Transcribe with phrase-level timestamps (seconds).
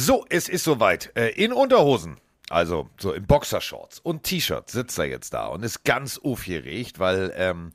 [0.00, 1.12] So, es ist soweit.
[1.14, 2.16] Äh, in Unterhosen,
[2.48, 7.34] also so in Boxershorts und T-Shirt sitzt er jetzt da und ist ganz aufgeregt, weil
[7.36, 7.70] ähm,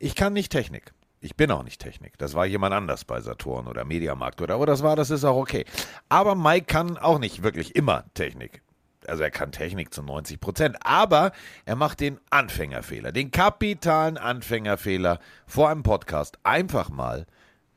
[0.00, 0.92] ich kann nicht Technik.
[1.20, 2.18] Ich bin auch nicht Technik.
[2.18, 5.36] Das war jemand anders bei Saturn oder Mediamarkt oder, aber das war, das ist auch
[5.36, 5.66] okay.
[6.08, 8.62] Aber Mike kann auch nicht wirklich immer Technik.
[9.06, 11.30] Also er kann Technik zu 90 Prozent, aber
[11.64, 17.24] er macht den Anfängerfehler, den kapitalen Anfängerfehler vor einem Podcast einfach mal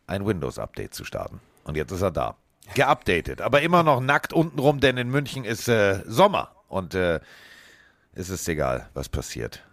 [0.08, 1.40] ein Windows-Update zu starten.
[1.66, 2.36] Und jetzt ist er da.
[2.74, 7.20] Geupdatet, aber immer noch nackt untenrum, denn in München ist äh, Sommer und äh,
[8.14, 9.64] es ist egal, was passiert.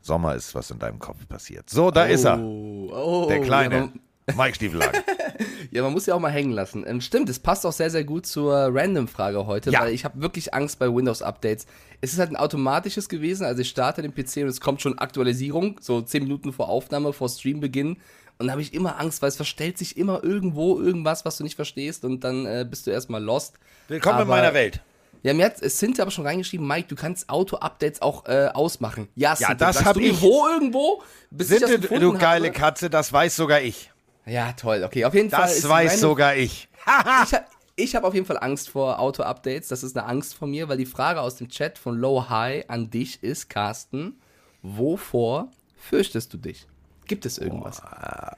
[0.00, 1.70] Sommer ist, was in deinem Kopf passiert.
[1.70, 2.38] So, da oh, ist er.
[2.38, 4.00] Oh, Der kleine Ja man,
[4.36, 5.02] Mike Stiefelagen.
[5.70, 6.84] ja, man muss ja auch mal hängen lassen.
[6.86, 9.80] Ähm, stimmt, es passt auch sehr, sehr gut zur Random-Frage heute, Ja.
[9.80, 11.66] weil ich habe wirklich Angst bei Windows-Updates.
[12.00, 14.98] Es ist halt ein automatisches gewesen, also ich starte den PC und es kommt schon
[14.98, 17.98] Aktualisierung, so 10 Minuten vor Aufnahme, vor Streambeginn.
[18.38, 21.44] Und da habe ich immer Angst, weil es verstellt sich immer irgendwo irgendwas, was du
[21.44, 23.54] nicht verstehst und dann äh, bist du erstmal lost.
[23.88, 24.80] Willkommen in Aber- meiner Welt.
[25.22, 29.08] Ja, mir hat Cynthia aber schon reingeschrieben, Mike, du kannst Auto-Updates auch äh, ausmachen.
[29.14, 30.20] Ja, Cynthia, das sagst hab du mir ich.
[30.20, 31.02] Wo irgendwo?
[31.30, 32.58] Bis das Sind du, geile habe?
[32.58, 33.90] Katze, das weiß sogar ich.
[34.26, 34.82] Ja, toll.
[34.84, 35.40] Okay, auf jeden Fall.
[35.42, 36.68] Das weiß meine- sogar ich.
[37.24, 37.38] Ich,
[37.86, 39.68] ich habe auf jeden Fall Angst vor Auto-Updates.
[39.68, 42.68] Das ist eine Angst von mir, weil die Frage aus dem Chat von Low High
[42.68, 44.18] an dich ist, Carsten,
[44.60, 45.48] wovor
[45.78, 46.66] fürchtest du dich?
[47.06, 47.78] Gibt es irgendwas?
[47.78, 48.36] Ja,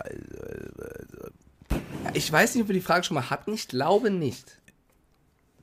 [2.14, 3.52] Ich weiß nicht, ob wir die Frage schon mal hatten.
[3.52, 4.58] Ich glaube nicht.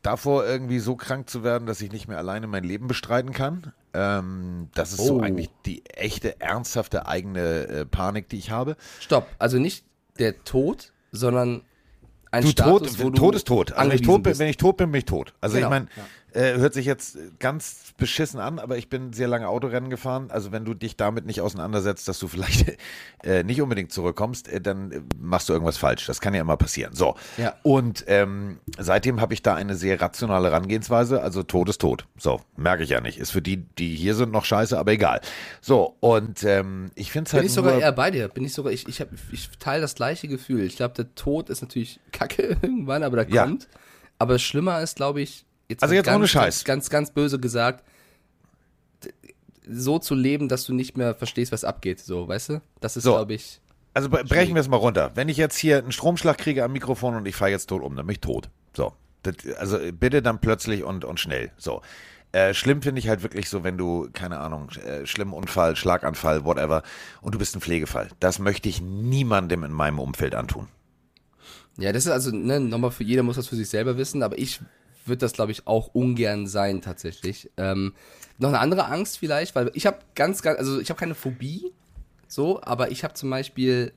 [0.01, 3.71] davor irgendwie so krank zu werden, dass ich nicht mehr alleine mein Leben bestreiten kann.
[3.93, 5.21] Ähm, das ist so Oh.
[5.21, 8.75] eigentlich die echte, ernsthafte eigene äh, Panik, die ich habe.
[8.99, 9.27] Stopp.
[9.39, 9.85] Also nicht
[10.19, 11.61] der Tod, sondern
[12.31, 13.71] ein Du Status, tot, wo du tot ist tot.
[13.71, 15.33] Also wenn ich tot bin, wenn ich tot bin, bin ich tot.
[15.39, 15.87] Also Genau, ich meine,
[16.33, 20.29] äh, hört sich jetzt ganz beschissen an, aber ich bin sehr lange Autorennen gefahren.
[20.31, 22.77] Also wenn du dich damit nicht auseinandersetzt, dass du vielleicht
[23.23, 26.05] äh, nicht unbedingt zurückkommst, äh, dann äh, machst du irgendwas falsch.
[26.05, 26.93] Das kann ja immer passieren.
[26.93, 27.15] So.
[27.37, 27.55] Ja.
[27.63, 31.21] Und ähm, seitdem habe ich da eine sehr rationale Herangehensweise.
[31.21, 32.05] Also Tod ist tot.
[32.17, 33.17] So, merke ich ja nicht.
[33.19, 35.21] Ist für die, die hier sind, noch scheiße, aber egal.
[35.61, 38.27] So, und ähm, ich finde es Bin halt ich sogar eher bei dir.
[38.27, 40.61] Bin ich sogar, ich, ich, hab- ich teile das gleiche Gefühl.
[40.63, 43.43] Ich glaube, der Tod ist natürlich kacke irgendwann, aber Ja.
[43.43, 43.67] kommt.
[44.19, 46.63] Aber schlimmer ist, glaube ich, jetzt, Also jetzt ganz, ohne Scheiß.
[46.63, 47.83] Ganz, ganz, ganz böse gesagt,
[49.67, 51.99] so zu leben, dass du nicht mehr verstehst, was abgeht.
[51.99, 52.61] So, weißt du?
[52.81, 53.11] Das ist, So.
[53.13, 53.59] glaube ich.
[53.93, 55.11] Also bre- brechen wir es mal runter.
[55.15, 57.95] Wenn ich jetzt hier einen Stromschlag kriege am Mikrofon und ich fahre jetzt tot um,
[57.95, 58.49] dann bin ich tot.
[58.75, 58.93] So.
[59.21, 61.51] Das, also bitte dann plötzlich und, und schnell.
[61.57, 61.81] So.
[62.33, 66.43] Äh, schlimm finde ich halt wirklich so, wenn du, keine Ahnung, äh, schlimmen Unfall, Schlaganfall,
[66.43, 66.81] whatever,
[67.21, 68.09] und du bist ein Pflegefall.
[68.19, 70.67] Das möchte ich niemandem in meinem Umfeld antun.
[71.77, 74.37] Ja, das ist also, ne, nochmal für jeder muss das für sich selber wissen, aber
[74.39, 74.59] ich
[75.05, 77.49] würde das, glaube ich, auch ungern sein, tatsächlich.
[77.57, 77.93] Ähm,
[78.37, 81.71] noch eine andere Angst vielleicht, weil ich habe ganz, ganz, also ich habe keine Phobie,
[82.27, 83.93] so, aber ich habe zum Beispiel,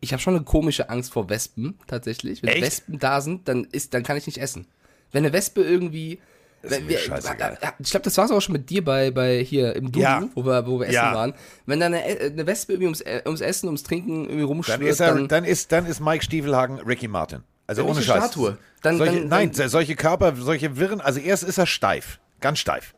[0.00, 2.42] ich habe schon eine komische Angst vor Wespen, tatsächlich.
[2.42, 2.62] Wenn Echt?
[2.62, 4.66] Wespen da sind, dann ist, dann kann ich nicht essen.
[5.12, 6.20] Wenn eine Wespe irgendwie,
[6.62, 7.58] wenn wir- scheißegal.
[7.62, 10.02] ja, ich glaube, das war es auch schon mit dir bei, bei hier im Duo,
[10.02, 10.28] Ja.
[10.34, 11.14] wo wir, wo wir essen Ja.
[11.14, 11.34] waren.
[11.66, 14.82] Wenn da eine, eine Wespe irgendwie ums, äh, ums Essen, ums Trinken irgendwie Dann rumschwirrt,
[14.82, 17.42] ist, er, dann, dann, ist, dann ist Mike Stiefelhagen Ricky Martin.
[17.78, 18.24] Also ohne Scheiß.
[18.24, 18.58] Statue.
[18.82, 22.18] Dann- solche, dann- nein, dann- solche Körper, solche Wirren, also erst ist er steif.
[22.40, 22.94] Ganz steif.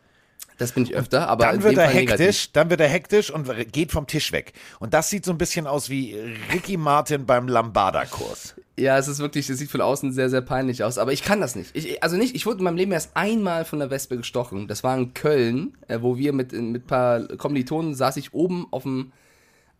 [0.59, 2.21] Das bin ich öfter, aber Dann wird er Fall negativ.
[2.21, 4.53] hektisch, dann wird er hektisch und geht vom Tisch weg.
[4.79, 6.17] Und das sieht so ein bisschen aus wie
[6.53, 8.55] Ricky Martin beim Lambada-Kurs.
[8.79, 11.41] Ja, es ist wirklich, es sieht von außen sehr, sehr peinlich aus, aber ich kann
[11.41, 11.75] das nicht.
[11.75, 14.69] Ich, also nicht, ich wurde in meinem Leben erst einmal von der Wespe gestochen.
[14.69, 18.67] Das war in Köln, äh, wo wir mit, mit ein paar Kommilitonen saß ich oben
[18.71, 19.13] auf dem,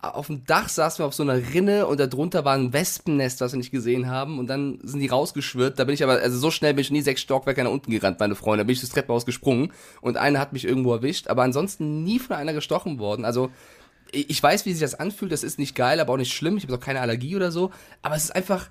[0.03, 3.53] auf dem Dach saßen wir auf so einer Rinne und darunter war ein Wespennest, was
[3.53, 5.79] wir nicht gesehen haben und dann sind die rausgeschwirrt.
[5.79, 8.19] Da bin ich aber, also so schnell bin ich nie sechs Stockwerke nach unten gerannt,
[8.19, 8.63] meine Freunde.
[8.63, 9.71] Da bin ich das Treppenhaus gesprungen
[10.01, 13.23] und eine hat mich irgendwo erwischt, aber ansonsten nie von einer gestochen worden.
[13.23, 13.49] Also
[14.11, 16.57] ich ich weiß, wie sich das anfühlt, das ist nicht geil, aber auch nicht schlimm.
[16.57, 17.71] Ich habe auch keine Allergie oder so,
[18.01, 18.69] aber es ist einfach,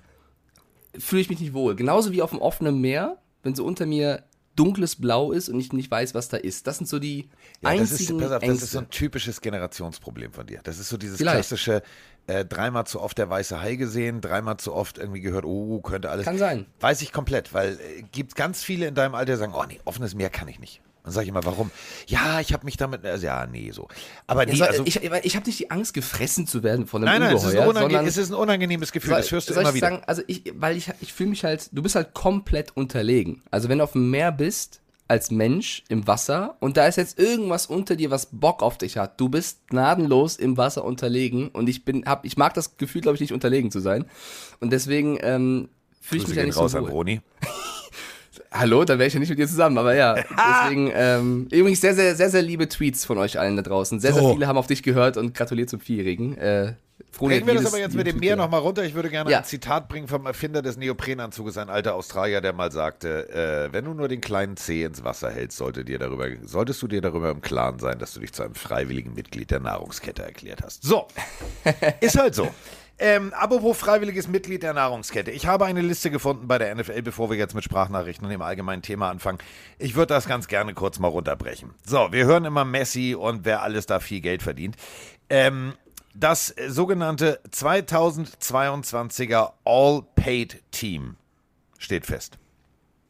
[0.97, 1.75] fühle ich mich nicht wohl.
[1.75, 4.23] Genauso wie auf dem offenen Meer, wenn so unter mir
[4.55, 6.67] dunkles Blau ist und ich nicht weiß, was da ist.
[6.67, 7.29] Das sind so die
[7.61, 8.65] Ja, das ist, einzigen auf, das Ängste.
[8.65, 10.59] ist so ein typisches Generationsproblem von dir.
[10.63, 11.35] Das ist so dieses Vielleicht.
[11.35, 11.81] klassische,
[12.27, 16.09] äh, dreimal zu oft der weiße Hai gesehen, dreimal zu oft irgendwie gehört, oh, könnte
[16.09, 16.25] alles.
[16.25, 16.65] Kann sein.
[16.79, 19.79] Weiß ich komplett, weil äh, gibt ganz viele in deinem Alter, die sagen, oh nee,
[19.85, 20.81] offenes Meer kann ich nicht.
[21.03, 21.69] Dann sage ich immer, warum?
[22.07, 23.89] Ja, ich habe mich damit, also, ja, nee, so.
[24.25, 27.03] Aber nee, Ja, soll, also, ich ich habe nicht die Angst, gefressen zu werden von
[27.03, 29.49] einem nein, nein, es ist, Ungeheuer, sondern es ist ein unangenehmes Gefühl, soll, das hörst
[29.49, 29.89] du immer ich wieder.
[29.89, 33.43] sagen, also ich, weil ich, ich fühle mich halt, du bist halt komplett unterlegen.
[33.51, 37.19] Also wenn du auf dem Meer bist, als Mensch im Wasser und da ist jetzt
[37.19, 39.19] irgendwas unter dir, was Bock auf dich hat.
[39.19, 43.15] Du bist gnadenlos im Wasser unterlegen und ich bin, hab, ich mag das Gefühl, glaube
[43.15, 44.05] ich, nicht unterlegen zu sein.
[44.59, 45.69] Und deswegen ähm,
[46.01, 46.91] fühle ich mich ja nicht raus so an wohl.
[46.91, 47.21] Roni.
[48.53, 50.15] Hallo, dann wäre ich ja nicht mit dir zusammen, aber ja.
[50.63, 53.99] Deswegen, ähm, übrigens sehr, sehr, sehr, sehr liebe Tweets von euch allen da draußen.
[53.99, 56.37] Sehr, sehr viele haben auf dich gehört und gratuliert zum Vierjährigen.
[56.37, 56.73] Äh,
[57.17, 58.83] Bringen wir das aber jetzt mit dem Meer nochmal runter.
[58.83, 59.39] Ich würde gerne Ja.
[59.39, 63.85] ein Zitat bringen vom Erfinder des Neoprenanzuges, ein alter Australier, der mal sagte, äh, wenn
[63.85, 67.31] du nur den kleinen Zeh ins Wasser hältst, sollte dir darüber, solltest du dir darüber
[67.31, 70.83] im Klaren sein, dass du dich zu einem freiwilligen Mitglied der Nahrungskette erklärt hast.
[70.83, 71.07] So,
[72.01, 72.49] ist halt so.
[73.05, 75.29] Ähm, apropos freiwilliges Mitglied der Nahrungskette.
[75.29, 78.41] Ich habe eine Liste gefunden bei der NFL, bevor wir jetzt mit Sprachnachrichten und dem
[78.41, 79.39] allgemeinen Thema anfangen.
[79.77, 81.71] Ich würde das ganz gerne kurz mal runterbrechen.
[81.85, 84.77] So, wir hören immer Messi und wer alles da viel Geld verdient.
[85.29, 85.73] Ähm,
[86.15, 91.17] das sogenannte 2022er All-Paid Team
[91.77, 92.37] steht fest.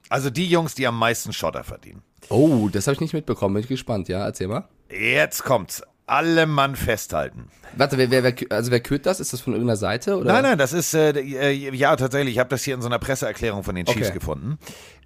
[0.10, 2.02] Also die Jungs, die am meisten Schotter verdienen.
[2.30, 3.54] Oh, das habe ich nicht mitbekommen.
[3.54, 4.26] Bin ich gespannt, ja?
[4.26, 4.68] Erzähl mal.
[4.90, 5.84] Jetzt kommt's.
[6.06, 7.48] Alle Mann festhalten.
[7.78, 9.20] Warte, wer, wer, wer, also wer kürt das?
[9.20, 10.18] Ist das von irgendeiner Seite?
[10.18, 10.34] Oder?
[10.34, 12.34] Nein, nein, das ist, äh, äh, ja, tatsächlich.
[12.36, 14.20] Ich habe das hier in so einer Presseerklärung von den Chiefs Okay.
[14.20, 14.60] gefunden.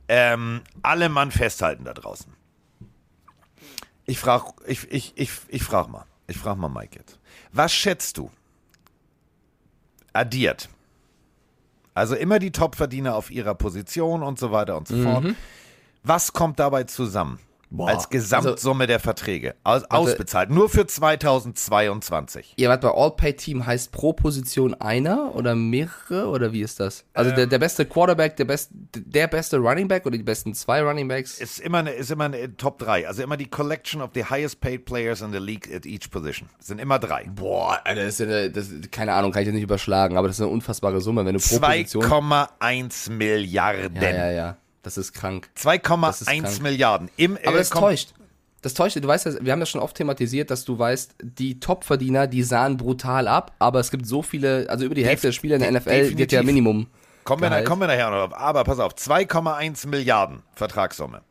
[0.07, 2.33] Ähm, alle Mann festhalten da draußen.
[4.05, 6.05] Ich frage ich, ich, ich, ich frag mal.
[6.27, 7.19] Ich frage mal Mike jetzt.
[7.51, 8.31] Was schätzt du?
[10.13, 10.69] Addiert.
[11.93, 15.25] Also immer die Topverdiener auf ihrer Position und so weiter und so fort.
[16.03, 17.39] Was kommt dabei zusammen?
[17.69, 19.55] Boah, als Gesamtsumme der Verträge.
[19.63, 20.49] Aus, ausbezahlt.
[20.49, 22.53] Nur für 2022.
[22.57, 27.03] Ja, warte mal, All-Pay-Team heißt pro Position einer oder mehrere oder wie ist das?
[27.13, 27.35] Also Ähm.
[27.35, 31.07] der, der beste Quarterback, der, best, der beste Running Back oder die besten zwei Running
[31.07, 31.39] Backs?
[31.39, 33.07] ist immer eine, ist immer eine Top 3.
[33.07, 36.49] Also immer die Collection of the highest paid players in the league at each position.
[36.59, 37.25] Es sind immer drei.
[37.33, 40.37] Boah, Alter, das ist eine, das, keine Ahnung, kann ich jetzt nicht überschlagen, aber das
[40.37, 42.03] ist eine unfassbare Summe, wenn du pro Position...
[42.05, 43.95] 2,1 Milliarden.
[44.01, 45.49] Ja, ja, ja, das ist krank.
[45.53, 45.69] Das ist
[46.29, 46.61] 2,1 krank.
[46.61, 47.09] Milliarden.
[47.17, 48.13] Im, äh, Aber das täuscht.
[48.61, 48.95] Das täuscht.
[48.95, 52.41] Du weißt, ja, wir haben das schon oft thematisiert, dass du weißt, die Topverdiener, die
[52.43, 55.61] sahen brutal ab, aber es gibt so viele, also über die Hälfte der Spieler in
[55.61, 56.41] der de- NFL wird ja.
[56.41, 56.87] Minimum.
[57.25, 58.39] Kommen wir, kommen wir nachher noch drauf.
[58.39, 61.21] Aber pass auf, 2,1 Milliarden Vertragssumme.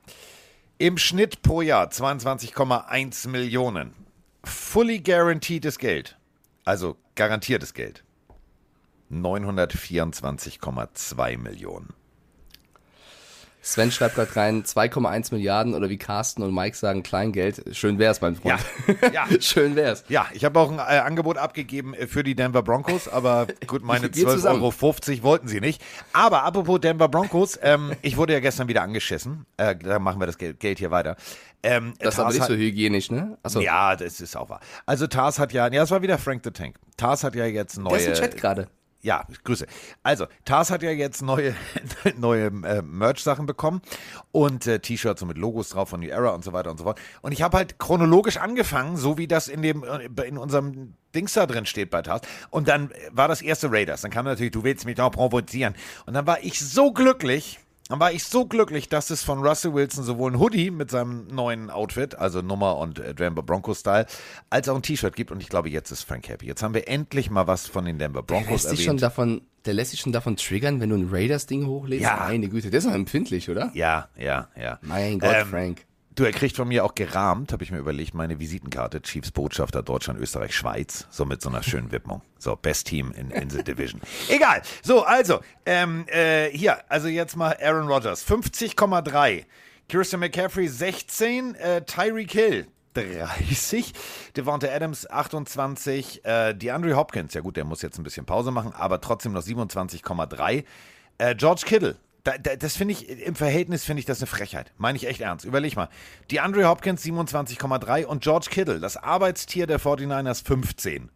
[0.77, 3.95] Im Schnitt pro Jahr 22,1 Millionen.
[4.45, 6.19] Fully guaranteedes Geld.
[6.67, 8.05] Also garantiertes Geld.
[9.11, 11.95] 924,2 Millionen.
[13.67, 17.65] Sven schreibt gerade rein, 2,1 Milliarden oder wie Carsten und Mike sagen, Kleingeld.
[17.73, 18.61] Schön wär's, mein Freund.
[19.13, 19.27] Ja.
[19.41, 20.05] Schön wär's.
[20.09, 23.83] Ja, ich habe auch ein äh, Angebot abgegeben äh, für die Denver Broncos, aber gut,
[23.83, 24.63] meine Wir 12,50 zusammen.
[24.63, 24.73] Euro
[25.25, 25.83] wollten sie nicht.
[26.13, 29.47] Aber apropos Denver Broncos, ähm, ich wurde ja gestern wieder angeschissen.
[29.57, 31.17] Äh, da machen wir das Geld, Geld hier weiter.
[31.65, 33.37] Ähm, Das ist aber nicht so hygienisch, ne?
[33.43, 34.61] Achso, Ja, das ist auch wahr.
[34.87, 36.77] Also Tars hat ja, ja, es war wieder Frank the Tank.
[36.97, 37.99] Tars hat ja jetzt neue.
[37.99, 38.69] der ist im Chat gerade.
[39.07, 39.69] Ja, Grüße.
[40.03, 41.55] Also, Tars hat ja jetzt neue,
[42.19, 43.81] neue äh, Merch-Sachen bekommen
[44.33, 46.83] und äh, T-Shirts so mit Logos drauf von New Era und so weiter und so
[46.83, 46.99] fort.
[47.23, 51.35] Und ich habe halt chronologisch angefangen, so wie das in dem äh, in unserem Dings
[51.35, 52.23] da drin steht bei Tars.
[52.51, 54.01] Und dann war das erste Raiders.
[54.01, 55.77] Dann kam natürlich, du willst mich doch provozieren.
[56.07, 57.61] Und dann war ich so glücklich.
[57.89, 61.29] Dann war ich so glücklich, dass es von Russell Wilson sowohl ein Hoodie mit seinem
[61.29, 64.07] neuen Outfit, also Nummer und äh, Denver Broncos Style,
[64.51, 65.31] als auch ein T-Shirt gibt.
[65.31, 66.47] Und ich glaube, jetzt ist Frank happy.
[66.47, 68.87] Jetzt haben wir endlich mal was von den Denver Broncos Lässt sich erwähnt.
[68.87, 72.03] schon davon, der lässt sich schon davon triggern, wenn du ein Raiders-Ding hochlädst?
[72.03, 72.17] Ja.
[72.29, 73.71] Meine Güte, der ist doch empfindlich, oder?
[73.75, 74.79] Ja, ja, ja.
[74.83, 75.85] Mein Gott, Ähm, Frank.
[76.17, 79.83] Du, er kriegt von mir auch gerahmt, habe ich mir überlegt, meine Visitenkarte, Chiefs Botschafter
[79.83, 82.23] Deutschland, Österreich, Schweiz, so mit so einer schönen Widmung.
[82.39, 84.01] So, Best Team in, in the Division.
[84.31, 84.63] Egal.
[84.83, 89.45] So, also, ähm, äh, hier, also jetzt mal Aaron Rodgers, 50,3.
[89.91, 93.93] Kirsten McCaffrey 16, äh, Tyreek Hill 30,
[94.39, 98.73] Devonta Adams 28, äh, DeAndre Hopkins, ja gut, der muss jetzt ein bisschen Pause machen,
[98.73, 100.65] aber trotzdem noch 27,3.
[101.19, 101.97] Äh, George Kittle,
[102.27, 104.73] da, da, das finde ich, im Verhältnis finde ich das eine Frechheit.
[104.79, 105.45] Meine ich echt ernst.
[105.45, 105.89] Überleg mal.
[106.31, 111.09] DeAndre Hopkins 27,3 und George Kittle, das Arbeitstier der 49ers 15.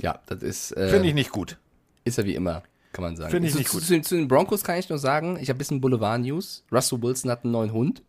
[0.00, 1.58] Ja, das ist, äh, Finde ich nicht gut.
[2.04, 3.30] ist er wie immer, kann man sagen.
[3.30, 3.82] Finde ich zu, nicht gut.
[3.82, 6.64] Zu, zu den Broncos kann ich nur sagen, ich habe ein bisschen Boulevard-News.
[6.72, 8.02] Russell Wilson hat einen neuen Hund.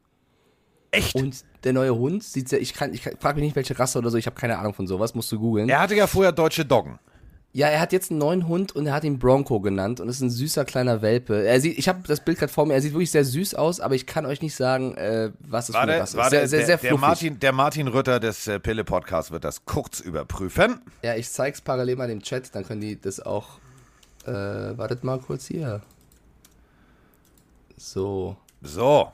[0.92, 1.16] Echt?
[1.16, 4.10] Und der neue Hund sieht sehr, ich kann, ich frage mich nicht, welche Rasse oder
[4.10, 5.68] so, ich habe keine Ahnung von sowas, musst du googeln.
[5.68, 7.00] Er hatte ja vorher deutsche Doggen.
[7.56, 10.22] Ja, er hat jetzt einen neuen Hund und er hat ihn Bronco genannt und ist
[10.22, 11.46] ein süßer kleiner Welpe.
[11.46, 13.80] Er sieht, ich habe das Bild gerade vor mir, er sieht wirklich sehr süß aus,
[13.80, 16.32] aber ich kann euch nicht sagen, äh, was es für War eine Rasse war ist.
[16.32, 16.98] Sehr, der, sehr, sehr der.
[16.98, 20.82] Martin, der Martin Rütter des äh, Pille Podcasts wird das kurz überprüfen.
[21.04, 23.60] Ja, ich zeig's parallel mal dem Chat, dann können die das auch.
[24.26, 25.82] Äh, wartet mal kurz hier.
[27.78, 29.12] So, So.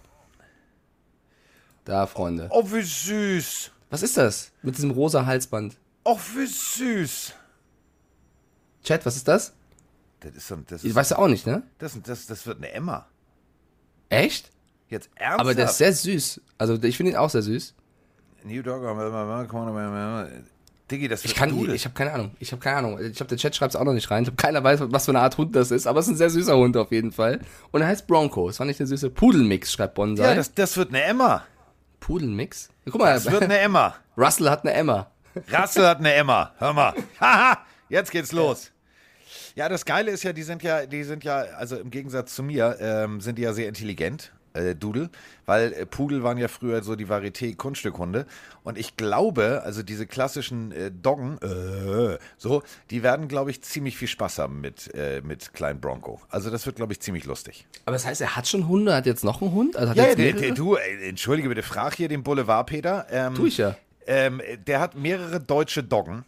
[1.83, 2.47] da, Freunde.
[2.51, 3.71] Oh, wie süß.
[3.89, 4.51] Was ist das?
[4.61, 5.75] Mit diesem rosa Halsband.
[6.05, 7.33] Oh, wie süß.
[8.83, 9.53] Chat, was ist das?
[10.21, 11.63] Das ist, so ein- das Ich ist, weiß ja auch nicht, ne?
[11.77, 13.07] das, das, das wird eine Emma.
[14.09, 14.51] Echt?
[14.89, 15.39] Jetzt ernsthaft?
[15.41, 16.41] Aber der ist sehr süß.
[16.57, 17.75] Also ich finde ihn auch sehr süß.
[18.43, 18.81] New Dog,
[20.89, 21.75] Diggi, das wird Ich kann, Dudel.
[21.75, 22.31] ich habe keine Ahnung.
[22.39, 22.99] Ich habe keine Ahnung.
[22.99, 24.23] Ich habe der Chat schreibt es auch noch nicht rein.
[24.23, 26.17] Ich habe keiner weiß, was für eine Art Hund das ist, aber es ist ein
[26.17, 27.39] sehr süßer Hund auf jeden Fall.
[27.71, 28.47] Und er heißt Bronco.
[28.47, 30.29] Das fand ich eine süße Pudelmix, schreibt Bonsai.
[30.29, 31.43] Ja, das, das wird eine Emma.
[31.99, 32.69] Pudelmix?
[32.85, 33.93] Guck mal, Das wird eine Emma.
[34.17, 35.11] Russell hat eine Emma.
[35.49, 36.53] Rassel hat eine Emma.
[36.57, 36.93] Hör mal.
[37.21, 37.59] Haha.
[37.89, 38.71] Jetzt geht's los.
[39.55, 42.43] Ja, das Geile ist ja, die sind ja, die sind ja, also im Gegensatz zu
[42.43, 45.09] mir, ähm, sind die ja sehr intelligent, äh, Dudel,
[45.45, 48.25] weil äh, Pudel waren ja früher so die Varieté-Kunststückhunde.
[48.63, 53.97] Und ich glaube, also diese klassischen äh, Doggen, äh, so, die werden, glaube ich, ziemlich
[53.97, 56.21] viel Spaß haben mit, äh, mit Klein Bronco.
[56.29, 57.67] Also das wird, glaube ich, ziemlich lustig.
[57.85, 59.77] Aber das heißt, er hat schon Hunde, hat jetzt noch einen Hund?
[59.77, 63.07] Also Ja, der, der, du, ey, entschuldige bitte, frag hier den Boulevard-Peter.
[63.11, 63.75] Ähm, Tu ich ja.
[64.07, 66.25] Ähm, der hat mehrere deutsche Doggen.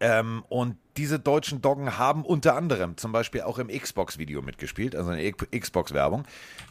[0.00, 5.08] Ähm, und diese deutschen Doggen haben unter anderem zum Beispiel auch im Xbox-Video mitgespielt, also
[5.08, 6.24] eine Xbox-Werbung.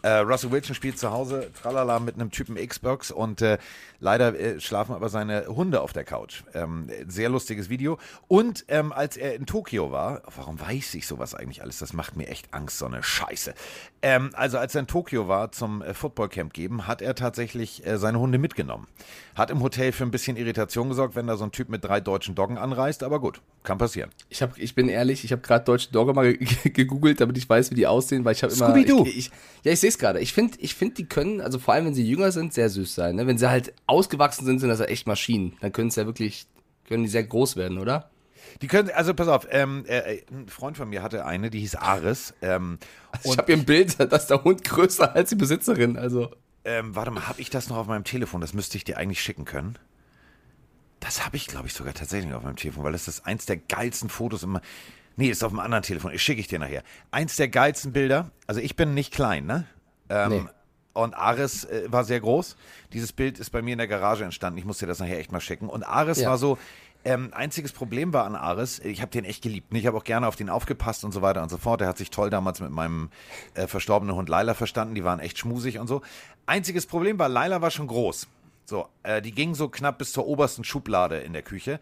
[0.04, 3.58] Äh, Russell Wilson spielt zu Hause, tralala, mit einem Typen Xbox und äh,
[4.00, 6.44] leider äh, schlafen aber seine Hunde auf der Couch.
[6.54, 7.98] Ähm, sehr lustiges Video.
[8.28, 11.80] Und ähm, als er in Tokio war, warum weiß ich sowas eigentlich alles?
[11.80, 13.56] Das macht mir echt Angst, so eine Scheiße.
[14.04, 17.98] Ähm, also als er in Tokio war zum äh, Footballcamp geben, hat er tatsächlich äh,
[17.98, 18.86] seine Hunde mitgenommen.
[19.34, 22.00] Hat im Hotel für ein bisschen Irritation gesorgt, wenn da so ein Typ mit drei
[22.00, 24.12] deutschen Doggen anreist, aber gut, kann passieren.
[24.30, 27.50] Ich, hab, ich bin ehrlich, ich habe gerade deutsche Dogger mal ge- gegoogelt, damit ich
[27.50, 28.66] weiß, wie die aussehen, weil ich habe immer.
[28.68, 29.06] Scooby-Doo.
[29.06, 29.32] Ich, ich,
[29.64, 30.20] ja, ich sehe es gerade.
[30.20, 32.94] Ich finde, ich find, die können, also vor allem, wenn sie jünger sind, sehr süß
[32.94, 33.16] sein.
[33.16, 33.26] Ne?
[33.26, 35.58] Wenn sie halt ausgewachsen sind, sind das ja echt Maschinen.
[35.62, 36.46] Dann können es ja wirklich,
[36.88, 38.10] können die sehr groß werden, oder?
[38.62, 41.76] Die können, also pass auf, ähm, äh, ein Freund von mir hatte eine, die hieß
[41.76, 42.34] Aris.
[42.42, 42.78] Ähm,
[43.24, 45.98] ich habe hier ein Bild, da ist der Hund größer als die Besitzerin.
[45.98, 46.30] Also
[46.66, 48.42] ähm, warte mal, habe ich das noch auf meinem Telefon?
[48.42, 49.78] Das müsste ich dir eigentlich schicken können.
[51.00, 53.58] Das habe ich, glaube ich, sogar tatsächlich auf meinem Telefon, weil das ist eins der
[53.58, 54.62] geilsten Fotos immer.
[55.16, 56.12] Nee, ist auf einem anderen Telefon.
[56.14, 56.84] Ich schicke ich dir nachher.
[57.12, 58.32] Eins der geilsten Bilder.
[58.48, 59.66] Also ich bin nicht klein, ne?
[60.10, 60.44] Ähm, Nee.
[60.94, 62.58] Und Aris äh, war sehr groß.
[62.94, 64.58] Dieses Bild ist bei mir in der Garage entstanden.
[64.60, 65.70] Ich muss dir das nachher echt mal schicken.
[65.70, 66.30] Und Aris Ja.
[66.32, 66.58] war so.
[67.06, 69.74] Ähm, einziges Problem war an Aris, ich habe den echt geliebt.
[69.74, 71.80] Ich habe auch gerne auf den aufgepasst und so weiter und so fort.
[71.80, 73.10] Der hat sich toll damals mit meinem
[73.54, 74.96] äh, verstorbenen Hund Laila verstanden.
[74.96, 76.02] Die waren echt schmusig und so.
[76.46, 78.28] Einziges Problem war, Laila war schon groß.
[78.70, 81.80] So, äh, die ging so knapp bis zur obersten Schublade in der Küche.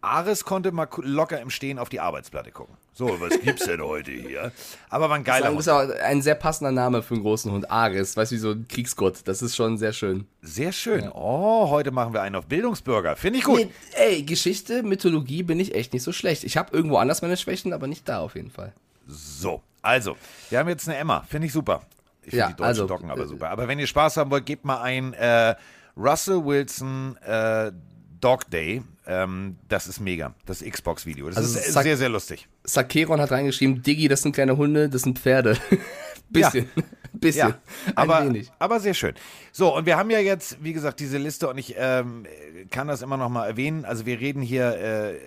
[0.00, 2.74] Aris konnte mal locker im Stehen auf die Arbeitsplatte gucken.
[2.94, 4.50] So, was gibt's denn heute hier?
[4.88, 5.92] Aber war ein geiler das ist Hund.
[5.92, 7.70] aber ein sehr passender Name für einen großen Hund.
[7.70, 9.18] Ares, weißt du, wie so ein Kriegsgott.
[9.26, 10.26] Das ist schon sehr schön.
[10.40, 11.10] Sehr schön.
[11.12, 13.16] Oh, heute machen wir einen auf Bildungsbürger.
[13.16, 13.58] Finde ich gut.
[13.58, 16.44] Nee, ey, Geschichte, Mythologie bin ich echt nicht so schlecht.
[16.44, 18.72] Ich habe irgendwo anders meine Schwächen, aber nicht da auf jeden Fall.
[19.06, 20.16] So, also,
[20.48, 21.20] wir haben jetzt eine Emma.
[21.28, 21.82] Finde ich super.
[22.22, 23.50] Ich finde Ja, die deutschen also, Docken aber äh, super.
[23.50, 25.54] Aber wenn ihr Spaß haben wollt, gebt mal ein äh,
[25.96, 27.72] Russell Wilson äh,
[28.20, 28.82] Dog Day.
[29.06, 30.34] Ähm, das ist mega.
[30.46, 31.26] Das Xbox-Video.
[31.28, 32.48] Das Also, ist sag- sehr, sehr lustig.
[32.64, 35.56] Sakeron hat reingeschrieben, Diggi, das sind kleine Hunde, das sind Pferde.
[36.30, 36.68] bisschen.
[37.20, 37.48] Bisschen.
[37.48, 38.50] Ja, Ein aber, wenig.
[38.58, 39.14] aber sehr schön.
[39.52, 42.26] So, und wir haben ja jetzt, wie gesagt, diese Liste und ich ähm,
[42.70, 43.84] kann das immer noch mal erwähnen.
[43.84, 45.18] Also wir reden hier, äh,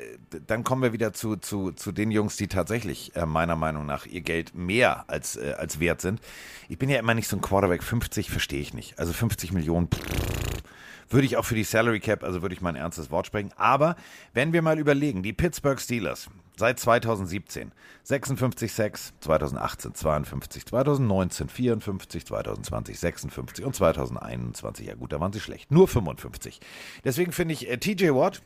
[0.47, 4.05] dann kommen wir wieder zu, zu, zu den Jungs, die tatsächlich äh, meiner Meinung nach
[4.05, 6.21] ihr Geld mehr als, äh, als wert sind.
[6.69, 7.83] Ich bin ja immer nicht so ein Quarterback.
[7.83, 8.97] 50 verstehe ich nicht.
[8.99, 9.87] Also 50 Millionen.
[9.89, 9.99] pff,
[11.09, 13.51] würde ich auch für die Salary Cap, also würde ich mein ernstes Wort sprechen.
[13.55, 13.95] Aber
[14.33, 17.71] wenn wir mal überlegen, die Pittsburgh Steelers seit 2017
[18.03, 25.39] 56 Sacks, 2018 52, 2019 54, 2020 56 und 2021, ja gut, da waren sie
[25.39, 26.59] schlecht, nur 55.
[27.03, 28.41] Deswegen finde ich äh, TJ Watt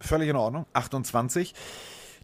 [0.00, 1.54] völlig in Ordnung, 28,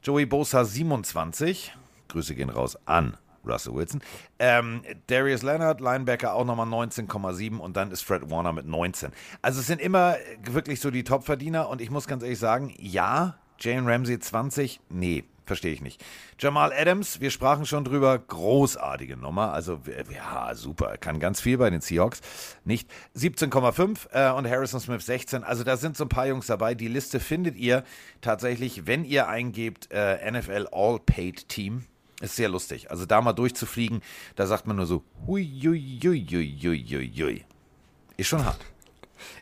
[0.02, 1.72] Joey Bosa 27,
[2.08, 4.02] Grüße gehen raus an Russell Wilson.
[4.38, 9.10] Ähm, Darius Leonard, Linebacker, auch nochmal 19,7 und dann ist Fred Warner mit 19.
[9.40, 13.38] Also es sind immer wirklich so die Top-Verdiener und ich muss ganz ehrlich sagen, ja,
[13.62, 16.04] Jane Ramsey 20, nee, verstehe ich nicht.
[16.36, 19.78] Jamal Adams, wir sprachen schon drüber, großartige Nummer, also
[20.12, 22.22] ja, super, kann ganz viel bei den Seahawks,
[22.64, 22.90] nicht.
[23.16, 26.88] 17,5 äh, und Harrison Smith 16, also da sind so ein paar Jungs dabei, die
[26.88, 27.84] Liste findet ihr
[28.20, 31.84] tatsächlich, wenn ihr eingebt äh, NFL All-Paid Team,
[32.20, 32.90] ist sehr lustig.
[32.90, 34.00] Also da mal durchzufliegen,
[34.34, 37.44] da sagt man nur so, hui, hui, hui, hui, hui, hui.
[38.16, 38.60] Ist schon hart.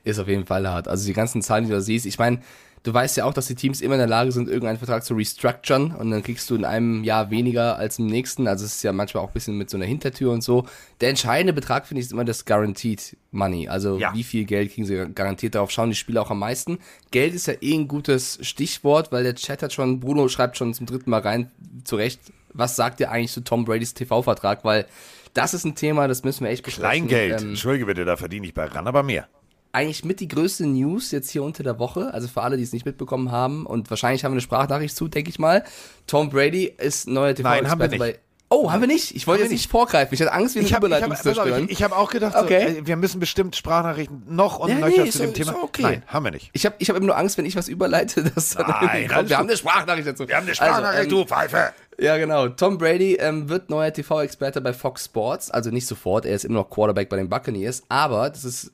[0.04, 0.88] Ist auf jeden Fall hart.
[0.88, 2.40] Also die ganzen Zahlen, die du da siehst, ich meine,
[2.82, 5.14] du weißt ja auch, dass die Teams immer in der Lage sind, irgendeinen Vertrag zu
[5.14, 8.46] restructuren und dann kriegst du in einem Jahr weniger als im nächsten.
[8.46, 10.66] Also es ist ja manchmal auch ein bisschen mit so einer Hintertür und so.
[11.00, 13.68] Der entscheidende Betrag, finde ich, ist immer das Guaranteed Money.
[13.68, 14.14] Also Ja.
[14.14, 16.78] wie viel Geld kriegen sie garantiert darauf, schauen die Spieler auch am meisten.
[17.10, 20.72] Geld ist ja eh ein gutes Stichwort, weil der Chat hat schon, Bruno schreibt schon
[20.74, 21.50] zum dritten Mal rein,
[21.84, 22.20] zurecht,
[22.52, 24.64] was sagt ihr eigentlich zu Tom Bradys TV-Vertrag?
[24.64, 24.86] Weil
[25.34, 27.06] das ist ein Thema, das müssen wir echt besprechen.
[27.08, 27.42] Kleingeld.
[27.42, 29.28] Ähm, Entschuldige bitte, da verdiene ich bei ran, aber mehr.
[29.72, 32.12] Eigentlich mit die größte News jetzt hier unter der Woche.
[32.12, 33.66] Also für alle, die es nicht mitbekommen haben.
[33.66, 35.64] Und wahrscheinlich haben wir eine Sprachnachricht zu, denke ich mal.
[36.06, 38.18] Tom Brady ist neuer TV-Experte bei.
[38.52, 39.14] Oh, haben wir nicht?
[39.14, 40.12] Ich wollte jetzt nicht vorgreifen.
[40.12, 41.66] Ich hatte Angst, wir eine Ich habe Überleitung hab, zu zerstören.
[41.66, 42.72] ich, ich hab auch gedacht, Okay.
[42.72, 45.52] so, äh, wir müssen bestimmt Sprachnachrichten noch und Ja, nöcher nee, zu ist dem so-
[45.52, 45.62] Thema.
[45.62, 45.82] okay.
[45.82, 46.50] Nein, haben wir nicht.
[46.52, 49.14] Ich habe ich hab eben nur Angst, wenn ich was überleite, dass dann Nein, irgendwie
[49.14, 50.26] kommt, wir haben eine Sprachnachricht dazu.
[50.26, 51.72] Wir haben eine Sprachnachricht, also, ähm, du Pfeife.
[52.00, 52.48] Ja, genau.
[52.48, 55.50] Tom Brady ähm, wird neuer TV-Experte bei Fox Sports.
[55.50, 57.82] Also nicht sofort, er ist immer noch Quarterback bei den Buccaneers.
[57.90, 58.70] Aber das ist,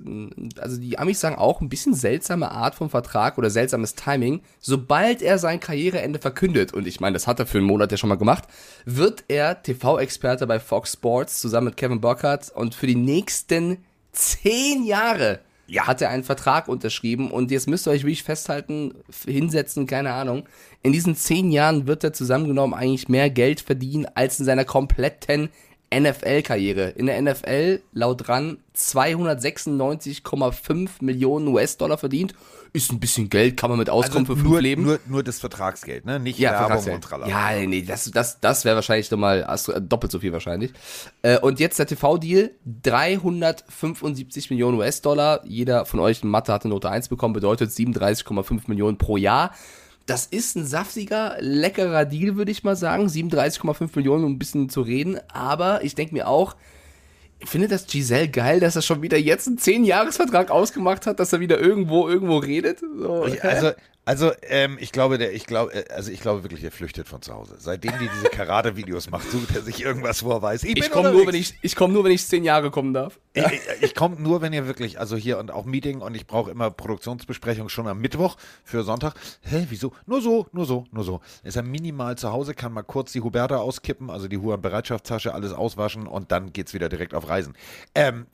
[0.61, 4.43] also die Amis sagen auch, ein bisschen seltsame Art vom Vertrag oder seltsames Timing.
[4.61, 7.99] Sobald er sein Karriereende verkündet, und ich meine, das hat er für einen Monat ja
[7.99, 8.45] schon mal gemacht,
[8.85, 13.79] wird er TV-Experte bei Fox Sports zusammen mit Kevin Burkhardt und für die nächsten
[14.13, 15.87] zehn Jahre ja.
[15.87, 18.95] hat er einen Vertrag unterschrieben und jetzt müsst ihr euch wirklich festhalten,
[19.27, 20.49] hinsetzen, keine Ahnung.
[20.83, 25.51] In diesen zehn Jahren wird er zusammengenommen eigentlich mehr Geld verdienen als in seiner kompletten
[25.95, 26.89] NFL-Karriere.
[26.91, 32.35] In der NFL laut RAN 296,5 Millionen US-Dollar verdient.
[32.73, 34.83] Ist ein bisschen Geld, kann man mit auskommen also für fünf Leben.
[34.83, 36.21] Nur, nur das Vertragsgeld, ne?
[36.21, 37.31] Nicht ja, Werbung und tralala.
[37.31, 39.47] Ja, nee, das, das, das wäre wahrscheinlich nochmal
[39.81, 40.73] doppelt so viel wahrscheinlich.
[41.23, 42.51] Äh, und jetzt der TV-Deal,
[42.83, 45.41] 375 Millionen US-Dollar.
[45.47, 49.53] Jeder von euch in Mathe hat eine Note 1 bekommen, bedeutet 37,5 Millionen pro Jahr.
[50.07, 53.07] Das ist ein saftiger, leckerer Deal, würde ich mal sagen.
[53.07, 55.19] 37,5 Millionen, um ein bisschen zu reden.
[55.29, 56.55] Aber ich denke mir auch,
[57.45, 61.41] findet das Giselle geil, dass er schon wieder jetzt einen 10-Jahres-Vertrag ausgemacht hat, dass er
[61.41, 62.81] wieder irgendwo, irgendwo redet?
[62.81, 63.73] So, also,
[64.07, 67.23] also, ähm, ich glaube, der, ich glaube, äh, also ich glaube wirklich, er flüchtet von
[67.23, 67.57] zu Hause.
[67.59, 70.63] Seitdem die diese Karate-Videos macht, sucht er sich irgendwas vor, weiß.
[70.63, 73.19] Ich, ich komme nur, wenn ich, ich komme nur, wenn ich zehn Jahre kommen darf.
[73.35, 76.25] Ich, ich, ich komme nur, wenn ihr wirklich, also hier und auch Meeting und ich
[76.25, 79.15] brauche immer Produktionsbesprechung schon am Mittwoch für Sonntag.
[79.43, 79.93] Hä, wieso?
[80.07, 81.21] Nur so, nur so, nur so.
[81.43, 85.53] Ist er minimal zu Hause, kann mal kurz die Huberta auskippen, also die Huren-Bereitschaftstasche, alles
[85.53, 87.55] auswaschen und dann geht's wieder direkt auf Reisen.
[87.97, 88.27] Ähm,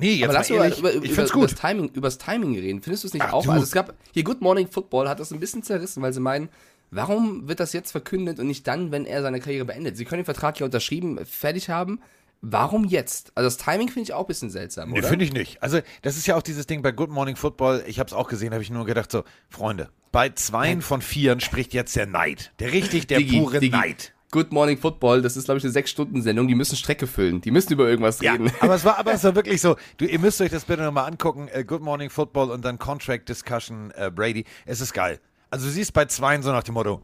[0.00, 1.52] Nee, jetzt Aber lass ehrlich, über, über, ich find's über, gut.
[1.52, 2.82] Das Timing, übers Timing reden.
[2.82, 3.44] Findest du es nicht Ach, auch?
[3.44, 3.50] Du.
[3.50, 6.48] Also es gab hier Good Morning Football hat das ein bisschen zerrissen, weil sie meinen,
[6.90, 9.96] warum wird das jetzt verkündet und nicht dann, wenn er seine Karriere beendet?
[9.96, 12.00] Sie können den Vertrag ja unterschrieben, fertig haben.
[12.42, 13.32] Warum jetzt?
[13.34, 15.02] Also das Timing finde ich auch ein bisschen seltsam, oder?
[15.02, 15.62] Nee, finde ich nicht.
[15.62, 17.84] Also das ist ja auch dieses Ding bei Good Morning Football.
[17.86, 21.40] Ich habe es auch gesehen, habe ich nur gedacht so, Freunde, bei zweien von vieren
[21.40, 22.52] spricht jetzt der Neid.
[22.58, 23.76] Der richtig, der Digi, pure Digi.
[23.76, 24.14] Neid.
[24.30, 27.40] Good Morning Football, das ist, glaube ich, eine Sechs-Stunden-Sendung, die müssen Strecke füllen.
[27.40, 28.46] Die müssen über irgendwas reden.
[28.46, 30.82] Ja, aber es war, aber es war wirklich so, du, ihr müsst euch das bitte
[30.82, 34.44] nochmal angucken, uh, Good Morning Football und dann Contract Discussion uh, Brady.
[34.66, 35.18] Es ist geil.
[35.50, 37.02] Also du siehst bei zweien so nach dem Motto,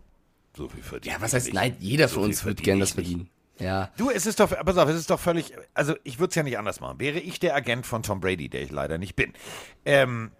[0.56, 1.16] so viel verdient.
[1.16, 3.28] Ja, was heißt nein, jeder so von uns wird gern das verdienen.
[3.58, 3.90] Ja.
[3.96, 6.42] Du, es ist doch, pass auf, es ist doch völlig, also ich würde es ja
[6.42, 7.00] nicht anders machen.
[7.00, 9.32] Wäre ich der Agent von Tom Brady, der ich leider nicht bin,
[9.84, 10.30] ähm,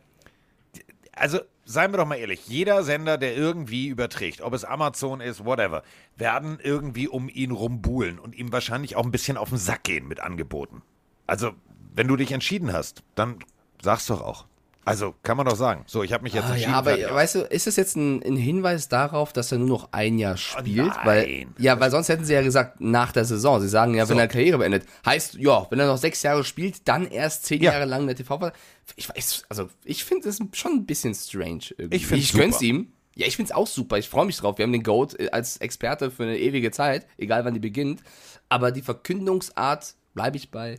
[1.13, 5.45] also seien wir doch mal ehrlich, jeder Sender, der irgendwie überträgt, ob es Amazon ist,
[5.45, 5.83] whatever,
[6.17, 10.07] werden irgendwie um ihn rumbuhlen und ihm wahrscheinlich auch ein bisschen auf den Sack gehen
[10.09, 10.83] mit Angeboten.
[11.27, 11.53] Also,
[11.95, 13.41] wenn du dich entschieden hast, dann
[13.83, 14.47] sag's doch auch.
[14.87, 15.83] Also kann man doch sagen.
[15.87, 16.71] So, ich habe mich jetzt ah, entschieden.
[16.71, 17.13] Ja, aber fertig.
[17.13, 20.37] weißt du, ist das jetzt ein, ein, Hinweis darauf, dass er nur noch ein Jahr
[20.37, 20.93] spielt?
[20.93, 23.61] Oh weil, ja, weil sonst hätten sie ja gesagt, nach der Saison.
[23.61, 24.11] Sie sagen ja, so.
[24.11, 24.85] wenn er Karriere beendet.
[25.05, 27.73] Heißt, ja, wenn er noch sechs Jahre spielt, dann erst zehn ja.
[27.73, 28.53] Jahre lang in der TV.
[28.95, 31.97] Ich weiß, also ich finde das schon ein bisschen strange irgendwie.
[31.97, 32.93] Ich, finde ich gönn's ihm.
[33.17, 33.99] Ja, ich finde es auch super.
[33.99, 34.59] Ich freue mich drauf.
[34.59, 38.05] Wir haben den Goat äh, als Experte für eine ewige Zeit, egal wann die beginnt.
[38.49, 40.79] Aber die Verkündungsart bleibe ich bei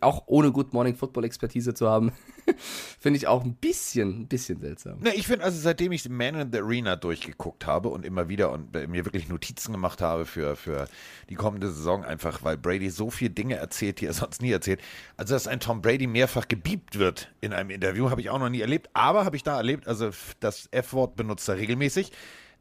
[0.00, 2.12] auch ohne Good Morning Football Expertise zu haben,
[3.00, 5.00] finde ich auch ein bisschen, ein bisschen seltsam.
[5.00, 8.50] Ne, ich finde, also seitdem ich Man in the Arena durchgeguckt habe und immer wieder
[8.52, 10.88] und mir wirklich Notizen gemacht habe für, für
[11.28, 14.80] die kommende Saison, einfach weil Brady so viele Dinge erzählt, die er sonst nie erzählt.
[15.16, 18.48] Also, dass ein Tom Brady mehrfach gebiebt wird in einem Interview, habe ich auch noch
[18.48, 22.12] nie erlebt, aber habe ich da erlebt, also das F-Wort benutzt er regelmäßig.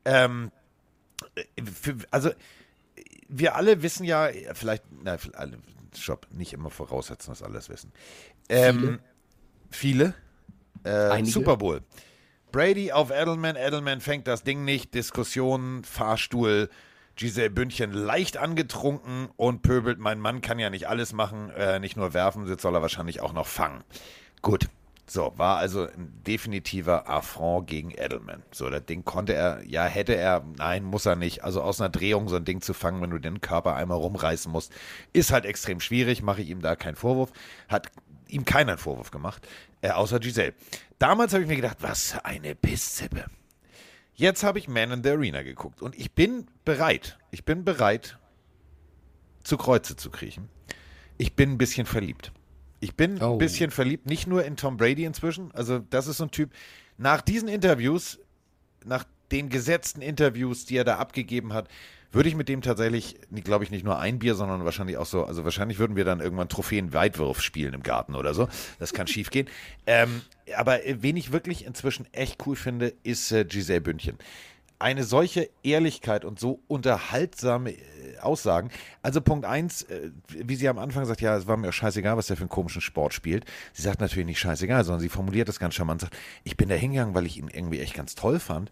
[0.06, 0.52] Ähm,
[1.82, 2.32] für, also,
[3.28, 5.18] wir alle wissen ja, vielleicht, na,
[6.00, 7.92] Shop nicht immer voraussetzen, dass alles wissen.
[8.50, 9.00] Ähm,
[9.70, 10.14] viele.
[10.84, 11.18] viele?
[11.20, 11.82] Äh, Super Bowl.
[12.52, 13.56] Brady auf Edelman.
[13.56, 14.94] Edelman fängt das Ding nicht.
[14.94, 16.70] Diskussion, Fahrstuhl.
[17.18, 21.98] Giselle Bündchen leicht angetrunken und pöbelt, mein Mann kann ja nicht alles machen, äh, nicht
[21.98, 23.84] nur werfen, jetzt soll er wahrscheinlich auch noch fangen.
[24.44, 24.70] Gut,
[25.10, 28.44] so, war also ein definitiver Affront gegen Edelman.
[28.52, 31.44] So, das Ding konnte er, ja, hätte er, nein, muss er nicht.
[31.44, 34.52] Also aus einer Drehung so ein Ding zu fangen, wenn du den Körper einmal rumreißen
[34.52, 34.74] musst,
[35.14, 37.32] ist halt extrem schwierig, mache ich ihm da keinen Vorwurf.
[37.70, 37.90] Hat
[38.28, 39.48] ihm keinen Vorwurf gemacht,
[39.82, 40.54] äh, außer Giselle.
[41.00, 43.26] Damals habe ich mir gedacht, was eine Pisszippe.
[44.14, 48.18] Jetzt habe ich Man in the Arena geguckt und ich bin bereit, ich bin bereit,
[49.44, 50.50] zu Kreuze zu kriechen.
[51.18, 52.34] Ich bin ein bisschen verliebt.
[52.80, 53.34] Ich bin oh.
[53.34, 55.52] ein bisschen verliebt, nicht nur in Tom Brady inzwischen.
[55.54, 56.52] Also, das ist so ein Typ.
[56.98, 58.20] Nach diesen Interviews,
[58.86, 61.68] nach den gesetzten Interviews, die er da abgegeben hat,
[62.12, 65.26] würde ich mit dem tatsächlich, glaube ich, nicht nur ein Bier, sondern wahrscheinlich auch so,
[65.26, 68.48] also wahrscheinlich würden wir dann irgendwann Trophäen-Weitwurf spielen im Garten oder so.
[68.80, 69.48] Das kann schief gehen.
[69.86, 70.22] Ähm,
[70.56, 74.18] aber wen ich wirklich inzwischen echt cool finde, ist äh, Giselle Bündchen
[74.80, 78.70] eine solche Ehrlichkeit und so unterhaltsame äh, Aussagen.
[79.02, 82.28] Also Punkt eins, äh, wie sie am Anfang sagt, ja, es war mir scheißegal, was
[82.28, 83.46] der für einen komischen Sport spielt.
[83.74, 86.76] Sie sagt natürlich nicht scheißegal, sondern sie formuliert das ganz charmant, sagt, ich bin da
[86.76, 88.72] hingegangen, weil ich ihn irgendwie echt ganz toll fand.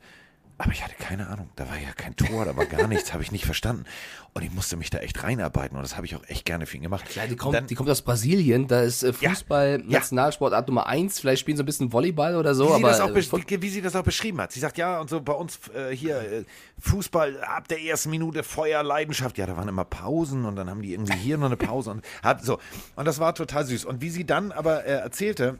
[0.57, 1.49] Aber ich hatte keine Ahnung.
[1.57, 3.83] Da war ja kein Tor, da war gar nichts, habe ich nicht verstanden.
[4.33, 6.77] Und ich musste mich da echt reinarbeiten und das habe ich auch echt gerne für
[6.77, 7.05] ihn gemacht.
[7.09, 9.99] Klar, die kommt, Dann- die kommt aus Brasilien, da ist äh, Fußball Ja.
[9.99, 11.19] Nationalsportart Nummer eins.
[11.19, 13.61] Vielleicht spielen sie ein bisschen Volleyball oder so, wie, sie aber das auch äh, wie,
[13.61, 14.53] wie sie das auch beschrieben hat.
[14.53, 16.45] Sie sagt, ja, und so bei uns äh, hier äh,
[16.79, 19.37] Fußball ab der ersten Minute Feuer, Leidenschaft.
[19.37, 22.05] Ja, da waren immer Pausen und dann haben die irgendwie hier noch eine Pause und
[22.23, 22.59] hat so.
[22.95, 23.83] Und das war total süß.
[23.85, 25.59] Und wie sie dann aber äh, erzählte,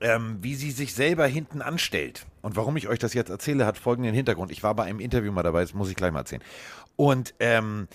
[0.00, 2.26] ähm, wie sie sich selber hinten anstellt.
[2.42, 4.50] Und warum ich euch das jetzt erzähle, hat folgenden Hintergrund.
[4.52, 6.42] Ich war bei einem Interview mal dabei, das muss ich gleich mal erzählen.
[6.96, 7.88] Und ähm,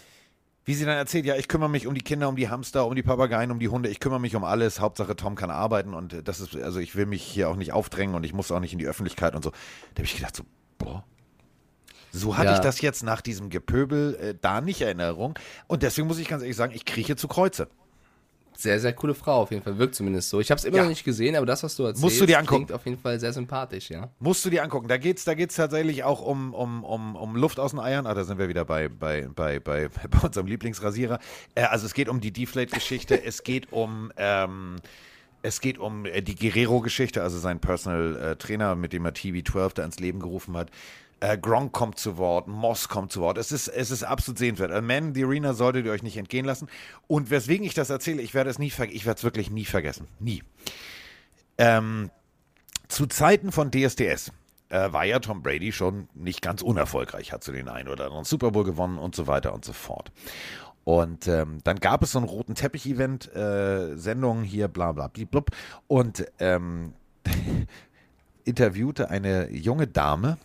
[0.66, 2.94] wie sie dann erzählt, ja, ich kümmere mich um die Kinder, um die Hamster, um
[2.96, 4.80] die Papageien, um die Hunde, ich kümmere mich um alles.
[4.80, 7.74] Hauptsache Tom kann arbeiten und äh, das ist, also ich will mich hier auch nicht
[7.74, 9.50] aufdrängen und ich muss auch nicht in die Öffentlichkeit und so.
[9.50, 9.58] Da
[9.98, 10.44] habe ich gedacht, so,
[10.78, 11.04] boah.
[12.12, 12.54] So hatte Ja.
[12.56, 15.38] ich das jetzt nach diesem Gepöbel äh, da nicht in Erinnerung.
[15.68, 17.68] Und deswegen muss ich ganz ehrlich sagen, ich krieche zu Kreuze.
[18.62, 19.78] Sehr, sehr coole Frau auf jeden Fall.
[19.78, 20.40] Wirkt zumindest so.
[20.40, 20.84] Ich habe es immer Ja.
[20.84, 22.66] noch nicht gesehen, aber das, was du erzählst, Musst du dir angucken.
[22.66, 24.10] klingt auf jeden Fall sehr sympathisch, ja.
[24.20, 24.88] Musst du dir angucken.
[24.88, 28.06] Da geht's, da geht's tatsächlich auch um, um, um, um Luft aus den Eiern.
[28.06, 31.20] Ah, da sind wir wieder bei, bei, bei, bei, bei unserem Lieblingsrasierer.
[31.56, 33.24] Äh, also es geht um die Deflate-Geschichte.
[33.26, 34.76] es geht um, ähm,
[35.42, 39.74] es geht um äh, die Guerrero-Geschichte, also sein Personal äh, Trainer, mit dem er TV12
[39.76, 40.70] da ins Leben gerufen hat.
[41.22, 43.38] Äh, Gronk kommt zu Wort, Moss kommt zu Wort.
[43.38, 44.72] Es ist, es ist absolut sehenswert.
[44.72, 46.70] A Man in the Arena solltet ihr euch nicht entgehen lassen.
[47.08, 48.68] Und weswegen ich das erzähle, ich werde es nie.
[48.68, 50.08] Ich werde es wirklich nie vergessen.
[50.20, 50.44] Nie.
[51.58, 52.10] Ähm,
[52.88, 54.32] zu Zeiten von DSDS
[54.70, 58.24] äh, war ja Tom Brady schon nicht ganz unerfolgreich, hat so den einen oder anderen
[58.24, 60.12] Super Bowl gewonnen und so weiter und so fort.
[60.86, 65.52] Und ähm, dann gab es so einen roten Teppich-Event, äh, Sendungen hier, bla bla blub.
[65.88, 66.94] Und ähm,
[68.46, 70.38] interviewte eine junge Dame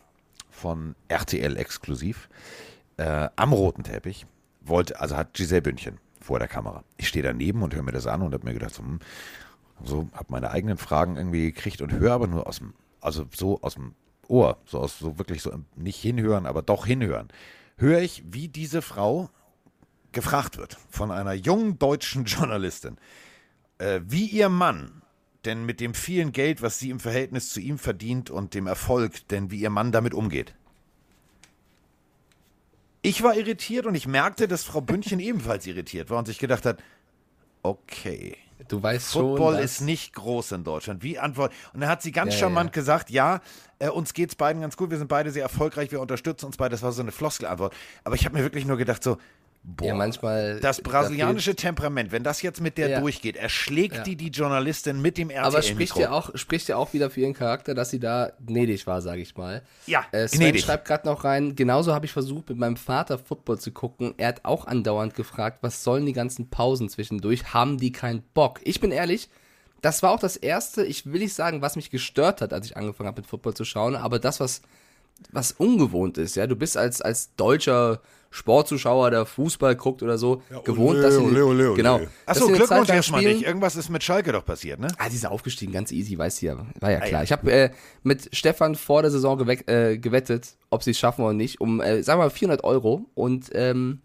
[0.64, 2.30] von RTL exklusiv
[2.96, 4.24] äh, am roten Teppich,
[4.62, 6.84] wollte, also hat Giselle Bündchen vor der Kamera.
[6.96, 8.98] Ich stehe daneben und höre mir das an und habe mir gedacht, so, hm,
[9.84, 12.72] so habe meine eigenen Fragen irgendwie gekriegt und höre aber nur aus dem,
[13.02, 13.94] also so aus dem
[14.26, 17.28] Ohr, so aus so wirklich so nicht hinhören, aber doch hinhören,
[17.76, 19.28] höre ich, wie diese Frau
[20.12, 22.96] gefragt wird von einer jungen deutschen Journalistin,
[23.76, 25.02] äh, wie ihr Mann
[25.46, 29.26] denn mit dem vielen Geld, was sie im Verhältnis zu ihm verdient und dem Erfolg,
[29.28, 30.54] denn wie ihr Mann damit umgeht.
[33.02, 36.64] Ich war irritiert und ich merkte, dass Frau Bündchen ebenfalls irritiert war und sich gedacht
[36.64, 36.82] hat,
[37.62, 38.36] okay.
[38.68, 41.02] Du weißt Football schon, ist nicht groß in Deutschland.
[41.02, 41.52] Wie Antwort?
[41.72, 42.72] Und dann hat sie ganz Ja, charmant ja.
[42.72, 43.40] gesagt, ja,
[43.78, 46.70] äh, uns geht's beiden ganz gut, wir sind beide sehr erfolgreich, wir unterstützen uns beide.
[46.70, 47.74] Das war so eine Floskelantwort.
[48.04, 49.18] Aber ich habe mir wirklich nur gedacht so,
[49.64, 50.60] boah, Ja, manchmal.
[50.60, 53.00] das da brasilianische Temperament, wenn das jetzt mit der Ja.
[53.00, 54.02] durchgeht, erschlägt Ja.
[54.02, 57.20] die die Journalistin mit dem RTL Aber spricht ja, auch, spricht ja auch wieder für
[57.22, 59.62] ihren Charakter, dass sie da gnädig war, sage ich mal.
[59.86, 60.62] Ja, äh, Sven gnädig.
[60.64, 64.14] schreibt gerade noch rein, genauso habe ich versucht, mit meinem Vater Football zu gucken.
[64.18, 67.54] Er hat auch andauernd gefragt, was sollen die ganzen Pausen zwischendurch?
[67.54, 68.60] Haben die keinen Bock?
[68.64, 69.28] Ich bin ehrlich,
[69.80, 72.76] das war auch das Erste, ich will nicht sagen, was mich gestört hat, als ich
[72.76, 74.62] angefangen habe, mit Football zu schauen, aber das, was,
[75.30, 76.46] was ungewohnt ist, ja.
[76.46, 78.00] Du bist als, als deutscher
[78.34, 82.66] Sportzuschauer, der Fußball guckt oder so, gewohnt, dass sie, genau, dass Achso, sie eine Zeit
[82.66, 83.44] Glückwunsch erstmal nicht.
[83.44, 84.88] Irgendwas ist mit Schalke doch passiert, ne?
[84.98, 87.20] Ah, die ist aufgestiegen, ganz easy, weiß ja, war ja klar.
[87.20, 87.22] ja.
[87.22, 87.70] Ich habe äh,
[88.02, 91.80] mit Stefan vor der Saison geweck, äh, gewettet, ob sie es schaffen oder nicht, um,
[91.80, 93.06] äh, sagen wir mal, 400 Euro.
[93.14, 94.00] Und ähm,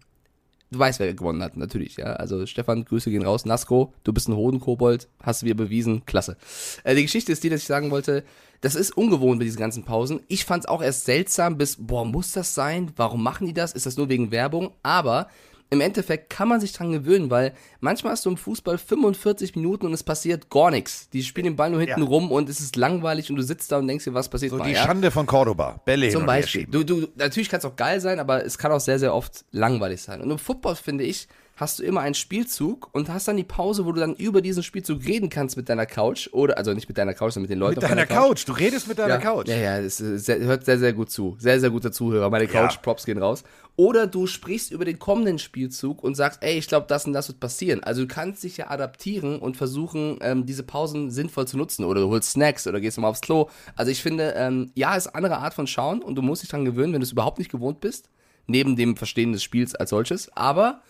[0.70, 2.12] du weißt, wer gewonnen hat, natürlich, ja.
[2.12, 3.44] Also Stefan, Grüße gehen raus.
[3.46, 6.36] Nasko, du bist ein Hodenkobold, hast du mir bewiesen, klasse.
[6.84, 8.22] Äh, die Geschichte ist die, dass ich sagen wollte,
[8.60, 10.20] das ist ungewohnt mit diesen ganzen Pausen.
[10.28, 12.92] Ich fand es auch erst seltsam, bis, boah, muss das sein?
[12.96, 13.72] Warum machen die das?
[13.72, 14.72] Ist das nur wegen Werbung?
[14.82, 15.28] Aber
[15.72, 19.86] im Endeffekt kann man sich dran gewöhnen, weil manchmal hast du im Fußball 45 Minuten
[19.86, 21.08] und es passiert gar nichts.
[21.10, 22.06] Die spielen den Ball nur hinten Ja.
[22.08, 24.58] rum und es ist langweilig und du sitzt da und denkst dir, was passiert So
[24.58, 24.82] mal, die ja?
[24.82, 25.80] Schande von Cordoba.
[25.84, 26.66] Bälle Zum Beispiel.
[26.66, 29.44] Du, du, natürlich kann es auch geil sein, aber es kann auch sehr, sehr oft
[29.52, 30.20] langweilig sein.
[30.20, 31.28] Und im Football, finde ich,
[31.60, 34.62] hast du immer einen Spielzug und hast dann die Pause, wo du dann über diesen
[34.62, 36.30] Spielzug reden kannst mit deiner Couch.
[36.32, 38.48] Oder, also nicht mit deiner Couch, sondern mit den Leuten Mit auf deiner Couch.
[38.48, 39.46] Du redest mit deiner ja, Couch.
[39.48, 41.36] Ja, ja, es ist sehr, hört sehr, sehr gut zu.
[41.38, 42.30] Sehr, sehr guter Zuhörer.
[42.30, 42.50] Meine Ja.
[42.50, 43.44] Couch-Props gehen raus.
[43.76, 47.28] Oder du sprichst über den kommenden Spielzug und sagst, ey, ich glaube, das und das
[47.28, 47.84] wird passieren.
[47.84, 51.84] Also du kannst dich ja adaptieren und versuchen, ähm, diese Pausen sinnvoll zu nutzen.
[51.84, 53.48] Oder du holst Snacks oder gehst mal aufs Klo.
[53.76, 56.48] Also ich finde, ähm, ja, ist eine andere Art von Schauen und du musst dich
[56.48, 58.08] dran gewöhnen, wenn du es überhaupt nicht gewohnt bist.
[58.46, 60.34] Neben dem Verstehen des Spiels als solches.
[60.34, 60.80] Aber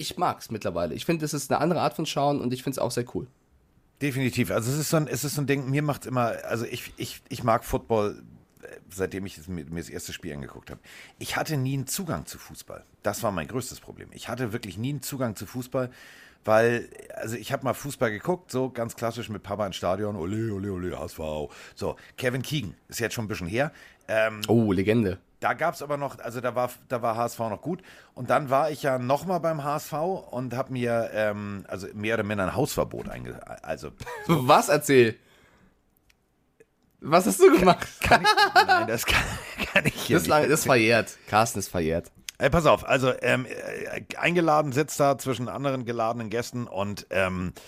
[0.00, 0.94] ich mag's mittlerweile.
[0.94, 3.04] Ich finde, es ist eine andere Art von Schauen und ich finde es auch sehr
[3.14, 3.26] cool.
[4.00, 4.50] Definitiv.
[4.50, 6.92] Also es ist so ein, es ist so ein Ding, mir macht immer, also ich,
[6.96, 8.22] ich, ich mag Football,
[8.62, 10.80] äh, seitdem ich es mir, das erste Spiel angeguckt habe.
[11.18, 12.84] Ich hatte nie einen Zugang zu Fußball.
[13.02, 14.08] Das war mein größtes Problem.
[14.12, 15.90] Ich hatte wirklich nie einen Zugang zu Fußball,
[16.46, 20.54] weil, also ich habe mal Fußball geguckt, so ganz klassisch mit Papa ins Stadion, ole,
[20.54, 21.52] ole, ole, HSV.
[21.74, 23.70] So, Kevin Keegan, ist jetzt schon ein bisschen her.
[24.08, 25.18] Ähm, Oh, Legende.
[25.40, 27.82] Da gab es aber noch, also da war, da war HSV noch gut.
[28.14, 29.92] Und dann war ich ja nochmal beim HSV
[30.30, 33.40] und habe mir, ähm, also mehr oder minder ein Hausverbot einge...
[33.64, 33.90] Also,
[34.26, 35.16] Was erzähl?
[37.00, 37.88] Was hast du gemacht?
[38.02, 38.28] kann ich,
[38.66, 39.22] nein, das kann,
[39.72, 40.50] kann ich hier Das, nicht.
[40.50, 41.16] das ist verjährt.
[41.28, 42.10] Carsten ist verjährt.
[42.36, 47.52] Ey, pass auf, also ähm, äh, eingeladen sitzt da zwischen anderen geladenen Gästen und ähm,
[47.54, 47.60] äh,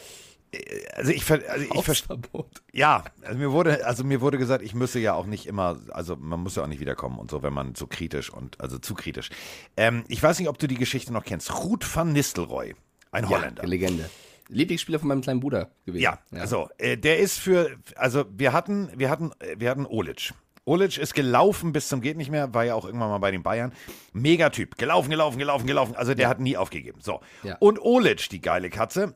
[0.94, 2.16] also ich, ver- also ich verstehe.
[2.16, 2.62] Hausverbot.
[2.72, 6.16] Ja, also mir wurde, also mir wurde gesagt, ich müsse ja auch nicht immer, also
[6.16, 8.94] man muss ja auch nicht wiederkommen und so, wenn man so kritisch und also zu
[8.94, 9.30] kritisch.
[9.76, 11.64] Ähm, ich weiß nicht, ob du die Geschichte noch kennst.
[11.64, 12.74] Ruth van Nistelrooy,
[13.12, 13.62] ein Holländer.
[13.62, 14.10] Ja, Legende.
[14.48, 16.02] Lieblingsspieler von meinem kleinen Bruder gewesen.
[16.02, 20.34] Ja, also äh, der ist für, also wir hatten, wir hatten, äh, wir hatten Olic.
[20.64, 23.42] Olic ist gelaufen bis zum geht nicht mehr, war ja auch irgendwann mal bei den
[23.42, 23.72] Bayern.
[24.12, 25.96] Megatyp, gelaufen, gelaufen, gelaufen, gelaufen.
[25.96, 27.00] Also der hat nie aufgegeben.
[27.00, 27.20] So.
[27.42, 27.56] Ja.
[27.58, 29.14] Und Olic, die geile Katze,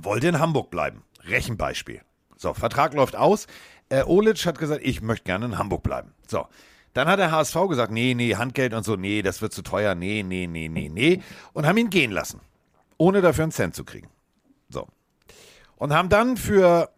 [0.00, 1.02] wollte in Hamburg bleiben.
[1.24, 2.02] Rechenbeispiel.
[2.36, 3.46] So, Vertrag läuft aus.
[3.88, 6.12] Äh, Olic hat gesagt, ich möchte gerne in Hamburg bleiben.
[6.26, 6.46] So.
[6.94, 9.94] Dann hat der HSV gesagt, nee, nee, Handgeld und so, nee, das wird zu teuer,
[9.96, 11.22] nee, nee, nee, nee, nee.
[11.52, 12.40] Und haben ihn gehen lassen.
[12.98, 14.08] Ohne dafür einen Cent zu kriegen.
[14.68, 14.86] So.
[15.76, 16.90] Und haben dann für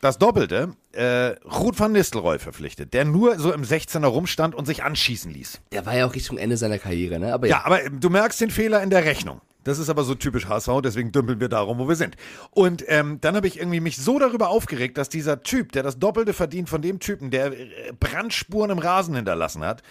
[0.00, 4.82] das Doppelte äh, Ruth van Nistelrooy verpflichtet, der nur so im 16er rumstand und sich
[4.82, 5.60] anschießen ließ.
[5.72, 7.32] Der war ja auch Richtung Ende seiner Karriere, ne?
[7.32, 7.58] Aber ja.
[7.58, 9.40] Ja, aber du merkst den Fehler in der Rechnung.
[9.64, 12.16] Das ist aber so typisch HSV, deswegen dümpeln wir darum, wo wir sind.
[12.50, 15.98] Und ähm, dann habe ich irgendwie mich so darüber aufgeregt, dass dieser Typ, der das
[15.98, 19.82] Doppelte verdient von dem Typen, der äh, Brandspuren im Rasen hinterlassen hat,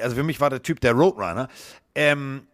[0.00, 1.48] also für mich war der Typ der Roadrunner,
[1.94, 2.46] ähm,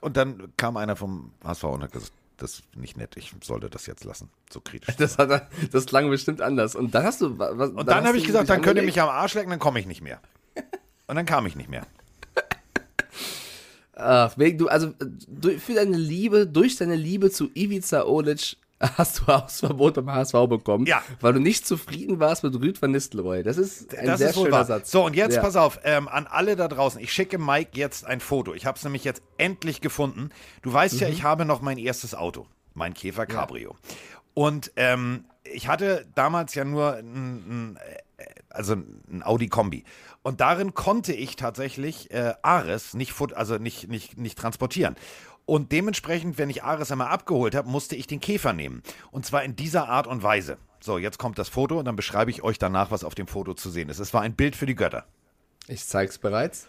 [0.00, 3.68] und dann kam einer vom HSV und hat gesagt, das ist nicht nett, ich sollte
[3.68, 4.96] das jetzt lassen, so kritisch.
[4.96, 6.74] Das, hat, das klang bestimmt anders.
[6.74, 7.38] Und dann hast du.
[7.38, 9.50] wa- Was, Und dann, hast habe ich gesagt, dann könnt ihr mich am Arsch lecken,
[9.50, 10.20] dann komme ich nicht mehr.
[11.06, 11.86] Und dann kam ich nicht mehr.
[14.00, 14.92] Ach, wegen du, also
[15.58, 20.86] für deine Liebe, durch deine Liebe zu Ivica Olic hast du Hausverbot beim HSV bekommen,
[20.86, 21.02] Ja.
[21.20, 23.42] weil du nicht zufrieden warst mit Rüd van Nistelrooy.
[23.42, 24.64] Das ist ein das sehr ist schöner wahr.
[24.64, 24.90] Satz.
[24.90, 25.42] So, und jetzt Ja.
[25.42, 26.98] pass auf, ähm, an alle da draußen.
[27.00, 28.54] Ich schicke Mike jetzt ein Foto.
[28.54, 30.30] Ich habe es nämlich jetzt endlich gefunden.
[30.62, 31.00] Du weißt Mhm.
[31.00, 33.76] ja, ich habe noch mein erstes Auto, mein Käfer Cabrio.
[34.32, 37.76] Und ähm, ich hatte damals ja nur ein, ein,
[38.16, 39.84] äh, also ein Audi Kombi.
[40.22, 44.96] Und darin konnte ich tatsächlich äh, Ares nicht, also nicht, nicht, nicht transportieren.
[45.46, 48.82] Und dementsprechend, wenn ich Ares einmal abgeholt habe, musste ich den Käfer nehmen.
[49.10, 50.58] Und zwar in dieser Art und Weise.
[50.80, 53.54] So, jetzt kommt das Foto und dann beschreibe ich euch danach, was auf dem Foto
[53.54, 53.98] zu sehen ist.
[53.98, 55.06] Es war ein Bild für die Götter.
[55.66, 56.66] Ich zeig's bereits.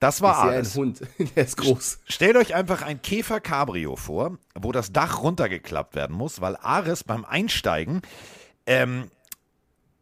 [0.00, 0.74] Das Ich war sehe einen Ares.
[0.76, 1.00] Hund.
[1.36, 2.00] Der ist groß.
[2.06, 7.04] Stellt euch einfach ein Käfer Cabrio vor, wo das Dach runtergeklappt werden muss, weil Ares
[7.04, 8.02] beim Einsteigen,
[8.66, 9.10] ähm,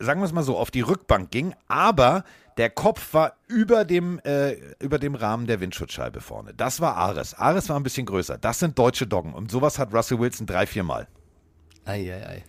[0.03, 2.25] sagen wir es mal so, auf die Rückbank ging, aber
[2.59, 6.53] der Kopf war über dem, äh, über dem Rahmen der Windschutzscheibe vorne.
[6.55, 7.35] Das war Ares.
[7.35, 8.37] Ares war ein bisschen größer.
[8.39, 9.33] Das sind deutsche Doggen.
[9.33, 11.07] Und sowas hat Russell Wilson drei, vier Mal.
[11.85, 12.45] Eieiei.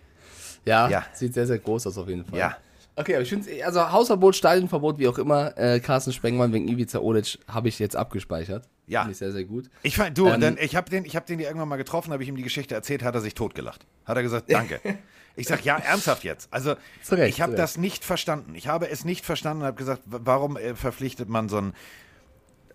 [0.66, 1.06] Ja, Ja.
[1.14, 2.38] sieht sehr, sehr groß aus auf jeden Fall.
[2.40, 2.58] Ja.
[2.96, 7.00] Okay, aber ich finde, also Hausverbot, Stadionverbot, wie auch immer, äh, Carsten Spengmann wegen Ivica
[7.00, 8.70] Olic habe ich jetzt abgespeichert.
[8.86, 9.02] Ja.
[9.02, 9.70] Finde ich sehr, sehr gut.
[9.82, 12.22] Ich fand, du, Ähm, dann, ich habe den, ich hab den irgendwann mal getroffen, habe
[12.22, 13.86] ich ihm die Geschichte erzählt, hat er sich totgelacht.
[14.06, 14.80] Hat er gesagt, danke.
[15.36, 16.48] ich sag, ja, ernsthaft jetzt.
[16.52, 16.76] Also,
[17.10, 18.54] Recht, ich habe das nicht verstanden.
[18.56, 21.74] Ich habe es nicht verstanden und habe gesagt, warum äh, verpflichtet man so einen,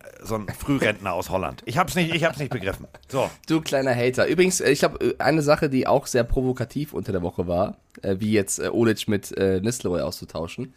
[0.01, 1.62] äh, so Frührentner aus Holland?
[1.66, 2.88] Ich habe es nicht, ich hab's nicht begriffen.
[3.09, 4.27] So, Du kleiner Hater.
[4.27, 7.79] Übrigens, äh, ich habe äh, eine Sache, die auch sehr provokativ unter der Woche war,
[8.03, 10.75] äh, wie jetzt äh, Olic mit äh, Nistelrooy auszutauschen.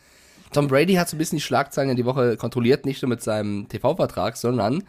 [0.54, 3.24] Tom Brady hat so ein bisschen die Schlagzeilen in die Woche kontrolliert, nicht nur mit
[3.24, 4.84] seinem TV-Vertrag, sondern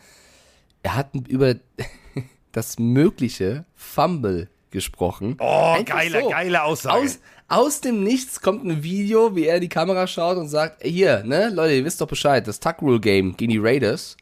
[0.83, 1.55] er hat über
[2.53, 5.37] das mögliche Fumble gesprochen.
[5.39, 6.29] oh, Einfach geile, so.
[6.31, 7.05] geile Aussage.
[7.05, 10.83] Aus, aus dem Nichts kommt ein Video, wie er in die Kamera schaut und sagt,
[10.83, 14.17] "Ey, hier, ne, Leute, ihr wisst doch Bescheid, das Tuck Rule Game gegen die Raiders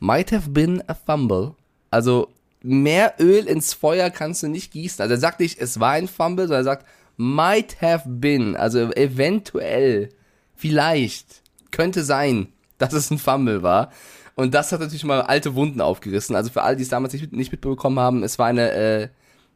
[0.00, 1.54] might have been a fumble.
[1.90, 2.28] Also
[2.62, 5.02] mehr Öl ins Feuer kannst du nicht gießen.
[5.02, 6.86] Also er sagt nicht, es war ein Fumble, sondern er sagt,
[7.16, 10.10] might have been, also eventuell,
[10.54, 13.90] vielleicht, könnte sein, dass es ein Fumble war.
[14.34, 16.36] Und das hat natürlich mal alte Wunden aufgerissen.
[16.36, 19.08] Also für alle, die es damals nicht, nicht mitbekommen haben, es war eine äh,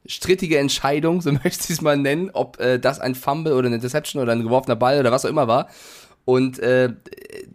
[0.07, 3.77] strittige Entscheidung, so möchte ich es mal nennen, ob äh, das ein Fumble oder eine
[3.77, 5.69] Interception oder ein geworfener Ball oder was auch immer war.
[6.25, 6.93] Und äh,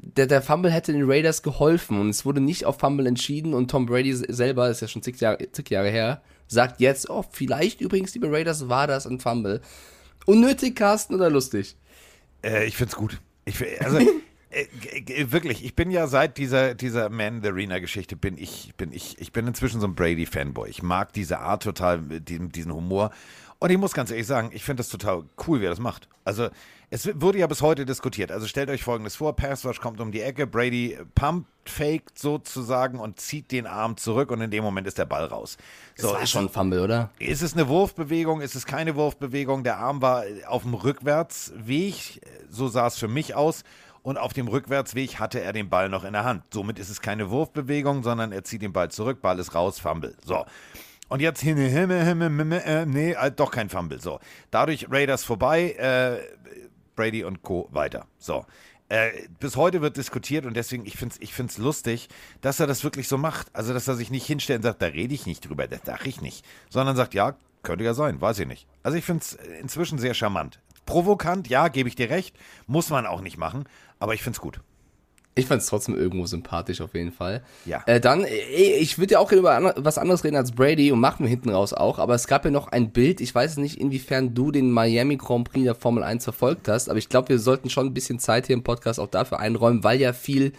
[0.02, 3.70] der, der Fumble hätte den Raiders geholfen und es wurde nicht auf Fumble entschieden und
[3.70, 7.82] Tom Brady selber, ist ja schon zig Jahre, zig Jahre her, sagt jetzt, oh, vielleicht
[7.82, 9.62] übrigens, liebe Raiders, war das ein Fumble.
[10.26, 11.76] Unnötig, Carsten, oder lustig?
[12.44, 13.20] Äh, ich find's gut.
[13.46, 14.00] Ich, also,
[15.32, 19.20] wirklich, ich bin ja seit dieser, dieser Man the Arena Geschichte bin ich, bin ich,
[19.20, 20.70] ich bin inzwischen so ein Brady-Fanboy.
[20.70, 23.12] Ich mag diese Art total, diesen, diesen Humor.
[23.60, 26.10] Und ich muss ganz ehrlich sagen, ich finde das total cool, wie er das macht.
[26.26, 26.50] Also,
[26.92, 28.32] es wurde ja bis heute diskutiert.
[28.32, 33.20] Also stellt euch folgendes vor: Passwash kommt um die Ecke, Brady pumpt, faked sozusagen und
[33.20, 35.58] zieht den Arm zurück und in dem Moment ist der Ball raus.
[35.96, 37.10] So, Das war ist- schon ein Fumble, oder?
[37.18, 38.42] ist es eine Wurfbewegung?
[38.42, 39.64] Ist es keine Wurfbewegung?
[39.64, 43.64] Der Arm war auf dem Rückwärtsweg, so sah es für mich aus.
[44.06, 46.44] Und auf dem Rückwärtsweg hatte er den Ball noch in der Hand.
[46.54, 50.16] Somit ist es keine Wurfbewegung, sondern er zieht den Ball zurück, Ball ist raus, Fumble.
[50.24, 50.46] So.
[51.10, 54.00] Und jetzt himme, himme, himme, himme, äh, nee, äh, doch kein Fumble.
[54.00, 54.20] So.
[54.52, 56.20] Dadurch Raiders vorbei, äh,
[56.96, 57.68] Brady und Co.
[57.72, 58.06] weiter.
[58.20, 58.46] So.
[58.90, 62.08] Äh, bis heute wird diskutiert und deswegen, ich finde es ich find's lustig,
[62.42, 63.48] dass er das wirklich so macht.
[63.54, 66.08] Also, dass er sich nicht hinstellt und sagt, da rede ich nicht drüber, das sage
[66.08, 66.46] ich nicht.
[66.70, 68.68] Sondern sagt, ja, könnte ja sein, weiß ich nicht.
[68.84, 70.60] Also, ich finde es inzwischen sehr charmant.
[70.86, 72.36] Provokant, ja, gebe ich dir recht.
[72.68, 73.66] Muss man auch nicht machen,
[74.00, 74.60] aber ich finde es gut.
[75.38, 77.44] Ich fand es trotzdem irgendwo sympathisch auf jeden Fall.
[77.66, 77.84] Ja.
[77.88, 81.26] Äh, dann, äh, ich würde ja auch über was anderes reden als Brady und machen
[81.26, 84.34] wir hinten raus auch, aber es gab ja noch ein Bild, ich weiß nicht, inwiefern
[84.34, 87.70] du den Miami Grand Prix der Formel 1 verfolgt hast, aber ich glaube, wir sollten
[87.70, 90.54] schon ein bisschen Zeit hier im Podcast auch dafür einräumen, weil ja viel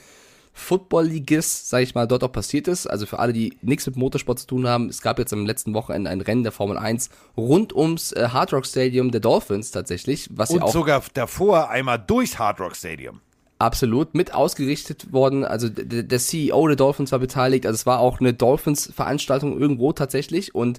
[0.57, 2.87] Football-Ligist, sag ich mal, dort auch passiert ist.
[2.87, 5.75] Also für alle, die nichts mit Motorsport zu tun haben, es gab jetzt am letzten
[5.75, 10.29] Wochenende ein Rennen der Formel 1 rund ums äh, Hard Rock Stadium der Dolphins tatsächlich,
[10.33, 13.21] was Und ja auch sogar davor einmal durchs Hard Rock Stadium.
[13.59, 15.45] Absolut, mit ausgerichtet worden.
[15.45, 17.67] Also der CEO der Dolphins war beteiligt.
[17.67, 20.55] Also es war auch eine Dolphins-Veranstaltung irgendwo tatsächlich.
[20.55, 20.79] Und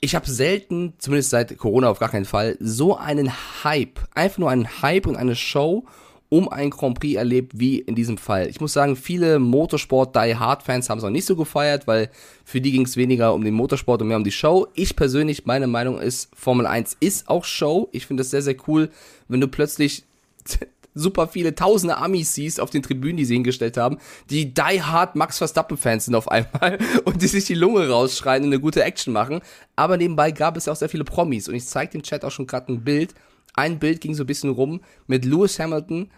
[0.00, 4.50] ich habe selten, zumindest seit Corona auf gar keinen Fall, so einen Hype, einfach nur
[4.50, 5.84] einen Hype und eine Show
[6.30, 8.48] um ein Grand Prix erlebt wie in diesem Fall.
[8.48, 12.10] Ich muss sagen, viele Motorsport-Die-Hard-Fans haben es auch nicht so gefeiert, weil
[12.44, 14.66] für die ging es weniger um den Motorsport und mehr um die Show.
[14.74, 17.88] Ich persönlich, meine Meinung ist, Formel 1 ist auch Show.
[17.92, 18.90] Ich finde es sehr, sehr cool,
[19.28, 20.04] wenn du plötzlich
[20.94, 25.16] super viele tausende Amis siehst auf den Tribünen, die sie hingestellt haben, die die hard
[25.16, 29.12] Max Verstappen-Fans sind auf einmal und die sich die Lunge rausschreien und eine gute Action
[29.12, 29.40] machen.
[29.76, 32.30] Aber nebenbei gab es ja auch sehr viele Promis und ich zeige dem Chat auch
[32.30, 33.14] schon gerade ein Bild.
[33.58, 36.10] Ein Bild ging so ein bisschen rum mit Lewis Hamilton,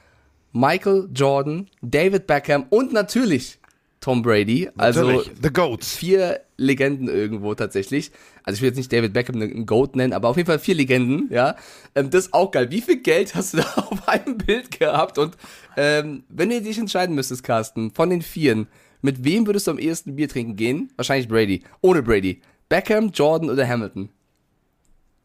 [0.53, 3.59] Michael Jordan, David Beckham und natürlich
[4.01, 4.69] Tom Brady.
[4.77, 5.95] Also Natürlich, The Goats.
[5.97, 8.11] vier Legenden irgendwo tatsächlich.
[8.45, 10.75] Also ich will jetzt nicht David Beckham einen Goat nennen, aber auf jeden Fall vier
[10.75, 11.57] Legenden, ja.
[11.95, 12.71] Ähm, das ist auch geil.
[12.71, 15.17] Wie viel Geld hast du da auf einem Bild gehabt?
[15.17, 15.37] Und
[15.79, 18.67] ähm, wenn du dich entscheiden müsstest, Carsten, von den Vieren,
[19.01, 20.93] mit wem würdest du am ehesten Bier trinken gehen?
[20.97, 21.63] Wahrscheinlich Brady.
[21.81, 22.43] Ohne Brady.
[22.69, 24.11] Beckham, Jordan oder Hamilton?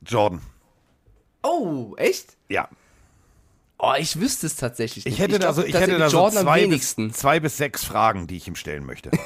[0.06, 0.40] Jordan.
[1.46, 2.36] Oh, echt?
[2.50, 2.70] Ja.
[3.78, 5.14] Oh, ich wüsste es tatsächlich nicht.
[5.16, 7.14] Ich hätte glaub ich hätte tatsächlich da so zwei bis, wenigsten.
[7.14, 9.12] zwei bis sechs Fragen, die ich ihm stellen möchte.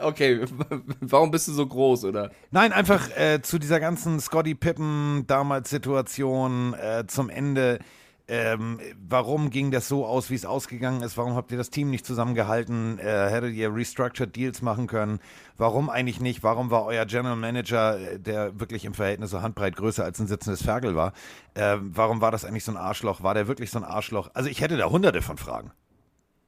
[0.00, 0.40] Okay,
[1.00, 2.30] warum bist du so groß, oder?
[2.50, 7.80] Nein, einfach äh, zu dieser ganzen Scotty Pippen damals Situation äh, zum Ende.
[8.28, 11.16] Ähm, warum ging das so aus, wie es ausgegangen ist?
[11.16, 12.98] Warum habt ihr das Team nicht zusammengehalten?
[12.98, 15.20] Äh, hättet ihr Restructured Deals machen können?
[15.56, 16.42] Warum eigentlich nicht?
[16.42, 20.26] Warum war euer General Manager, äh, der wirklich im Verhältnis so handbreit größer als ein
[20.26, 21.12] sitzendes Ferkel war,
[21.54, 23.22] äh, warum war das eigentlich so ein Arschloch?
[23.22, 24.30] War der wirklich so ein Arschloch?
[24.34, 25.70] Also ich hätte da hunderte von Fragen.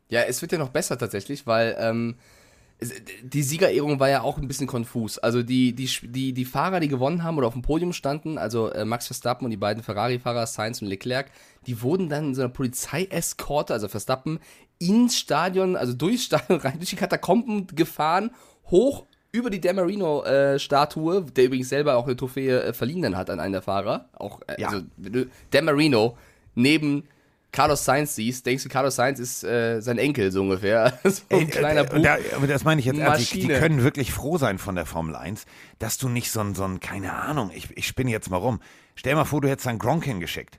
[0.09, 2.17] Ja, es wird ja noch besser tatsächlich, weil ähm,
[3.23, 5.19] die Siegerehrung war ja auch ein bisschen konfus.
[5.19, 8.71] Also die, die, die, die Fahrer, die gewonnen haben oder auf dem Podium standen, also
[8.71, 11.31] äh, Max Verstappen und die beiden Ferrari-Fahrer, Sainz und Leclerc,
[11.69, 14.41] die wurden dann in so einer Polizeieskorte, also Verstappen,
[14.79, 18.31] ins Stadion, also durchs Stadion rein, durch die Katakomben gefahren,
[18.71, 23.39] hoch über die Demarino-Statue, der übrigens selber auch eine Trophäe äh, verliehen dann hat an
[23.39, 24.09] einen der Fahrer.
[24.15, 24.69] Auch, äh, Ja.
[24.69, 26.17] also, wenn du Demarino
[26.55, 27.05] neben
[27.53, 30.99] Carlos Sainz siehst, denkst du, Carlos Sainz ist äh, sein Enkel so ungefähr.
[31.05, 32.03] so ein Ey, kleiner äh, Bub.
[32.03, 33.35] da, aber das meine ich jetzt ernst.
[33.35, 35.45] Die, die können wirklich froh sein von der Formel 1,
[35.79, 38.61] dass du nicht so ein, so ein keine Ahnung, ich, ich spinne jetzt mal rum.
[38.95, 40.59] Stell mal vor, du hättest einen Gronk hingeschickt.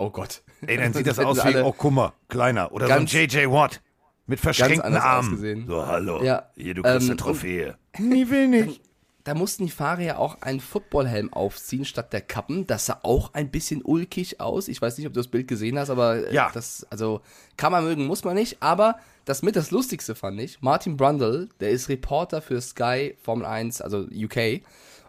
[0.00, 0.42] Oh Gott.
[0.66, 2.72] Ey, dann sieht das aus wie, oh, guck mal, kleiner.
[2.72, 3.80] Oder Ganz- so ein JJ Watt.
[4.26, 5.26] Mit verschränkten Armen.
[5.32, 5.66] ausgesehen.
[5.66, 6.22] So, hallo.
[6.22, 7.76] Ja, Hier, du kriegst ähm, eine Trophäe.
[7.98, 8.80] Nie will nicht.
[9.24, 12.66] Da mussten die Fahrer ja auch einen Footballhelm aufziehen statt der Kappen.
[12.66, 14.68] Das sah auch ein bisschen ulkig aus.
[14.68, 16.50] Ich weiß nicht, ob du das Bild gesehen hast, aber äh, Ja.
[16.54, 17.20] das, also
[17.56, 18.62] kann man mögen, muss man nicht.
[18.62, 23.44] Aber das mit das Lustigste fand ich, Martin Brundle, der ist Reporter für Sky Formel
[23.46, 24.62] 1, also UK.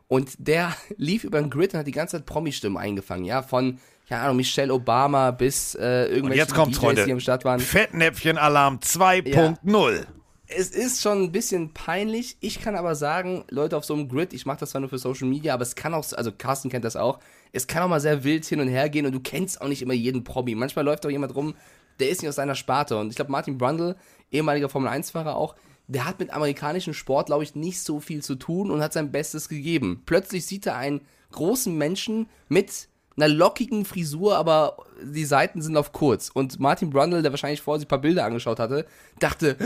[0.08, 3.80] Und der lief über den Grid und hat die ganze Zeit Promi-Stimmen eingefangen, ja, von,
[4.12, 7.06] ja, Ahnung, Michelle Obama bis äh, irgendwelche jetzt kommt's, DJs, Freunde.
[7.06, 7.62] die am Start waren.
[7.62, 10.06] Fettnäpfchen-Alarm 2.0.
[10.48, 12.36] es ist schon ein bisschen peinlich.
[12.42, 14.98] Ich kann aber sagen, Leute auf so einem Grid, ich mache das zwar nur für
[14.98, 17.20] Social Media, aber es kann auch, also Carsten kennt das auch,
[17.54, 19.82] es kann auch mal sehr wild hin und her gehen und du kennst auch nicht
[19.82, 20.56] immer jeden Promi.
[20.56, 21.56] Manchmal läuft auch jemand rum,
[22.02, 22.98] der ist nicht aus seiner Sparte.
[22.98, 23.96] Und ich glaube, Martin Brundle,
[24.30, 25.56] ehemaliger Formel-1-Fahrer auch,
[25.88, 29.12] der hat mit amerikanischem Sport, glaube ich, nicht so viel zu tun und hat sein
[29.12, 30.04] Bestes gegeben.
[30.06, 31.00] Plötzlich sieht er einen
[31.32, 36.30] großen Menschen mit einer lockigen Frisur, aber die Seiten sind auf kurz.
[36.30, 38.86] Und Martin Brundle, der wahrscheinlich vorher sich ein paar Bilder angeschaut hatte,
[39.20, 39.58] dachte,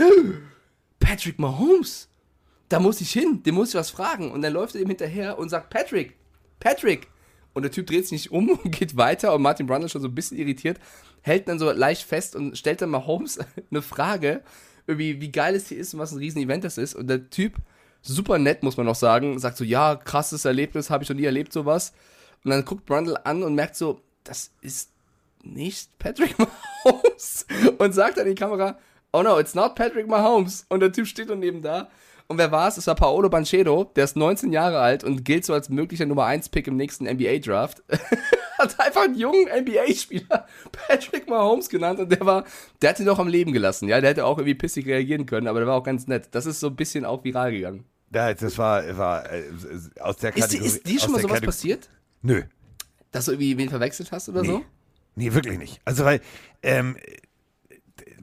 [0.98, 2.08] Patrick Mahomes,
[2.68, 4.32] da muss ich hin, dem muss ich was fragen.
[4.32, 6.16] Und dann läuft er ihm hinterher und sagt, Patrick,
[6.58, 7.08] Patrick.
[7.52, 10.08] Und der Typ dreht sich nicht um und geht weiter und Martin Brundle schon so
[10.08, 10.78] ein bisschen irritiert,
[11.22, 13.38] hält dann so leicht fest und stellt dann Mahomes
[13.70, 14.42] eine Frage,
[14.86, 16.94] irgendwie, wie geil es hier ist und was ein Riesen-Event das ist.
[16.94, 17.54] Und der Typ,
[18.02, 21.24] super nett, muss man noch sagen, sagt so, ja, krasses Erlebnis, habe ich noch nie
[21.24, 21.92] erlebt, sowas.
[22.46, 24.90] Und dann guckt Brundle an und merkt so, das ist
[25.42, 26.36] nicht Patrick
[26.84, 27.44] Mahomes.
[27.78, 28.78] Und sagt an die Kamera,
[29.12, 30.64] oh no, it's not Patrick Mahomes.
[30.68, 31.88] Und der Typ steht dann neben da.
[32.28, 32.76] Und wer war es?
[32.76, 36.26] Es war Paolo Banchero, der ist 19 Jahre alt und gilt so als möglicher Nummer
[36.26, 37.82] 1 Pick im nächsten NBA Draft.
[38.58, 42.44] hat einfach einen jungen NBA-Spieler Patrick Mahomes genannt und der war,
[42.80, 43.88] der hat ihn doch am Leben gelassen.
[43.88, 46.28] Ja, der hätte auch irgendwie pissig reagieren können, aber der war auch ganz nett.
[46.30, 47.86] Das ist so ein bisschen auch viral gegangen.
[48.14, 49.42] Ja, das war, war äh,
[49.98, 50.64] aus der Kategorie.
[50.64, 51.88] Ist, ist dir schon mal sowas Kategor passiert?
[52.26, 52.42] Nö.
[53.12, 54.48] Dass du irgendwie wen verwechselt hast oder nee.
[54.48, 54.64] so?
[55.14, 55.80] Nee, wirklich nicht.
[55.84, 56.20] Also, weil,
[56.62, 56.96] ähm,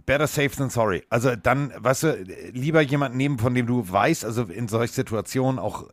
[0.05, 1.03] better safe than sorry.
[1.09, 5.59] Also dann, weißt du, lieber jemanden nehmen, von dem du weißt, also in solchen Situationen
[5.59, 5.87] auch,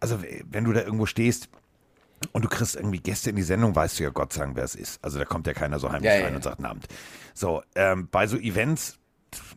[0.00, 0.18] also
[0.50, 1.50] wenn du da irgendwo stehst
[2.32, 4.74] und du kriegst irgendwie Gäste in die Sendung, weißt du ja Gott sagen, wer es
[4.74, 5.04] ist.
[5.04, 6.36] Also da kommt ja keiner so heimlich ja, rein ja.
[6.36, 6.86] und sagt einen Abend.
[7.34, 8.98] So, ähm, bei so Events,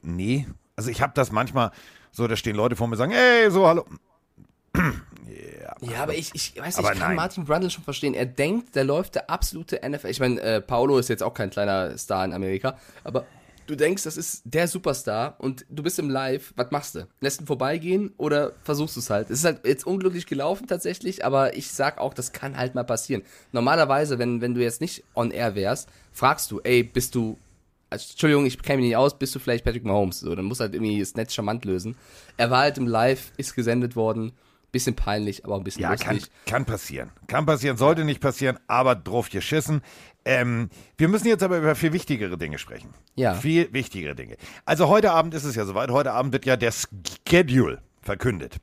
[0.01, 0.47] nee.
[0.76, 1.72] Also ich habe das manchmal
[2.12, 3.86] so, da stehen Leute vor mir und sagen, hey, so, hallo.
[5.92, 7.16] Ja, aber ich, ich weiß nicht, ich kann nein.
[7.16, 8.14] Martin Brundle schon verstehen.
[8.14, 10.08] Er denkt, der läuft der absolute NFL.
[10.08, 13.26] Ich meine, äh, Paolo ist jetzt auch kein kleiner Star in Amerika, aber
[13.68, 17.08] du denkst, das ist der Superstar und du bist im Live, was machst du?
[17.22, 19.30] Lässt ihn vorbeigehen oder versuchst du es halt?
[19.30, 22.84] Es ist halt jetzt unglücklich gelaufen tatsächlich, aber ich sag auch, das kann halt mal
[22.84, 23.24] passieren.
[23.52, 27.38] Normalerweise, wenn, wenn du jetzt nicht on air wärst, fragst du, ey, bist du,
[27.90, 30.22] also, Entschuldigung, ich kenne mich nicht aus, bist du vielleicht Patrick Mahomes?
[30.22, 31.96] So, dann musst du halt irgendwie das Netz charmant lösen.
[32.38, 34.34] Er war halt im Live, ist gesendet worden,
[34.74, 36.07] bisschen peinlich, aber ein bisschen ja, lustig.
[36.07, 37.11] Kann, kann passieren.
[37.28, 39.82] Kann passieren, sollte nicht passieren, aber drauf geschissen.
[40.26, 42.89] Ähm, wir müssen jetzt aber über viel wichtigere Dinge sprechen.
[43.15, 43.36] Ja.
[43.36, 44.36] Viel wichtigere Dinge.
[44.65, 45.91] Also heute Abend ist es ja soweit.
[45.91, 46.74] Heute Abend wird ja der
[47.26, 48.57] Schedule verkündet.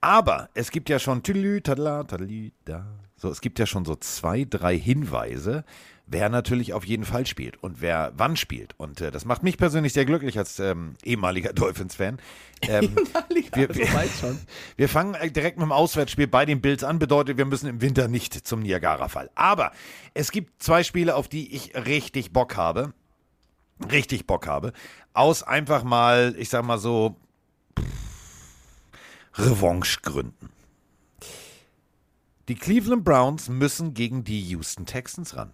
[0.00, 5.64] Aber es gibt ja schon so, es gibt ja schon so zwei, drei Hinweise,
[6.12, 8.74] wer natürlich auf jeden Fall spielt und wer wann spielt.
[8.78, 12.18] Und äh, das macht mich persönlich sehr glücklich als ähm, ehemaliger Dolphins-Fan.
[12.62, 12.96] Ähm,
[13.54, 13.86] wir, wir,
[14.20, 14.38] schon.
[14.76, 17.80] wir fangen äh, direkt mit dem Auswärtsspiel bei den Bills an, bedeutet, wir müssen im
[17.80, 19.30] Winter nicht zum Niagara-Fall.
[19.34, 19.72] Aber
[20.14, 22.92] es gibt zwei Spiele, auf die ich richtig Bock habe.
[23.90, 24.72] Richtig Bock habe.
[25.14, 27.16] Aus einfach mal, ich sag mal so,
[29.34, 30.50] Revanche-Gründen.
[32.48, 35.52] Die Cleveland Browns müssen gegen die Houston Texans ran.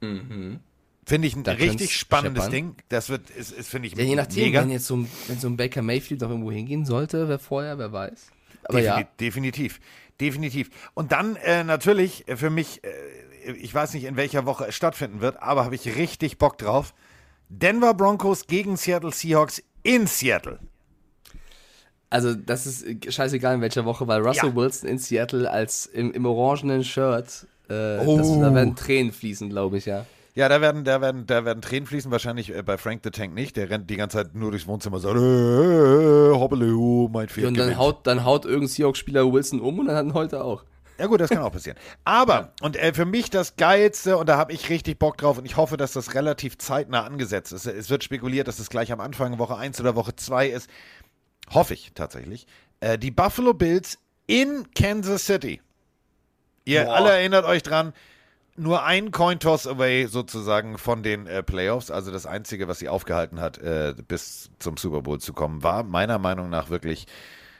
[0.00, 0.60] Mhm.
[1.06, 2.52] Finde ich ein da richtig spannendes scheppern.
[2.52, 2.76] Ding.
[2.88, 4.60] Das wird, ist, ist finde ich, ja, je nachdem, mega.
[4.60, 7.78] wenn jetzt so ein, wenn so ein Baker Mayfield noch irgendwo hingehen sollte, wer vorher,
[7.78, 8.28] wer weiß.
[8.64, 9.08] Aber Defini ja.
[9.18, 9.80] Definitiv,
[10.20, 10.70] definitiv.
[10.94, 14.74] Und dann äh, natürlich äh, für mich, äh, ich weiß nicht, in welcher Woche es
[14.74, 16.94] stattfinden wird, aber habe ich richtig Bock drauf.
[17.48, 20.60] Denver Broncos gegen Seattle Seahawks in Seattle.
[22.10, 24.56] Also, das ist äh, scheißegal in welcher Woche, weil Russell ja.
[24.56, 28.18] Wilson in Seattle als im, im orangenen Shirt äh, oh.
[28.18, 30.04] das, da werden Tränen fließen, glaube ich, ja.
[30.34, 33.34] Ja, da werden, da werden, da werden Tränen fließen, wahrscheinlich äh, bei Frank the Tank
[33.34, 33.56] nicht.
[33.56, 37.28] Der rennt die ganze Zeit nur durchs Wohnzimmer und sagt, äh, äh, hoppele, oh, mein
[37.28, 37.42] Pferd.
[37.42, 40.44] Ja, und dann haut, dann haut irgendein Seahawks-Spieler Wilson um und dann hat ihn heute
[40.44, 40.64] auch.
[40.98, 41.78] Ja gut, das kann auch passieren.
[42.04, 45.46] Aber, und äh, für mich das Geilste, und da habe ich richtig Bock drauf, und
[45.46, 47.66] ich hoffe, dass das relativ zeitnah angesetzt ist.
[47.66, 50.68] Es wird spekuliert, dass es gleich am Anfang Woche 1 oder Woche 2 ist.
[51.50, 52.46] Hoffe ich tatsächlich.
[52.80, 55.60] Äh, die Buffalo Bills in Kansas City.
[56.70, 56.94] Ihr Boah.
[56.94, 57.92] alle erinnert euch dran,
[58.56, 61.90] nur ein Coin-Toss away sozusagen von den äh, Playoffs.
[61.90, 65.82] Also das Einzige, was sie aufgehalten hat, äh, bis zum Super Bowl zu kommen, war
[65.82, 67.06] meiner Meinung nach wirklich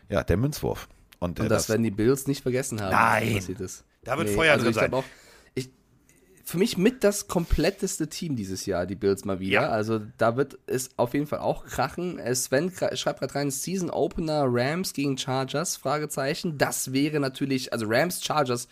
[0.08, 0.88] ja, der Münzwurf.
[1.18, 2.92] Und, äh, Und das, das, werden die Bills nicht vergessen haben.
[2.92, 3.44] Nein,
[4.04, 4.94] da wird nee, Feuer also drin sein.
[4.94, 5.04] Auch,
[5.54, 5.70] ich,
[6.44, 9.62] für mich mit das kompletteste Team dieses Jahr, die Bills mal wieder.
[9.62, 9.68] Ja.
[9.70, 12.18] Also da wird es auf jeden Fall auch krachen.
[12.18, 16.58] Äh, Sven schreibt gerade rein, Season Opener Rams gegen Chargers, Fragezeichen.
[16.58, 18.68] Das wäre natürlich, also Rams, Chargers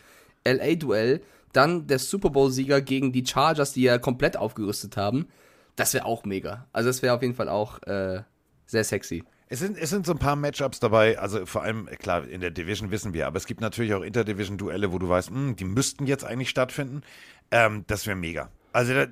[0.47, 1.23] LA-Duell,
[1.53, 5.29] dann der Super Bowl-Sieger gegen die Chargers, die ja komplett aufgerüstet haben.
[5.77, 6.67] Das wäre auch mega.
[6.73, 8.23] Also das wäre auf jeden Fall auch äh,
[8.67, 9.25] sehr sexy.
[9.51, 12.51] Es sind, es sind so ein paar Matchups dabei, also vor allem, klar, in der
[12.51, 15.65] Division wissen wir, aber es gibt natürlich auch Interdivision-Duelle, wo du weißt, mh, hm, die
[15.65, 17.03] müssten jetzt eigentlich stattfinden.
[17.51, 18.51] Ähm, das wäre mega.
[18.73, 19.07] Also da,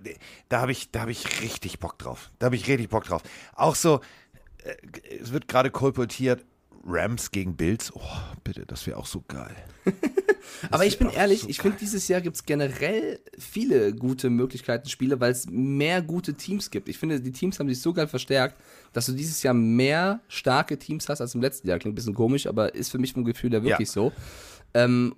[0.51, 2.31] da habe ich, hab ich richtig Bock drauf.
[2.39, 3.22] Da habe ich richtig Bock drauf.
[3.55, 4.01] Auch so,
[4.62, 4.74] äh,
[5.20, 6.45] es wird gerade kolportiert,
[6.85, 7.93] Rams gegen Bills.
[7.95, 8.01] Oh,
[8.45, 9.57] bitte, das wäre auch so geil.
[10.71, 14.89] Aber ich bin ehrlich, so ich finde, dieses Jahr gibt es generell viele gute Möglichkeiten,
[14.89, 16.89] Spiele, weil es mehr gute Teams gibt.
[16.89, 18.57] Ich finde, die Teams haben sich so geil verstärkt,
[18.93, 21.79] dass du dieses Jahr mehr starke Teams hast als im letzten Jahr.
[21.79, 23.93] Klingt ein bisschen komisch, aber ist für mich vom Gefühl her wirklich ja.
[23.93, 24.13] so.
[24.75, 25.15] Ähm,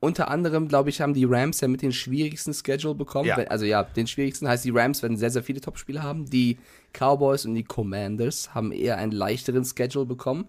[0.00, 3.28] unter anderem, glaube ich, haben die Rams ja mit den schwierigsten Schedule bekommen.
[3.28, 3.36] Ja.
[3.36, 6.26] Also ja, den schwierigsten heißt, die Rams werden sehr, sehr viele Top-Spiele haben.
[6.26, 6.58] Die
[6.92, 10.48] Cowboys und die Commanders haben eher einen leichteren Schedule bekommen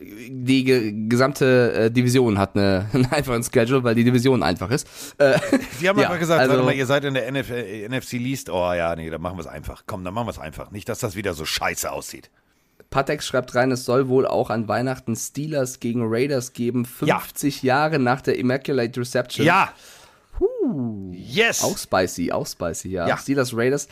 [0.00, 4.86] die ge gesamte äh, Division hat eine, einen einfachen Schedule, weil die Division einfach ist.
[5.18, 5.38] Äh,
[5.78, 7.50] Sie haben ja, aber gesagt, also, mal, ihr seid in der NF
[7.88, 8.50] NFC Least.
[8.50, 9.82] Oh ja, nee, dann machen wir es einfach.
[9.86, 10.70] Komm, dann machen wir es einfach.
[10.70, 12.30] Nicht, dass das wieder so scheiße aussieht.
[12.90, 17.74] Patex schreibt rein, es soll wohl auch an Weihnachten Steelers gegen Raiders geben, 50 ja.
[17.74, 19.44] Jahre nach der Immaculate Reception.
[19.44, 19.72] Ja.
[20.38, 21.12] Huh.
[21.12, 21.62] Yes.
[21.62, 23.06] Auch spicy, auch spicy, ja.
[23.06, 23.18] ja.
[23.18, 23.88] Steelers Raiders.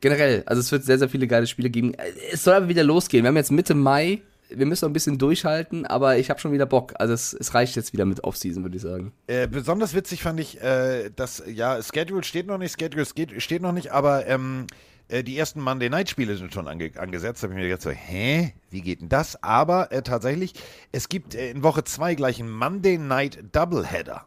[0.00, 1.94] Generell, also es wird sehr, sehr viele geile Spiele geben.
[2.30, 3.24] Es soll aber wieder losgehen.
[3.24, 4.20] Wir haben jetzt Mitte Mai
[4.56, 6.94] wir müssen noch ein bisschen durchhalten, aber ich habe schon wieder Bock.
[6.98, 9.12] Also es, es reicht jetzt wieder mit Offseason, würde ich sagen.
[9.26, 13.72] Äh, besonders witzig fand ich, äh, dass, ja, Schedule steht noch nicht, Schedule steht noch
[13.72, 14.66] nicht, aber ähm,
[15.12, 17.42] äh, die ersten Monday Night Spiele sind schon ange angesetzt.
[17.42, 19.42] Da habe ich mir gedacht so, hä, wie geht denn das?
[19.42, 20.54] Aber äh, tatsächlich,
[20.90, 24.26] es gibt äh, in Woche 2 gleich einen Monday Night Doubleheader.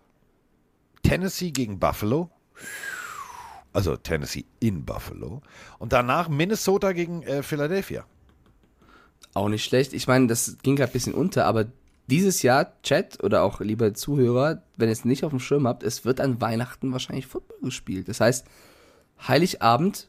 [1.03, 2.29] Tennessee gegen Buffalo.
[3.73, 5.41] Also Tennessee in Buffalo.
[5.79, 8.05] Und danach Minnesota gegen Philadelphia.
[9.35, 9.93] Auch nicht schlecht.
[9.93, 11.65] Ich meine, das ging gerade ein bisschen unter, aber
[12.07, 15.83] dieses Jahr, Chat oder auch liebe Zuhörer, wenn ihr es nicht auf dem Schirm habt,
[15.83, 18.07] es wird an Weihnachten wahrscheinlich Football gespielt.
[18.09, 18.47] Das heißt,
[19.27, 20.07] Heiligabend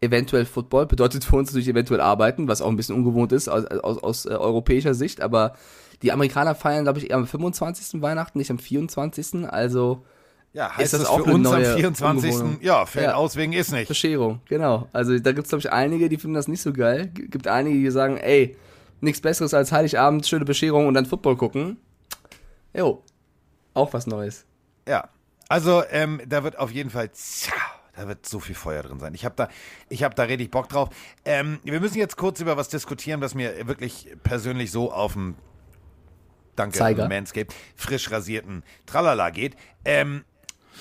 [0.00, 3.64] eventuell Football, bedeutet für uns natürlich eventuell arbeiten, was auch ein bisschen ungewohnt ist aus,
[3.66, 5.54] aus, aus äh, europäischer Sicht, aber
[6.02, 8.02] die Amerikaner feiern, glaube ich, eher am 25.
[8.02, 9.48] Weihnachten, nicht am 24.
[9.48, 10.04] Also
[10.52, 12.32] ja, heißt ist das, das auch für uns am 24.
[12.32, 12.58] Umwohnung.
[12.62, 13.14] Ja, fällt ja.
[13.14, 13.88] aus wegen ist nicht.
[13.88, 14.88] Bescherung, genau.
[14.92, 17.08] Also da gibt es, glaube ich, einige, die finden das nicht so geil.
[17.08, 18.56] Gibt einige, die sagen, ey,
[19.00, 21.76] nichts Besseres als Heiligabend, schöne Bescherung und dann Football gucken.
[22.74, 23.02] Jo,
[23.74, 24.46] auch was Neues.
[24.88, 25.08] Ja,
[25.48, 27.52] also ähm, da wird auf jeden Fall tja,
[27.94, 29.14] da wird so viel Feuer drin sein.
[29.14, 29.48] Ich habe da,
[29.88, 30.90] ich habe da richtig Bock drauf.
[31.24, 35.36] Ähm, wir müssen jetzt kurz über was diskutieren, was mir wirklich persönlich so auf dem
[36.56, 37.08] Danke, Zeiger.
[37.08, 39.56] Manscape, frisch rasierten Tralala geht.
[39.84, 40.24] Ähm,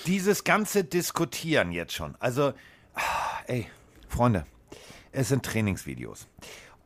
[0.05, 2.15] dieses ganze Diskutieren jetzt schon.
[2.19, 2.53] Also,
[2.93, 3.01] ah,
[3.47, 3.67] ey,
[4.07, 4.45] Freunde,
[5.11, 6.27] es sind Trainingsvideos.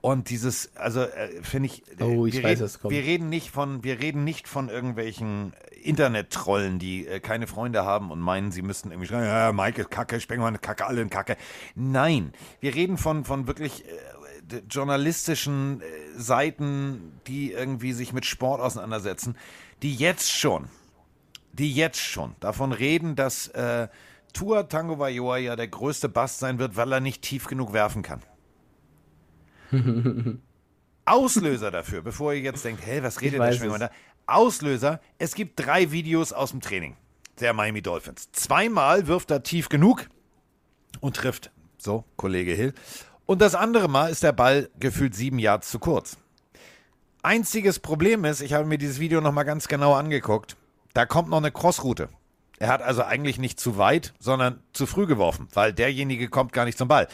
[0.01, 3.51] Und dieses, also äh, finde ich, äh, oh, ich wir, weiß, reden, wir reden nicht
[3.51, 5.53] von, wir reden nicht von irgendwelchen
[5.84, 9.91] Internet-Trollen, die äh, keine Freunde haben und meinen, sie müssten irgendwie schreien, ja, Mike ist
[9.91, 11.36] Kacke, Spengler Kacke, alle in Kacke.
[11.76, 12.32] Nein,
[12.62, 15.86] wir reden von, von wirklich äh, journalistischen äh,
[16.18, 19.36] Seiten, die irgendwie sich mit Sport auseinandersetzen,
[19.82, 20.70] die jetzt schon,
[21.54, 23.88] die jetzt schon davon reden, dass äh,
[24.34, 28.04] Tua Tango Vailoa ja der größte Bast sein wird, weil er nicht tief genug werfen
[28.04, 28.22] kann.
[31.06, 33.91] Auslöser dafür, bevor ihr jetzt denkt, hey, was redet der Schwimmer da?
[34.28, 36.95] Auslöser, es gibt drei Videos aus dem Training
[37.39, 38.32] der Miami Dolphins.
[38.32, 40.08] Zweimal wirft er tief genug
[41.00, 41.52] und trifft.
[41.78, 42.74] So, Kollege Hill.
[43.26, 46.18] Und das andere Mal ist der Ball gefühlt sieben Yards zu kurz.
[47.22, 50.56] Einziges Problem ist, ich habe mir dieses Video nochmal ganz genau angeguckt.
[50.94, 52.10] Da kommt noch eine Crossroute.
[52.58, 56.66] Er hat also eigentlich nicht zu weit, sondern zu früh geworfen, weil derjenige kommt gar
[56.66, 57.08] nicht zum Ball.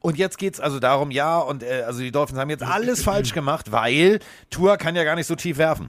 [0.00, 3.02] Und jetzt geht es also darum, ja, und äh, also die Dolphins haben jetzt alles
[3.02, 4.20] falsch gemacht, weil
[4.50, 5.88] Tour kann ja gar nicht so tief werfen.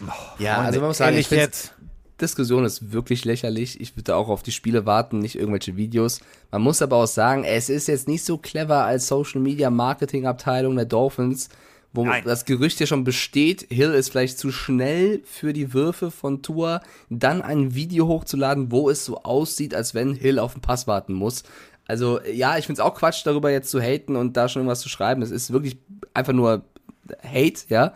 [0.00, 0.06] Oh,
[0.38, 1.74] ja, Freunde, also man muss sagen, ich jetzt.
[2.20, 3.80] Diskussion ist wirklich lächerlich.
[3.80, 6.20] Ich würde auch auf die Spiele warten, nicht irgendwelche Videos.
[6.52, 10.26] Man muss aber auch sagen, es ist jetzt nicht so clever als Social Media Marketing
[10.26, 11.48] Abteilung der Dolphins,
[11.94, 12.24] wo Nein.
[12.24, 16.80] das Gerücht ja schon besteht, Hill ist vielleicht zu schnell für die Würfe von Tour,
[17.08, 21.14] dann ein Video hochzuladen, wo es so aussieht, als wenn Hill auf den Pass warten
[21.14, 21.44] muss.
[21.86, 24.80] Also ja, ich finde es auch Quatsch, darüber jetzt zu haten und da schon irgendwas
[24.80, 25.22] zu schreiben.
[25.22, 25.78] Es ist wirklich
[26.14, 26.64] einfach nur
[27.22, 27.94] Hate, ja.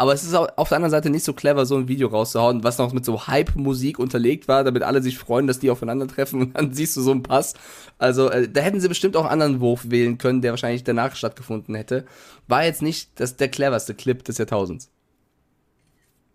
[0.00, 2.64] Aber es ist auch auf der anderen Seite nicht so clever, so ein Video rauszuhauen,
[2.64, 6.56] was noch mit so Hype-Musik unterlegt war, damit alle sich freuen, dass die aufeinandertreffen und
[6.56, 7.52] dann siehst du so einen Pass.
[7.98, 11.14] Also äh, da hätten sie bestimmt auch einen anderen Wurf wählen können, der wahrscheinlich danach
[11.16, 12.06] stattgefunden hätte.
[12.48, 14.90] War jetzt nicht das, der cleverste Clip des Jahrtausends.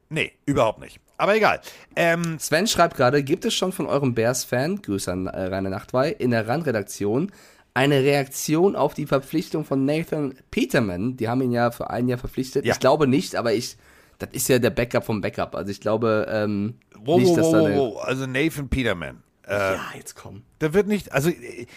[0.09, 0.99] Nee, überhaupt nicht.
[1.17, 1.59] Aber egal.
[1.95, 6.11] Ähm, Sven schreibt gerade, gibt es schon von eurem Bears-Fan, Grüße an äh, Rainer Nachtwey,
[6.11, 7.31] in der Randredaktion
[7.75, 11.17] eine Reaktion auf die Verpflichtung von Nathan Peterman?
[11.17, 12.65] Die haben ihn ja für ein Jahr verpflichtet.
[12.65, 12.73] Ja.
[12.73, 13.77] Ich glaube nicht, aber ich,
[14.17, 15.55] das ist ja der Backup vom Backup.
[15.55, 19.21] Also ich glaube ähm, wo, nicht, dass wo, da wo, Also Nathan Peterman.
[19.45, 20.43] Äh, ja, jetzt komm.
[20.61, 21.67] Der wird nicht, also äh,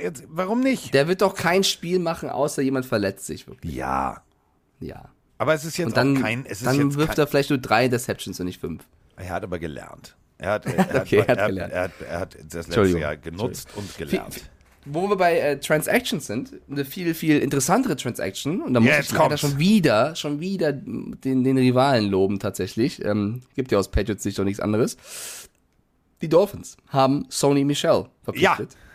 [0.00, 0.92] jetzt, warum nicht?
[0.92, 3.74] Der wird doch kein Spiel machen, außer jemand verletzt sich wirklich.
[3.74, 4.22] Ja.
[4.80, 5.10] Ja.
[5.38, 6.44] Aber es ist jetzt und dann, auch kein.
[6.46, 8.82] Es dann jetzt wirft kein, er vielleicht nur drei Interceptions und nicht fünf.
[9.16, 10.16] Er hat aber gelernt.
[10.38, 13.16] Er hat, er, hat, okay, er, hat, er, er, hat, er hat das letzte Jahr
[13.16, 14.50] genutzt und gelernt.
[14.86, 19.12] Wo wir bei äh, Transactions sind, eine viel, viel interessantere Transaction, und da muss Jetzt
[19.12, 23.04] ich leider schon wieder, schon wieder den, den Rivalen loben tatsächlich.
[23.04, 24.96] Ähm, gibt ja aus Patriots Sicht doch nichts anderes.
[26.22, 28.72] Die Dolphins haben Sony Michel verpflichtet.
[28.72, 28.85] Ja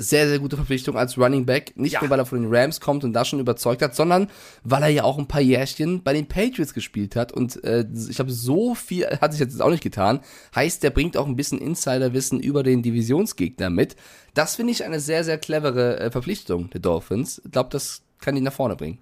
[0.00, 1.76] sehr, sehr gute Verpflichtung als Running Back.
[1.76, 2.00] Nicht ja.
[2.00, 4.28] nur, weil er von den Rams kommt und da schon überzeugt hat, sondern
[4.64, 7.32] weil er ja auch ein paar Jährchen bei den Patriots gespielt hat.
[7.32, 10.20] Und äh, ich habe so viel, hat sich jetzt auch nicht getan.
[10.54, 13.94] Heißt, der bringt auch ein bisschen Insiderwissen über den Divisionsgegner mit.
[14.32, 17.42] Das finde ich eine sehr, sehr clevere äh, Verpflichtung der Dolphins.
[17.44, 19.00] Ich glaube, das kann ihn nach vorne bringen.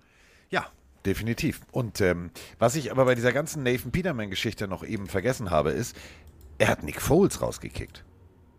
[0.51, 0.66] Ja,
[1.07, 1.61] definitiv.
[1.70, 5.94] Und ähm, was ich aber bei dieser ganzen Nathan Peterman-Geschichte noch eben vergessen habe, ist,
[6.59, 8.05] er hat Nick Foles rausgekickt.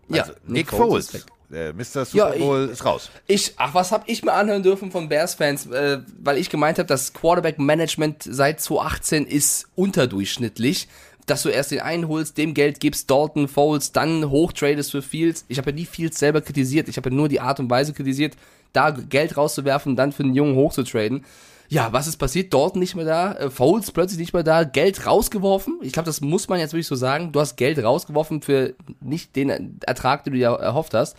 [0.10, 1.12] Also, ja, Nick, Nick Foles.
[1.12, 2.06] Foles äh, Mr.
[2.06, 3.10] Super Bowl ja, ist raus.
[3.28, 6.88] Ich, ach, was habe ich mir anhören dürfen von Bears-Fans, äh, weil ich gemeint habe,
[6.88, 10.88] das Quarterback-Management seit 2018 ist unterdurchschnittlich.
[11.26, 15.46] Dass du erst den einen holst, dem Geld gibst, Dalton, Foles, dann hochtradest für Fields.
[15.48, 17.94] Ich habe ja nie Fields selber kritisiert, ich habe ja nur die Art und Weise
[17.94, 18.36] kritisiert,
[18.74, 21.24] da Geld rauszuwerfen, dann für einen Jungen hochzutraden.
[21.72, 22.52] Ja, was ist passiert?
[22.52, 25.78] Dalton nicht mehr da, äh, Foles plötzlich nicht mehr da, Geld rausgeworfen.
[25.84, 27.32] Ich glaube, das muss man jetzt wirklich so sagen.
[27.32, 31.16] Du hast Geld rausgeworfen für nicht den Ertrag, den du dir erhofft hast.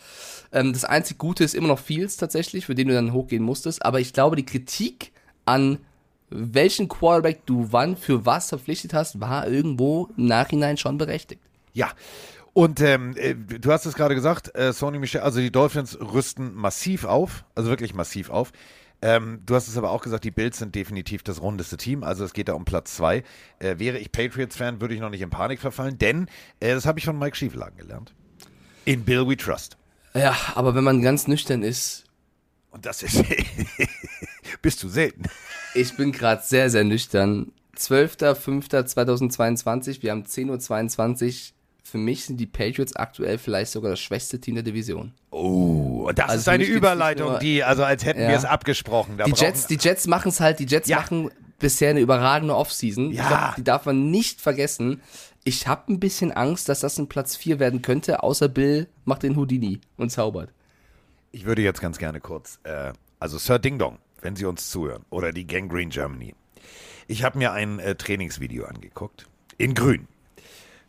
[0.53, 3.85] Ähm, das einzig Gute ist immer noch Fields tatsächlich, für den du dann hochgehen musstest.
[3.85, 5.13] Aber ich glaube, die Kritik
[5.45, 5.79] an
[6.31, 11.41] welchen Quarterback du wann für was verpflichtet hast, war irgendwo im Nachhinein schon berechtigt.
[11.75, 11.91] Ja.
[12.53, 16.55] Und ähm, äh, du hast es gerade gesagt, äh, Sony Michel, also die Dolphins rüsten
[16.55, 18.53] massiv auf, also wirklich massiv auf.
[19.03, 22.25] Ähm, du hast es aber auch gesagt, die Bills sind definitiv das rundeste Team, also
[22.25, 23.23] es geht da um Platz zwei.
[23.59, 26.27] Äh, wäre ich Patriots-Fan, würde ich noch nicht in Panik verfallen, denn
[26.61, 28.15] äh, das habe ich von Mike Schieflagen gelernt.
[28.85, 29.77] In Bill We Trust.
[30.15, 32.05] Ja, aber wenn man ganz nüchtern ist.
[32.71, 33.23] Und das ist.
[34.63, 35.25] bist du selten.
[35.75, 37.53] Ich bin gerade sehr, sehr nüchtern.
[37.77, 41.57] 12.05.2022, wir haben 10.22 Uhr.
[41.91, 45.12] Für mich sind die Patriots aktuell vielleicht sogar das schwächste Team der Division.
[45.32, 48.28] Oh, das also ist eine Überleitung, nur, die, also als hätten ja.
[48.28, 49.18] wir es abgesprochen.
[49.18, 50.99] Da die, Jets, die Jets machen es halt, die Jets ja.
[50.99, 53.11] machen bisher eine überragende Offseason.
[53.11, 53.26] Ja.
[53.26, 55.03] Glaub, die darf man nicht vergessen.
[55.43, 59.24] Ich habe ein bisschen Angst, dass das ein Platz 4 werden könnte, außer Bill macht
[59.24, 60.53] den Houdini und zaubert.
[61.32, 65.05] Ich würde jetzt ganz gerne kurz, äh, also Sir Ding Dong, wenn Sie uns zuhören,
[65.11, 66.36] oder die Gangrene Germany.
[67.09, 69.26] Ich habe mir ein äh, Trainingsvideo angeguckt,
[69.59, 70.07] in grün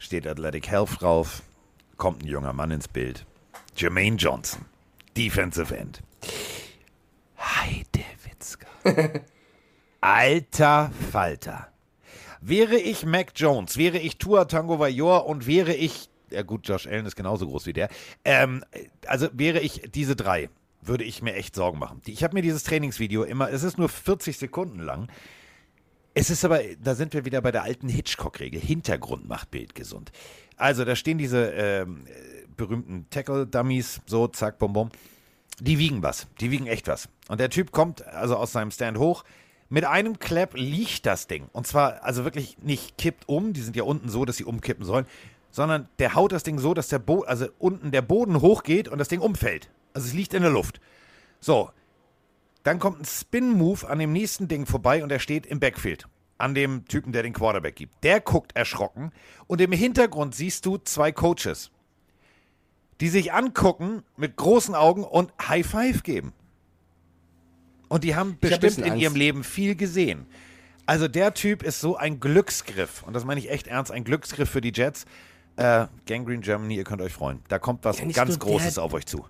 [0.02, 1.44] steht Athletic Health drauf,
[1.96, 3.26] kommt ein junger Mann ins Bild.
[3.78, 4.66] Jermaine Johnson,
[5.16, 6.02] Defensive End.
[7.38, 7.86] Hi,
[8.24, 8.68] Witzka.
[10.02, 11.68] Alter Falter.
[12.42, 16.88] Wäre ich Mac Jones, wäre ich Tua Tango Vajor und wäre ich, ja gut, Josh
[16.88, 17.90] Allen ist genauso groß wie der,
[18.26, 18.66] ähm,
[19.06, 20.50] also wäre ich diese drei,
[20.82, 22.02] würde ich mir echt Sorgen machen.
[22.08, 25.08] Ich habe mir dieses Trainingsvideo immer, es ist nur 40 Sekunden lang,
[26.14, 28.60] es ist aber, da sind wir wieder bei der alten Hitchcock-Regel.
[28.60, 30.12] Hintergrund macht Bild gesund.
[30.58, 32.06] Also, da stehen diese ähm,
[32.58, 34.90] berühmten Tackle-Dummies, so, zack, bum, bum.
[35.60, 36.28] Die wiegen was.
[36.40, 37.08] Die wiegen echt was.
[37.30, 39.24] Und der Typ kommt also aus seinem Stand hoch.
[39.70, 41.48] Mit einem Clap liegt das Ding.
[41.54, 43.54] Und zwar, also wirklich nicht kippt um.
[43.54, 45.06] Die sind ja unten so, dass sie umkippen sollen.
[45.50, 48.98] Sondern der haut das Ding so, dass der Bo also unten der Boden hochgeht und
[48.98, 49.70] das Ding umfällt.
[49.94, 50.82] Also es liegt in der Luft.
[51.40, 51.72] So,
[52.64, 56.08] dann kommt ein Spin-Move an dem nächsten Ding vorbei und er steht im Backfield.
[56.38, 58.04] An dem Typen, der den Quarterback gibt.
[58.04, 59.12] Der guckt erschrocken
[59.48, 61.70] und im Hintergrund siehst du zwei Coaches,
[63.00, 66.34] die sich angucken mit großen Augen und High Five geben.
[67.90, 70.26] Und die haben bestimmt hab in ihrem Leben viel gesehen.
[70.86, 73.04] Also der Typ ist so ein Glücksgriff.
[73.04, 75.06] Und das meine ich echt ernst, ein Glücksgriff für die Jets.
[75.58, 77.42] Äh, Gangrene Germany, ihr könnt euch freuen.
[77.50, 79.26] Da kommt was ja, ganz Großes auf euch zu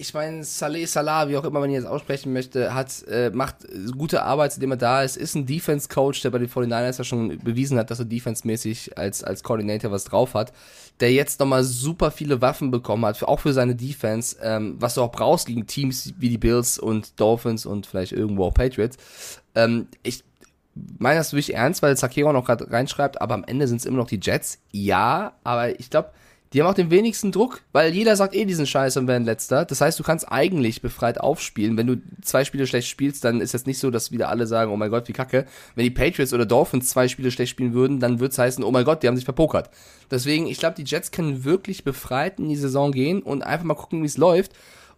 [0.00, 3.56] ich meine, Saleh Salah, wie auch immer man ihn jetzt aussprechen möchte, hat, äh, macht
[3.96, 7.38] gute Arbeit, seitdem er da ist, ist ein Defense-Coach, der bei den 49ers ja schon
[7.38, 10.54] bewiesen hat, dass er defense-mäßig als, als Coordinator was drauf hat,
[11.00, 15.02] der jetzt nochmal super viele Waffen bekommen hat, auch für seine Defense, ähm, was du
[15.02, 18.96] auch brauchst gegen Teams wie die Bills und Dolphins und vielleicht irgendwo auch Patriots.
[19.54, 20.24] Ähm, ich
[20.98, 23.98] meine das wirklich ernst, weil Zakero noch gerade reinschreibt, aber am Ende sind es immer
[23.98, 24.60] noch die Jets.
[24.72, 26.10] Ja, aber ich glaube,
[26.52, 29.64] die haben auch den wenigsten Druck, weil jeder sagt eh diesen Scheiß und werden letzter.
[29.64, 31.76] Das heißt, du kannst eigentlich befreit aufspielen.
[31.76, 34.72] Wenn du zwei Spiele schlecht spielst, dann ist es nicht so, dass wieder alle sagen,
[34.72, 35.46] oh mein Gott, wie kacke.
[35.76, 38.70] Wenn die Patriots oder Dolphins zwei Spiele schlecht spielen würden, dann würde es heißen, oh
[38.72, 39.70] mein Gott, die haben sich verpokert.
[40.10, 43.74] Deswegen, ich glaube, die Jets können wirklich befreit in die Saison gehen und einfach mal
[43.74, 44.52] gucken, wie es läuft.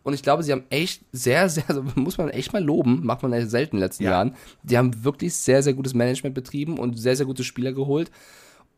[0.04, 3.22] Und ich glaube, sie haben echt sehr, sehr, also muss man echt mal loben, macht
[3.22, 4.12] man ja selten in den letzten ja.
[4.12, 4.36] Jahren.
[4.62, 8.10] Die haben wirklich sehr, sehr gutes Management betrieben und sehr, sehr gute Spieler geholt.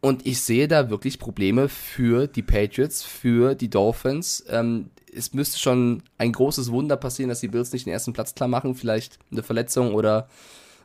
[0.01, 4.45] Und ich sehe da wirklich Probleme für die Patriots, für die Dolphins.
[4.49, 8.35] Ähm, es müsste schon ein großes Wunder passieren, dass die Bills nicht den ersten Platz
[8.35, 8.75] klar machen.
[8.75, 10.29] Vielleicht eine Verletzung oder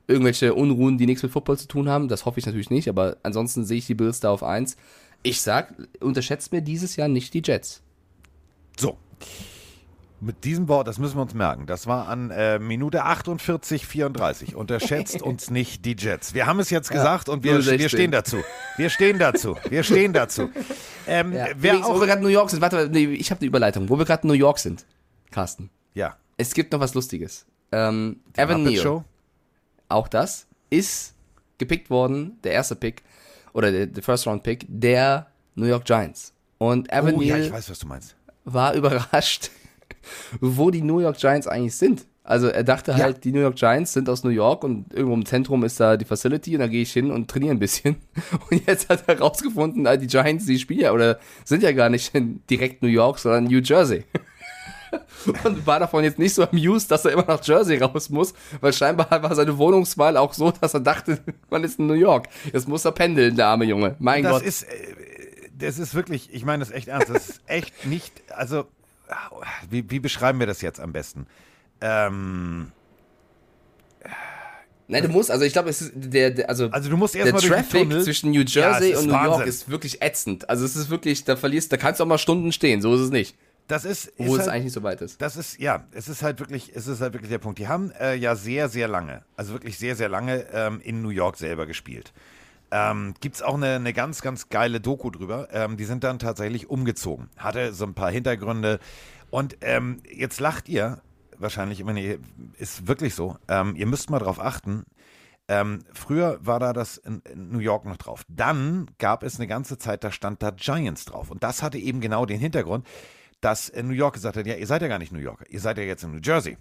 [0.07, 2.07] irgendwelche Unruhen, die nichts mit Football zu tun haben.
[2.07, 4.77] Das hoffe ich natürlich nicht, aber ansonsten sehe ich die Bills da auf eins.
[5.21, 7.81] Ich sag, unterschätzt mir dieses Jahr nicht die Jets.
[8.77, 8.97] So.
[10.21, 11.65] Mit diesem Wort, das müssen wir uns merken.
[11.65, 14.55] Das war an äh, Minute 48, 34.
[14.55, 16.33] Unterschätzt uns nicht die Jets.
[16.33, 18.37] Wir haben es jetzt gesagt ja, und wir, wir stehen dazu.
[18.75, 19.55] Wir stehen dazu.
[19.69, 20.49] Wir stehen dazu.
[21.07, 21.47] Ähm, ja.
[21.55, 23.89] wer Übrigens, auch, wo wir gerade New York sind, warte, nee, ich habe eine Überleitung.
[23.89, 24.85] Wo wir gerade in New York sind,
[25.31, 25.71] Carsten.
[25.95, 26.17] Ja.
[26.37, 27.47] Es gibt noch was Lustiges.
[27.71, 29.03] Ähm, Evan Neal, Show?
[29.87, 31.15] auch das, ist
[31.57, 33.01] gepickt worden, der erste Pick,
[33.53, 36.33] oder der, der First Round Pick, der New York Giants.
[36.57, 38.15] Und Evan oh, Neal ja, ich weiß, was du meinst.
[38.45, 39.49] war überrascht,
[40.39, 42.05] wo die New York Giants eigentlich sind.
[42.29, 43.21] Also er dachte halt, ja.
[43.21, 46.05] die New York Giants sind aus New York und irgendwo im Zentrum ist da die
[46.05, 47.95] Facility und da gehe ich hin und trainiere ein bisschen.
[48.51, 52.13] Und jetzt hat er herausgefunden, die Giants, die spielen ja oder sind ja gar nicht
[52.13, 54.03] in direkt New York, sondern New Jersey.
[55.43, 58.73] Und war davon jetzt nicht so amused, dass er immer nach Jersey raus muss, weil
[58.73, 62.27] scheinbar war seine Wohnungswahl auch so, dass er dachte, man ist in New York.
[62.53, 63.95] Jetzt muss er pendeln, der arme Junge.
[63.97, 64.43] Mein das Gott.
[64.43, 64.67] Ist, äh,
[65.57, 68.65] das ist wirklich, ich meine das echt ernst, das ist echt nicht, also
[69.69, 71.27] wie, wie beschreiben wir das jetzt am besten?
[71.81, 72.71] Ähm,
[74.87, 77.21] Nein, du musst, also ich glaube, es ist der, der also, Also du musst der
[77.21, 78.03] erstmal durch den Traffic Tunnel.
[78.03, 79.47] zwischen New Ja, Jersey ist und New York Wahnsinn.
[79.47, 80.49] ist wirklich ätzend.
[80.49, 83.01] Also es ist wirklich, da verlierst, da kannst du auch mal Stunden stehen, so ist
[83.01, 83.35] es nicht.
[83.67, 85.21] Das ist, Wo ist es halt, eigentlich nicht so weit ist.
[85.21, 87.59] Das ist, ja, es ist halt wirklich, es ist halt wirklich der Punkt.
[87.59, 91.09] Die haben äh, ja sehr, sehr lange, also wirklich sehr, sehr lange ähm, in New
[91.09, 92.11] York selber gespielt.
[92.71, 95.47] Ähm, Gibt es auch eine, eine ganz, ganz geile Doku drüber.
[95.51, 97.29] Ähm, die sind dann tatsächlich umgezogen.
[97.37, 98.79] Hatte so ein paar Hintergründe.
[99.31, 101.01] Und ähm, jetzt lacht ihr
[101.37, 102.19] wahrscheinlich, ich meine,
[102.57, 103.37] ist wirklich so.
[103.47, 104.83] Ähm, ihr müsst mal drauf achten.
[105.47, 108.23] Ähm, früher war da das in, in New York noch drauf.
[108.27, 111.31] Dann gab es eine ganze Zeit, da stand da Giants drauf.
[111.31, 112.85] Und das hatte eben genau den Hintergrund,
[113.41, 115.59] dass äh, New York gesagt hat, ja, ihr seid ja gar nicht New Yorker, ihr
[115.59, 116.57] seid ja jetzt in New Jersey.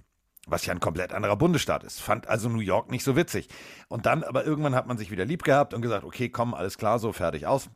[0.49, 2.01] Was ja ein komplett anderer Bundesstaat ist.
[2.01, 3.49] Fand also New York nicht so witzig.
[3.89, 6.79] Und dann, aber irgendwann hat man sich wieder lieb gehabt und gesagt, okay, komm, alles
[6.79, 7.71] klar, so fertig aus.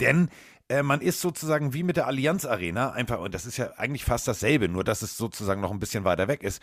[0.00, 0.28] Denn
[0.68, 4.04] äh, man ist sozusagen wie mit der Allianz Arena einfach, und das ist ja eigentlich
[4.04, 6.60] fast dasselbe, nur dass es sozusagen noch ein bisschen weiter weg ist.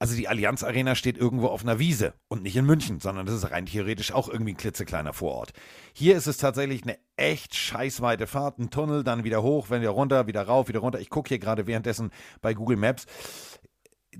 [0.00, 3.36] Also die Allianz Arena steht irgendwo auf einer Wiese und nicht in München, sondern das
[3.36, 5.52] ist rein theoretisch auch irgendwie ein klitzekleiner Vorort.
[5.92, 9.92] Hier ist es tatsächlich eine echt scheißweite Fahrt, ein Tunnel, dann wieder hoch, wenn wieder
[9.92, 10.98] runter, wieder rauf, wieder runter.
[10.98, 12.10] Ich gucke hier gerade währenddessen
[12.42, 13.06] bei Google Maps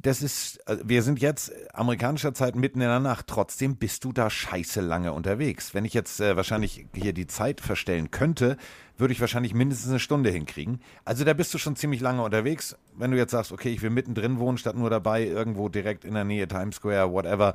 [0.03, 4.13] das ist, äh, wir sind jetzt amerikanischer Zeit mitten in der Nacht, trotzdem bist du
[4.13, 5.75] da scheiße lange unterwegs.
[5.75, 8.57] Wenn ich jetzt äh, wahrscheinlich hier die Zeit verstellen könnte,
[8.99, 10.81] würde ich wahrscheinlich mindestens eine Stunde hinkriegen.
[11.05, 12.77] Also da bist du schon ziemlich lange unterwegs.
[12.97, 16.15] Wenn du jetzt sagst, okay, ich will mittendrin wohnen, statt nur dabei, irgendwo direkt in
[16.15, 17.55] der Nähe, Times Square, whatever,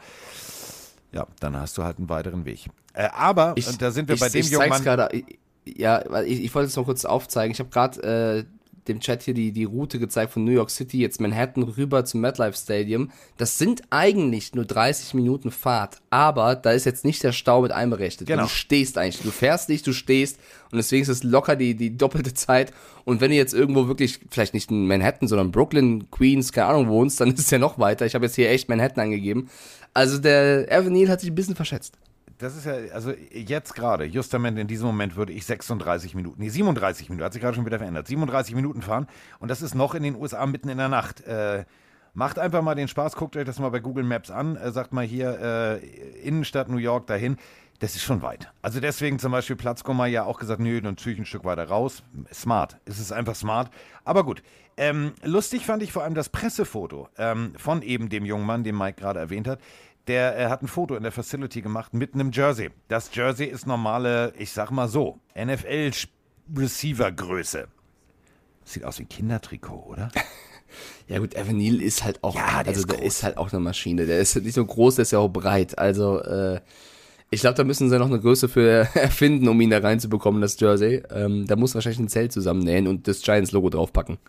[1.12, 2.68] ja, dann hast du halt einen weiteren Weg.
[2.94, 4.84] Äh, aber, Ich, und da sind wir ich, bei dem ich jungen Mann.
[4.84, 5.10] gerade.
[5.16, 7.52] ich- Ja, ich, ich wollte es noch kurz aufzeigen.
[7.52, 8.46] Ich habe gerade äh,
[8.90, 12.22] dem Chat hier die, die Route gezeigt von New York City, jetzt Manhattan rüber zum
[12.22, 13.12] MetLife Stadium.
[13.38, 17.72] Das sind eigentlich nur 30 Minuten Fahrt, aber da ist jetzt nicht der Stau mit
[17.72, 18.28] einberechnet.
[18.28, 18.44] Genau.
[18.44, 19.22] Du stehst eigentlich.
[19.22, 20.38] Du fährst nicht, du stehst
[20.72, 22.74] und deswegen ist es locker die, die doppelte Zeit.
[23.06, 26.90] Und wenn du jetzt irgendwo wirklich, vielleicht nicht in Manhattan, sondern Brooklyn, Queens, keine Ahnung,
[26.90, 28.06] wohnst, dann ist es ja noch weiter.
[28.06, 29.50] Ich habe jetzt hier echt Manhattan angegeben.
[29.94, 31.98] Also der Avenue hat sich ein bisschen verschätzt.
[32.40, 36.48] Das ist ja, also jetzt gerade, justament in diesem Moment würde ich 36 Minuten, nee,
[36.48, 39.08] 37 Minuten, hat sich gerade schon wieder verändert, 37 Minuten fahren
[39.40, 41.20] und das ist noch in den USA mitten in der Nacht.
[41.28, 41.66] Äh,
[42.14, 44.94] macht einfach mal den Spaß, guckt euch das mal bei Google Maps an, äh, sagt
[44.94, 45.86] mal hier äh,
[46.26, 47.36] Innenstadt New York dahin.
[47.80, 48.52] Das ist schon weit.
[48.62, 51.68] Also deswegen zum Beispiel Platzkomma ja auch gesagt, nö, dann ziehe ich ein Stück weiter
[51.68, 52.04] raus.
[52.34, 52.78] Smart.
[52.84, 53.72] Es ist einfach smart.
[54.04, 54.44] Aber gut.
[54.76, 58.78] Ähm, lustig fand ich vor allem das Pressefoto ähm, von eben dem jungen Mann, den
[58.78, 59.60] Mike gerade erwähnt hat.
[60.10, 62.72] Der äh, hat ein Foto in der Facility gemacht mitten im Jersey.
[62.88, 67.68] Das Jersey ist normale, ich sag mal so, NFL-Receiver-Größe.
[68.66, 70.10] Sieht aus wie ein Kindertrikot, oder?
[71.08, 73.08] Ja gut, Evan Neal ist halt auch, Ja, der also ist der groß.
[73.08, 74.06] ist halt auch eine Maschine.
[74.06, 75.76] Der ist nicht so groß, der ist ja auch breit.
[75.80, 76.62] Also äh,
[77.32, 80.60] ich glaube, da müssen sie noch eine Größe für erfinden, um ihn da reinzubekommen, das
[80.60, 81.02] Jersey.
[81.10, 84.20] Ähm, da muss wahrscheinlich ein Zelt zusammennähen und das Giants-Logo draufpacken.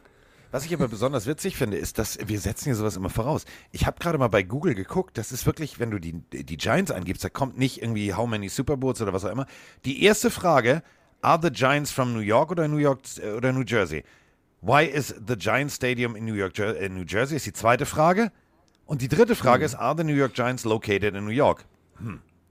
[0.51, 3.44] Was ich aber besonders witzig finde, ist, dass wir setzen hier sowas immer voraus.
[3.70, 6.90] Ich habe gerade mal bei Google geguckt, das ist wirklich, wenn du die, die Giants
[6.90, 9.46] eingibst, da kommt nicht irgendwie How many Super Bowls oder was auch immer.
[9.84, 10.82] Die erste Frage,
[11.22, 14.03] are the Giants from New York oder New York äh, oder New Jersey?
[14.62, 17.36] Why is the Giants Stadium in New York, Jer- äh, New Jersey?
[17.36, 18.32] Ist die zweite Frage.
[18.86, 21.64] Und die dritte Frage ist, are the New York Giants located in New York?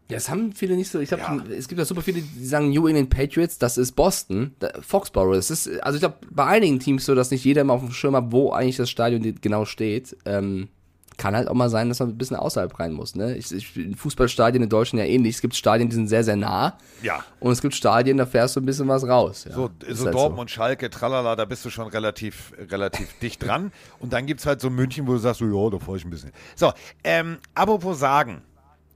[0.09, 0.99] Ja, das haben viele nicht so.
[0.99, 1.37] Ich glaube, Ja.
[1.55, 5.35] es gibt ja super viele, die sagen New England Patriots, das ist Boston, Foxborough.
[5.35, 7.91] Das ist, also ich glaube, bei einigen Teams so, dass nicht jeder immer auf dem
[7.91, 10.17] Schirm hat, wo eigentlich das Stadion genau steht.
[10.25, 10.69] Ähm,
[11.17, 13.13] kann halt auch mal sein, dass man ein bisschen außerhalb rein muss.
[13.13, 13.35] Ne?
[13.35, 15.35] Ich, ich, Fußballstadien in Deutschland ja ähnlich.
[15.35, 16.77] Es gibt Stadien, die sind sehr, sehr nah.
[17.03, 17.23] Ja.
[17.41, 19.45] Und es gibt Stadien, da fährst du ein bisschen was raus.
[19.47, 23.71] Ja, So, so halt Dortmund, Schalke, tralala, da bist du schon relativ, relativ dicht dran.
[23.99, 26.05] Und dann gibt es halt so München, wo du sagst, so, ja, da fahre ich
[26.05, 26.31] ein bisschen.
[26.55, 26.71] So,
[27.03, 28.41] ähm, apropos sagen,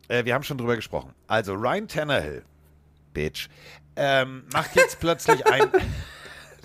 [0.08, 1.14] äh, wir haben schon drüber gesprochen.
[1.28, 2.44] Also Ryan Tannehill,
[3.14, 3.48] Bitch,
[3.96, 5.70] ähm, macht jetzt plötzlich ein...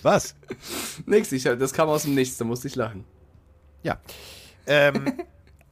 [0.03, 0.37] Was?
[1.07, 3.05] Nix, ich, das kam aus dem Nichts, da musste ich lachen.
[3.83, 3.99] Ja.
[4.67, 5.13] Ähm,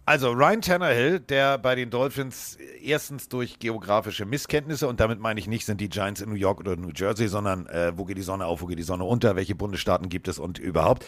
[0.05, 5.49] also Ryan Tannehill, der bei den Dolphins erstens durch geografische Misskenntnisse, und damit meine ich
[5.49, 8.23] nicht, sind die Giants in New York oder New Jersey, sondern äh, wo geht die
[8.23, 11.05] Sonne auf, wo geht die Sonne unter, welche Bundesstaaten gibt es und überhaupt.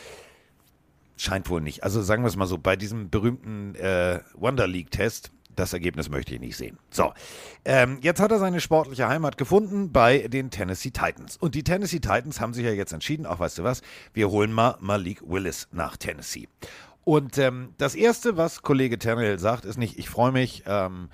[1.17, 1.85] Scheint wohl nicht.
[1.85, 6.35] Also sagen wir es mal so, bei diesem berühmten äh, Wonder League-Test, das Ergebnis möchte
[6.35, 6.79] ich nicht sehen.
[6.91, 7.13] So,
[7.65, 11.37] ähm, jetzt hat er seine sportliche Heimat gefunden bei den Tennessee Titans.
[11.37, 13.83] Und die Tennessee Titans haben sich ja jetzt entschieden, ach weißt du was,
[14.15, 16.49] wir holen mal Malik Willis nach Tennessee.
[17.05, 21.09] Und ähm, das Erste, was Kollege Tannehill sagt, ist nicht, ich freue mich, ähm,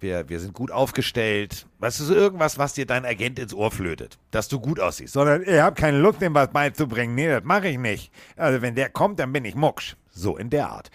[0.00, 1.66] wir, wir sind gut aufgestellt.
[1.80, 5.12] Weißt du, so irgendwas, was dir dein Agent ins Ohr flötet, dass du gut aussiehst.
[5.12, 7.14] Sondern, ich habe keine Lust, dem was beizubringen.
[7.14, 8.12] Nee, das mache ich nicht.
[8.36, 9.96] Also, wenn der kommt, dann bin ich mucksch.
[10.10, 10.90] So in der Art.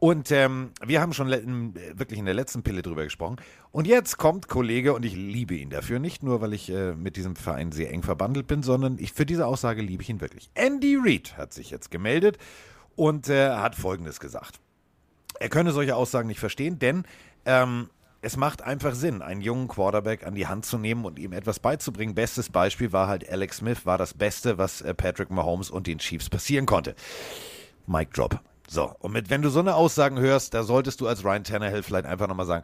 [0.00, 3.36] Und ähm, wir haben schon in, wirklich in der letzten Pille drüber gesprochen.
[3.70, 7.16] Und jetzt kommt Kollege, und ich liebe ihn dafür, nicht nur, weil ich äh, mit
[7.16, 10.50] diesem Verein sehr eng verbandelt bin, sondern ich, für diese Aussage liebe ich ihn wirklich.
[10.54, 12.38] Andy Reid hat sich jetzt gemeldet
[12.96, 14.58] und äh, hat Folgendes gesagt.
[15.38, 17.04] Er könne solche Aussagen nicht verstehen, denn
[17.44, 17.90] ähm,
[18.22, 21.60] es macht einfach Sinn, einen jungen Quarterback an die Hand zu nehmen und ihm etwas
[21.60, 22.14] beizubringen.
[22.14, 25.98] Bestes Beispiel war halt Alex Smith, war das Beste, was äh, Patrick Mahomes und den
[25.98, 26.94] Chiefs passieren konnte.
[27.86, 28.40] Mic drop.
[28.72, 31.82] So, und mit, wenn du so eine Aussagen hörst, da solltest du als Ryan Tannehill
[31.82, 32.62] vielleicht einfach nochmal sagen,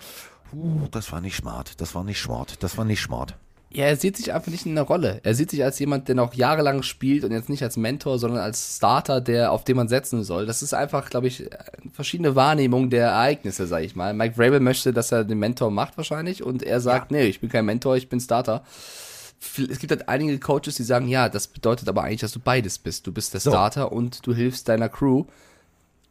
[0.52, 3.34] uh, das war nicht smart, das war nicht smart, das war nicht smart.
[3.70, 5.20] Ja, er sieht sich einfach nicht in der Rolle.
[5.24, 8.38] Er sieht sich als jemand, der noch jahrelang spielt und jetzt nicht als Mentor, sondern
[8.38, 10.46] als Starter, der, auf den man setzen soll.
[10.46, 11.50] Das ist einfach, glaube ich,
[11.92, 14.14] verschiedene Wahrnehmungen der Ereignisse, sage ich mal.
[14.14, 17.18] Mike Vrabel möchte, dass er den Mentor macht wahrscheinlich und er sagt, ja.
[17.18, 18.62] nee, ich bin kein Mentor, ich bin Starter.
[19.40, 22.78] Es gibt halt einige Coaches, die sagen, ja, das bedeutet aber eigentlich, dass du beides
[22.78, 23.08] bist.
[23.08, 23.88] Du bist der Starter so.
[23.88, 25.24] und du hilfst deiner Crew.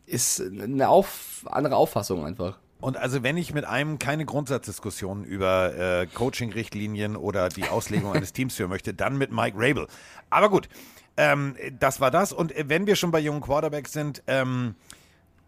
[0.06, 2.60] Ist eine auf, andere Auffassung einfach.
[2.80, 8.34] Und also wenn ich mit einem keine Grundsatzdiskussion über äh, Coaching-Richtlinien oder die Auslegung eines
[8.34, 9.88] Teams führen möchte, dann mit Mike Rabel.
[10.30, 10.70] Aber gut,
[11.18, 12.32] ähm, das war das.
[12.34, 14.76] Und wenn wir schon bei jungen Quarterbacks sind, ähm,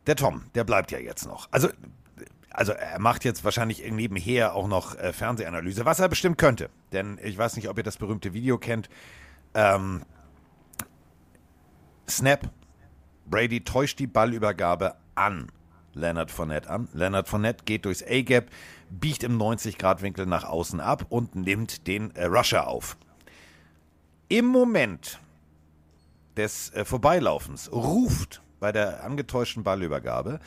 [0.07, 1.47] der Tom, der bleibt ja jetzt noch.
[1.51, 1.69] Also,
[2.49, 6.69] also er macht jetzt wahrscheinlich nebenher auch noch äh, Fernsehanalyse, was er bestimmt könnte.
[6.93, 8.89] Denn ich weiß nicht, ob ihr das berühmte Video kennt.
[9.53, 10.01] Ähm,
[12.09, 12.49] Snap,
[13.29, 15.47] Brady täuscht die Ballübergabe an
[15.93, 16.87] Leonard Fournette an.
[16.93, 18.49] Leonard Fournette geht durchs A-Gap,
[18.89, 22.97] biegt im 90-Grad-Winkel nach außen ab und nimmt den äh, Rusher auf.
[24.29, 25.19] Im Moment
[26.35, 30.39] des äh, Vorbeilaufens ruft bei der angetäuschten Ballübergabe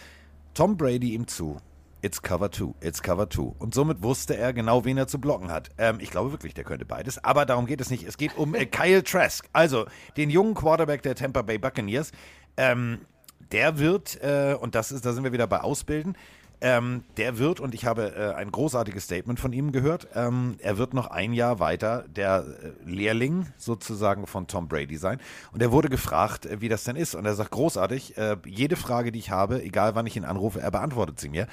[0.55, 1.59] Tom Brady ihm zu.
[2.03, 3.55] It's cover two, it's cover two.
[3.59, 5.69] Und somit wusste er genau, wen er zu blocken hat.
[5.77, 7.23] Ähm, ich glaube wirklich, der könnte beides.
[7.23, 8.05] Aber darum geht es nicht.
[8.05, 9.85] Es geht um äh, Kyle Trask, also
[10.17, 12.13] den jungen Quarterback der Tampa Bay Buccaneers.
[12.61, 12.99] Ähm,
[13.53, 16.15] der wird, äh, und das ist, da sind wir wieder bei Ausbilden,
[16.61, 20.77] ähm, der wird, und ich habe äh, ein großartiges Statement von ihm gehört, ähm, er
[20.77, 25.21] wird noch ein Jahr weiter der äh, Lehrling sozusagen von Tom Brady sein.
[25.53, 27.15] Und er wurde gefragt, äh, wie das denn ist.
[27.15, 30.61] Und er sagt, großartig, äh, jede Frage, die ich habe, egal wann ich ihn anrufe,
[30.61, 31.47] er beantwortet sie mir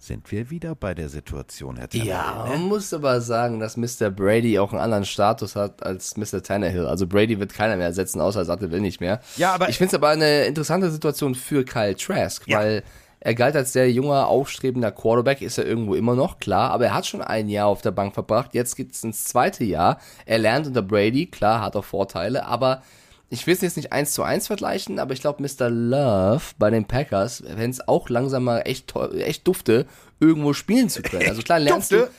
[0.00, 2.10] sind wir wieder bei der Situation, Herr Tannehill.
[2.10, 2.54] Ja, ne?
[2.54, 4.10] man muss aber sagen, dass Mr.
[4.10, 6.42] Brady auch einen anderen Status hat als Mr.
[6.42, 6.86] Tannehill.
[6.86, 9.20] Also Brady wird keiner mehr ersetzen, außer Satte will nicht mehr.
[9.36, 12.58] Ja, aber ich finde es aber eine interessante Situation für Kyle Trask, ja.
[12.58, 12.82] weil
[13.20, 16.94] er galt als sehr junger, aufstrebender Quarterback, ist er irgendwo immer noch, klar, aber er
[16.94, 20.00] hat schon ein Jahr auf der Bank verbracht, jetzt geht es ins zweite Jahr.
[20.24, 22.82] Er lernt unter Brady, klar, hat auch Vorteile, aber
[23.30, 25.70] ich will es jetzt nicht eins zu eins vergleichen, aber ich glaube, Mr.
[25.70, 29.86] Love bei den Packers, wenn es auch langsam mal echt, echt dufte,
[30.18, 31.28] irgendwo spielen zu können.
[31.28, 32.10] Also klar, lernst du,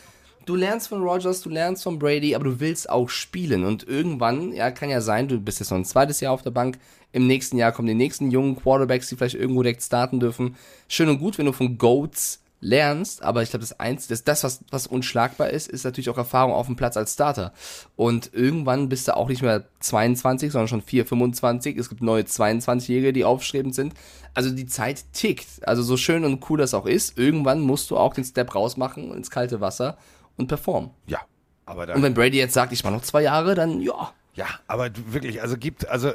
[0.45, 3.65] du lernst von Rogers, du lernst von Brady, aber du willst auch spielen.
[3.65, 6.51] Und irgendwann, ja, kann ja sein, du bist jetzt noch ein zweites Jahr auf der
[6.51, 6.79] Bank,
[7.11, 10.55] im nächsten Jahr kommen die nächsten jungen Quarterbacks, die vielleicht irgendwo direkt starten dürfen.
[10.87, 14.43] Schön und gut, wenn du von Goats lernst, aber ich glaube, das eins, das, das
[14.43, 17.53] was, was unschlagbar ist, ist natürlich auch Erfahrung auf dem Platz als Starter.
[17.95, 21.75] Und irgendwann bist du auch nicht mehr 22, sondern schon 4, 25.
[21.77, 23.93] Es gibt neue 22-Jährige, die aufstrebend sind.
[24.35, 25.47] Also die Zeit tickt.
[25.67, 29.11] Also so schön und cool das auch ist, irgendwann musst du auch den Step rausmachen
[29.13, 29.97] ins kalte Wasser
[30.37, 30.91] und performen.
[31.07, 31.19] Ja.
[31.65, 34.13] Aber dann und wenn Brady jetzt sagt, ich mache noch zwei Jahre, dann ja.
[34.33, 36.13] Ja, aber wirklich, also gibt, also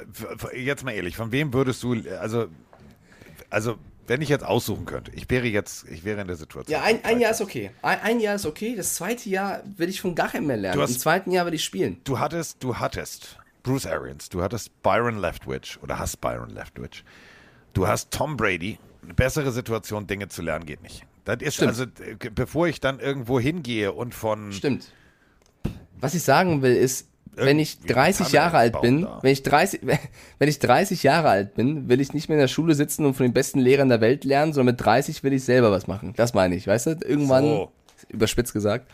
[0.54, 2.46] jetzt mal ehrlich, von wem würdest du, also,
[3.50, 3.76] also
[4.06, 6.72] wenn ich jetzt aussuchen könnte, ich wäre jetzt, ich wäre in der Situation.
[6.72, 7.70] Ja, ein, ein Jahr ist okay.
[7.82, 8.74] Ein, ein, Jahr ist okay.
[8.76, 10.80] Das zweite Jahr will ich von gar keinem mehr lernen.
[10.80, 12.00] Hast, Im zweiten Jahr will ich spielen.
[12.04, 17.04] Du hattest, du hattest Bruce Arians, du hattest Byron Leftwich oder hast Byron Leftwich.
[17.72, 18.78] Du hast Tom Brady.
[19.02, 21.04] Eine bessere Situation, Dinge zu lernen, geht nicht.
[21.24, 21.68] Das ist Stimmt.
[21.68, 21.86] also,
[22.34, 24.52] bevor ich dann irgendwo hingehe und von.
[24.52, 24.92] Stimmt.
[25.98, 29.80] Was ich sagen will, ist, wenn ich 30 Jahre alt bin, wenn ich 30,
[30.38, 33.14] wenn ich 30 Jahre alt bin, will ich nicht mehr in der Schule sitzen und
[33.14, 36.14] von den besten Lehrern der Welt lernen, sondern mit 30 will ich selber was machen.
[36.16, 36.90] Das meine ich, weißt du?
[37.04, 37.72] Irgendwann, so.
[38.08, 38.90] überspitzt gesagt,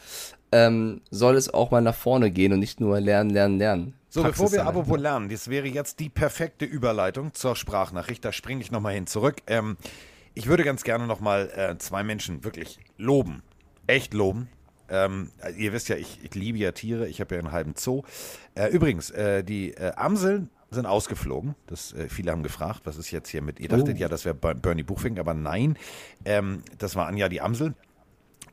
[0.50, 3.94] ähm, soll es auch mal nach vorne gehen und nicht nur lernen, lernen, lernen.
[4.08, 8.22] So, Praxis bevor wir aber wohl lernen, das wäre jetzt die perfekte Überleitung zur Sprachnachricht.
[8.24, 9.36] Da springe ich nochmal hin zurück.
[9.46, 9.78] Ähm,
[10.34, 13.42] ich würde ganz gerne nochmal äh, zwei Menschen wirklich loben.
[13.86, 14.48] Echt loben
[14.88, 17.08] ähm, ihr wisst ja, ich, ich, liebe ja Tiere.
[17.08, 18.02] Ich habe ja einen halben Zoo.
[18.54, 21.54] Äh, übrigens, äh, die äh, Amseln sind ausgeflogen.
[21.66, 23.60] Das, äh, viele haben gefragt, was ist jetzt hier mit.
[23.60, 24.00] Ihr dachtet oh.
[24.00, 25.78] ja, das wäre Bernie Buchfink, aber nein,
[26.24, 27.74] ähm, das war Anja die Amsel.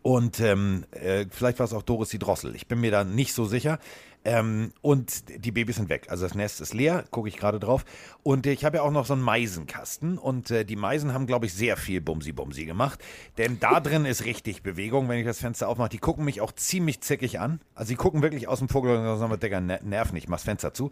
[0.02, 2.56] Und ähm, äh, vielleicht war es auch Doris die Drossel.
[2.56, 3.80] Ich bin mir da nicht so sicher.
[4.26, 6.08] Ähm, und die Babys sind weg.
[6.10, 7.86] Also das Nest ist leer, gucke ich gerade drauf.
[8.22, 10.18] Und ich habe ja auch noch so einen Meisenkasten.
[10.18, 13.00] Und äh, die Meisen haben, glaube ich, sehr viel Bumsi-Bumsi gemacht.
[13.38, 15.90] Denn da drin ist richtig Bewegung, wenn ich das Fenster aufmache.
[15.90, 17.62] Die gucken mich auch ziemlich zickig an.
[17.76, 20.74] Also die gucken wirklich aus dem Vogel und sagen, Digga, nerv nicht, mach das Fenster
[20.74, 20.92] zu.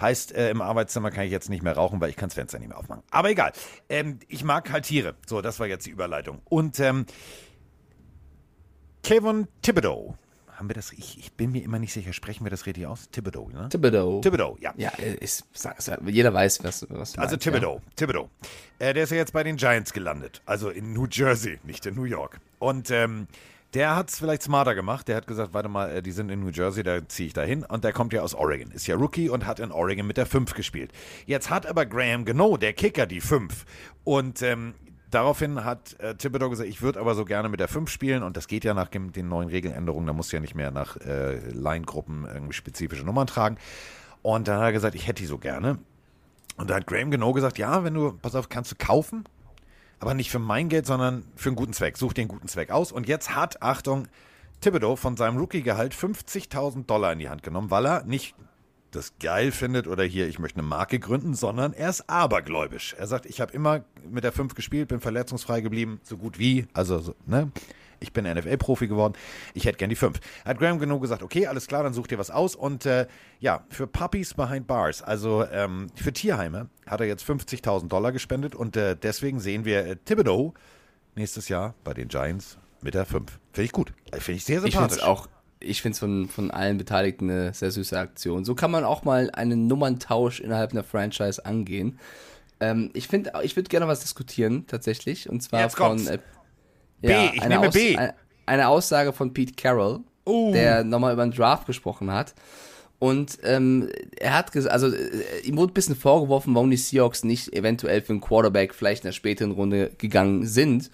[0.00, 2.58] Heißt, äh, im Arbeitszimmer kann ich jetzt nicht mehr rauchen, weil ich kann das Fenster
[2.58, 3.02] nicht mehr aufmachen.
[3.10, 3.52] Aber egal.
[3.88, 5.14] Ähm, ich mag halt Tiere.
[5.26, 6.40] So, das war jetzt die Überleitung.
[6.44, 7.06] Und ähm,
[9.02, 10.16] Kevin Thibodeau
[10.56, 10.92] haben wir das?
[10.92, 12.12] Ich, ich bin mir immer nicht sicher.
[12.12, 13.10] Sprechen wir das richtig aus?
[13.10, 13.68] Thibodeau, ne?
[13.68, 14.20] Thibodeau.
[14.22, 14.72] Thibodeau, ja.
[14.76, 15.44] Ja, ist,
[16.06, 17.92] jeder weiß, was, was Also meinst, Thibodeau, ja.
[17.94, 18.30] Thibodeau.
[18.78, 20.40] Äh, der ist ja jetzt bei den Giants gelandet.
[20.46, 22.40] Also in New Jersey, nicht in New York.
[22.58, 23.26] Und ähm,
[23.74, 25.08] der hat es vielleicht smarter gemacht.
[25.08, 27.42] Der hat gesagt, warte mal, äh, die sind in New Jersey, da ziehe ich da
[27.42, 27.62] hin.
[27.64, 28.70] Und der kommt ja aus Oregon.
[28.70, 30.92] Ist ja Rookie und hat in Oregon mit der 5 gespielt.
[31.26, 33.66] Jetzt hat aber Graham Gano, der Kicker, die 5.
[34.04, 34.74] Und ähm,
[35.16, 38.22] daraufhin hat äh, Thibodeau gesagt, ich würde aber so gerne mit der 5 spielen.
[38.22, 40.06] Und das geht ja nach den neuen Regeländerungen.
[40.06, 43.56] Da musst du ja nicht mehr nach äh, Line-Gruppen irgendwie spezifische Nummern tragen.
[44.22, 45.78] Und dann hat er gesagt, ich hätte die so gerne.
[46.56, 49.24] Und da hat Graham Gano gesagt, ja, wenn du, pass auf, kannst du kaufen
[49.98, 51.96] aber nicht für mein Geld, sondern für einen guten Zweck.
[51.96, 52.92] Such den guten Zweck aus.
[52.92, 54.08] Und jetzt hat, Achtung,
[54.60, 58.34] Thibodeau von seinem Rookie-Gehalt 50.000 Dollar in die Hand genommen, weil er nicht
[58.96, 62.94] das geil findet oder hier, ich möchte eine Marke gründen, sondern er ist abergläubisch.
[62.98, 66.66] Er sagt, ich habe immer mit der 5 gespielt, bin verletzungsfrei geblieben, so gut wie,
[66.72, 67.50] also, so, ne?
[68.00, 69.14] ich bin NFL-Profi geworden,
[69.54, 70.20] ich hätte gern die 5.
[70.44, 72.54] Hat Graham genug gesagt, okay, alles klar, dann such dir was aus.
[72.54, 73.06] Und äh,
[73.40, 78.54] ja, für Puppies Behind Bars, also ähm, für Tierheime, hat er jetzt 50.000 Dollar gespendet
[78.54, 80.54] und äh, deswegen sehen wir äh, Thibodeau
[81.14, 83.38] nächstes Jahr bei den Giants mit der 5.
[83.52, 83.92] Finde ich gut.
[84.12, 84.98] Äh, finde ich sehr sympathisch.
[84.98, 85.28] Ich finde auch,
[85.66, 88.44] ich finde es von, von allen Beteiligten eine sehr süße Aktion.
[88.44, 91.98] So kann man auch mal einen Nummerntausch innerhalb einer Franchise angehen.
[92.60, 95.28] Ähm, ich finde, ich würde gerne was diskutieren, tatsächlich.
[95.28, 96.18] Und zwar Jetzt von äh,
[97.00, 97.96] B, ja, ich nehme Aus B.
[98.46, 100.52] Eine Aussage von Pete Carroll, uh.
[100.52, 102.34] der nochmal über den Draft gesprochen hat.
[102.98, 107.24] Und ähm, er hat gesagt, also äh, ihm wurde ein bisschen vorgeworfen, warum die Seahawks
[107.24, 110.90] nicht eventuell für einen Quarterback vielleicht in der späteren Runde gegangen sind.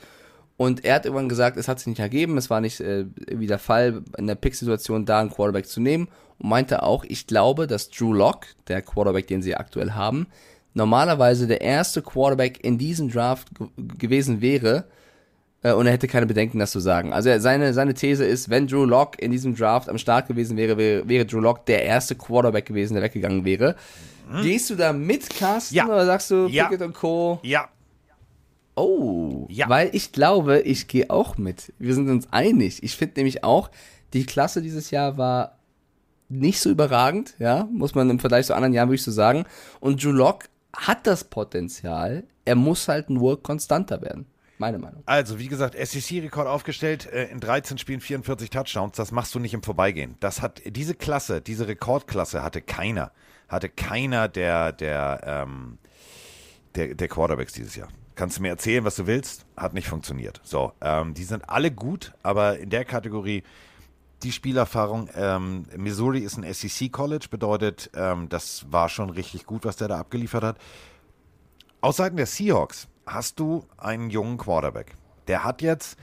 [0.57, 3.47] Und er hat irgendwann gesagt, es hat sich nicht ergeben, es war nicht äh, irgendwie
[3.47, 6.09] der Fall, in der Pick-Situation da einen Quarterback zu nehmen.
[6.39, 10.27] Und meinte auch, ich glaube, dass Drew Locke, der Quarterback, den sie aktuell haben,
[10.75, 14.85] normalerweise der erste Quarterback in diesem Draft gewesen wäre,
[15.63, 17.13] äh, und er hätte keine Bedenken, das zu sagen.
[17.13, 20.77] Also seine, seine These ist, wenn Drew Lock in diesem Draft am Start gewesen wäre,
[20.77, 23.77] wäre, wäre Drew Lock der erste Quarterback gewesen, der weggegangen wäre.
[24.31, 24.43] Mhm.
[24.43, 25.87] Gehst du da mit, Carsten, ja.
[25.87, 26.65] oder sagst du ja.
[26.65, 27.41] Pickett und Co.?
[27.43, 27.69] Ja.
[28.75, 29.69] Oh, ja.
[29.69, 31.73] weil ich glaube, ich gehe auch mit.
[31.79, 32.83] Wir sind uns einig.
[32.83, 33.71] Ich finde nämlich auch,
[34.15, 35.59] die Klasse dieses Jahr war
[36.29, 39.45] nicht so überragend, ja, muss man im Vergleich zu anderen Jahren wirklich so sagen.
[39.81, 40.45] Und Drew Lock
[40.75, 44.27] hat das Potenzial, er muss halt nur konstanter werden.
[44.59, 45.03] Meine Meinung.
[45.07, 48.97] Also, wie gesagt, SEC-Rekord aufgestellt, äh, in 13 Spielen 44 Touchdowns.
[48.97, 50.15] Das machst du nicht im Vorbeigehen.
[50.21, 53.11] Das hat diese Klasse, diese Rekordklasse hatte keiner.
[53.49, 55.79] Hatte keiner der, der, ähm,
[56.77, 57.89] der, der Quarterbacks dieses Jahr.
[58.15, 59.47] Kannst du mir erzählen, was du willst?
[59.57, 60.41] Hat nicht funktioniert.
[60.45, 63.43] So, ähm, die sind alle gut, aber in der Kategorie
[64.23, 65.09] die Spielerfahrung.
[65.15, 69.99] Ähm, Missouri ist ein SEC-College, bedeutet, ähm, das war schon richtig gut, was der da
[69.99, 70.59] abgeliefert hat.
[71.81, 74.97] Aus Seiten der Seahawks hast du einen jungen Quarterback.
[75.27, 75.99] Der hat jetzt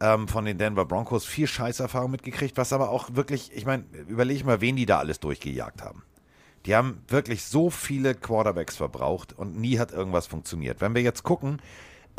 [0.00, 4.44] ähm, von den Denver Broncos viel Scheißerfahrung mitgekriegt, was aber auch wirklich, ich meine, überlege
[4.44, 6.02] mal, wen die da alles durchgejagt haben.
[6.68, 10.82] Die haben wirklich so viele Quarterbacks verbraucht und nie hat irgendwas funktioniert.
[10.82, 11.62] Wenn wir jetzt gucken,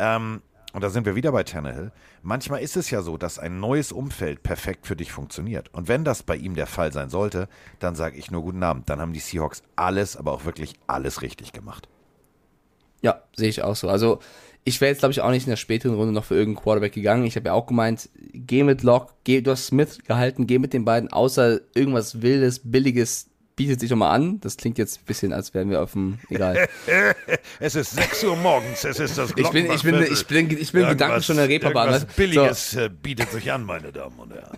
[0.00, 0.42] ähm,
[0.72, 1.92] und da sind wir wieder bei Tannehill,
[2.22, 5.72] manchmal ist es ja so, dass ein neues Umfeld perfekt für dich funktioniert.
[5.72, 7.48] Und wenn das bei ihm der Fall sein sollte,
[7.78, 8.90] dann sage ich nur guten Abend.
[8.90, 11.88] Dann haben die Seahawks alles, aber auch wirklich alles richtig gemacht.
[13.02, 13.88] Ja, sehe ich auch so.
[13.88, 14.18] Also
[14.64, 16.92] ich wäre jetzt, glaube ich, auch nicht in der späteren Runde noch für irgendeinen Quarterback
[16.92, 17.24] gegangen.
[17.24, 20.72] Ich habe ja auch gemeint, geh mit Lock, geh, du hast Smith gehalten, geh mit
[20.72, 23.30] den beiden, außer irgendwas Wildes, Billiges
[23.60, 24.40] bietet sich nochmal an.
[24.40, 26.66] Das klingt jetzt ein bisschen, als wären wir auf dem, egal.
[27.60, 30.72] es ist 6 Uhr morgens, es ist das Ich bin, ich bin, ich bin, ich
[30.72, 31.90] bin Gedanken schon in der Reeperbahn.
[31.90, 32.80] Was Billiges so.
[32.80, 34.56] Äh, bietet sich an, meine Damen und Herren.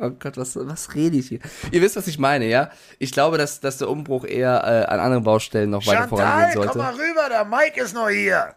[0.00, 1.38] Oh Gott, was, was rede ich hier?
[1.70, 2.70] Ihr wisst, was ich meine, ja?
[2.98, 6.52] Ich glaube, dass, dass der Umbruch eher äh, an anderen Baustellen noch Chantal, weiter vorangehen
[6.54, 6.72] sollte.
[6.72, 8.56] komm mal rüber, der Mike ist noch hier.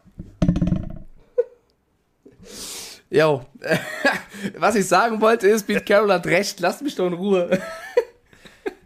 [3.11, 3.45] Jo,
[4.57, 7.61] was ich sagen wollte ist, Pete Carroll hat recht, lasst mich doch in Ruhe.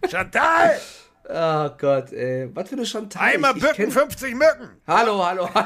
[0.09, 0.71] Chantal!
[1.29, 2.49] Oh Gott, ey.
[2.53, 3.21] Was für eine Chantal.
[3.21, 4.69] Einmal ich, bücken, 50 Mücken.
[4.87, 5.49] Hallo, hallo.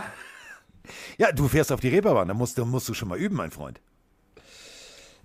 [1.18, 3.50] Ja, du fährst auf die Reeperbahn, da musst, da musst du schon mal üben, mein
[3.50, 3.82] Freund.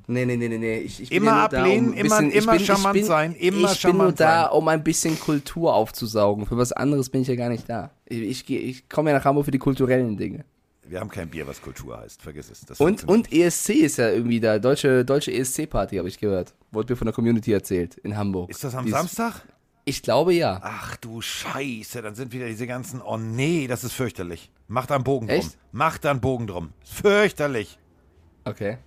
[0.06, 0.78] Nee, nee, nee, nee, nee.
[0.78, 3.82] Ich, ich immer ja ablehnen, um immer, bisschen, immer bin, charmant bin, sein, immer Ich
[3.82, 4.52] bin nur da, sein.
[4.52, 6.46] um ein bisschen Kultur aufzusaugen.
[6.46, 7.90] Für was anderes bin ich ja gar nicht da.
[8.06, 10.44] Ich, ich, ich komme ja nach Hamburg für die kulturellen Dinge.
[10.84, 12.22] Wir haben kein Bier, was Kultur heißt.
[12.22, 12.80] Vergiss es.
[12.80, 14.58] und, und ESC ist ja irgendwie da.
[14.58, 16.54] Deutsche, deutsche ESC-Party, habe ich gehört.
[16.72, 18.50] Wurde mir von der Community erzählt in Hamburg.
[18.50, 19.42] Ist das am Dies, Samstag?
[19.84, 20.60] Ich glaube ja.
[20.62, 23.00] Ach du Scheiße, dann sind wieder diese ganzen.
[23.00, 24.50] Oh nee, das ist fürchterlich.
[24.68, 25.36] Mach da einen Bogen drum.
[25.36, 25.58] Echt?
[25.72, 26.72] Mach da einen Bogen drum.
[26.84, 27.78] Fürchterlich.
[28.44, 28.78] Okay.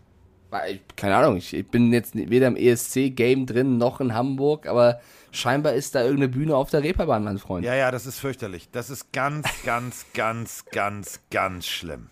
[0.95, 5.95] Keine Ahnung, ich bin jetzt weder im ESC-Game drin noch in Hamburg, aber scheinbar ist
[5.95, 7.65] da irgendeine Bühne auf der Reeperbahn, mein Freund.
[7.65, 8.69] Ja, ja, das ist fürchterlich.
[8.71, 12.09] Das ist ganz, ganz, ganz, ganz, ganz schlimm.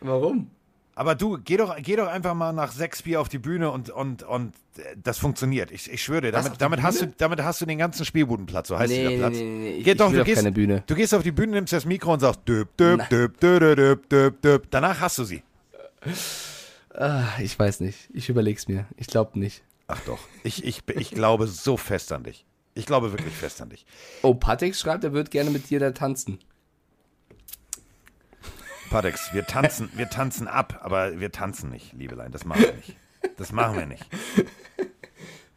[0.00, 0.50] Warum?
[1.00, 3.88] Aber du, geh doch, geh doch einfach mal nach sechs Bier auf die Bühne und,
[3.88, 4.52] und, und
[5.02, 5.70] das funktioniert.
[5.70, 8.78] Ich, ich schwöre dir, damit, damit, hast du, damit hast du den ganzen Spielbudenplatz, so
[8.78, 9.32] heißt nee, der Platz.
[9.32, 9.82] Nee, nee, nee.
[9.82, 10.82] Geh ich, doch, ich du, gehst, keine Bühne.
[10.86, 14.08] du gehst auf die Bühne, nimmst das Mikro und sagst döp, döp, döp, döp, döp,
[14.10, 14.66] döp, döp.
[14.70, 15.42] Danach hast du sie.
[16.92, 18.10] Ah, ich weiß nicht.
[18.12, 18.84] Ich überleg's mir.
[18.98, 19.62] Ich glaube nicht.
[19.86, 20.18] Ach doch.
[20.42, 22.44] Ich, ich, ich glaube so fest an dich.
[22.74, 23.86] Ich glaube wirklich fest an dich.
[24.20, 26.40] Oh, Patex schreibt, er wird gerne mit dir da tanzen.
[28.90, 32.32] Patex, wir tanzen, wir tanzen ab, aber wir tanzen nicht, Liebelein.
[32.32, 32.96] Das machen wir nicht.
[33.36, 34.04] Das machen wir nicht.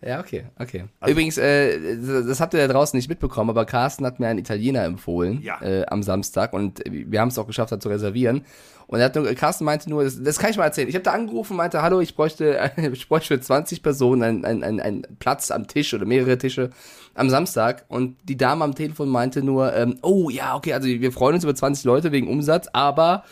[0.06, 0.86] Ja, okay, okay.
[1.00, 4.40] Also, Übrigens, äh, das habt ihr da draußen nicht mitbekommen, aber Carsten hat mir einen
[4.40, 5.62] Italiener empfohlen ja.
[5.62, 8.44] äh, am Samstag und wir haben es auch geschafft, da zu reservieren.
[8.88, 10.90] Und er hat nur, Carsten meinte nur, das, das kann ich mal erzählen.
[10.90, 14.46] Ich habe da angerufen und meinte, hallo, ich bräuchte, ich bräuchte für 20 Personen einen,
[14.46, 16.70] einen, einen, einen Platz am Tisch oder mehrere Tische
[17.14, 17.86] am Samstag.
[17.88, 21.44] Und die Dame am Telefon meinte nur, ähm, oh ja, okay, also wir freuen uns
[21.44, 23.24] über 20 Leute wegen Umsatz, aber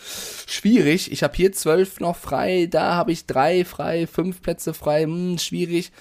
[0.46, 1.12] schwierig.
[1.12, 5.38] Ich habe hier zwölf noch frei, da habe ich drei frei, fünf Plätze frei, hm,
[5.38, 5.92] schwierig.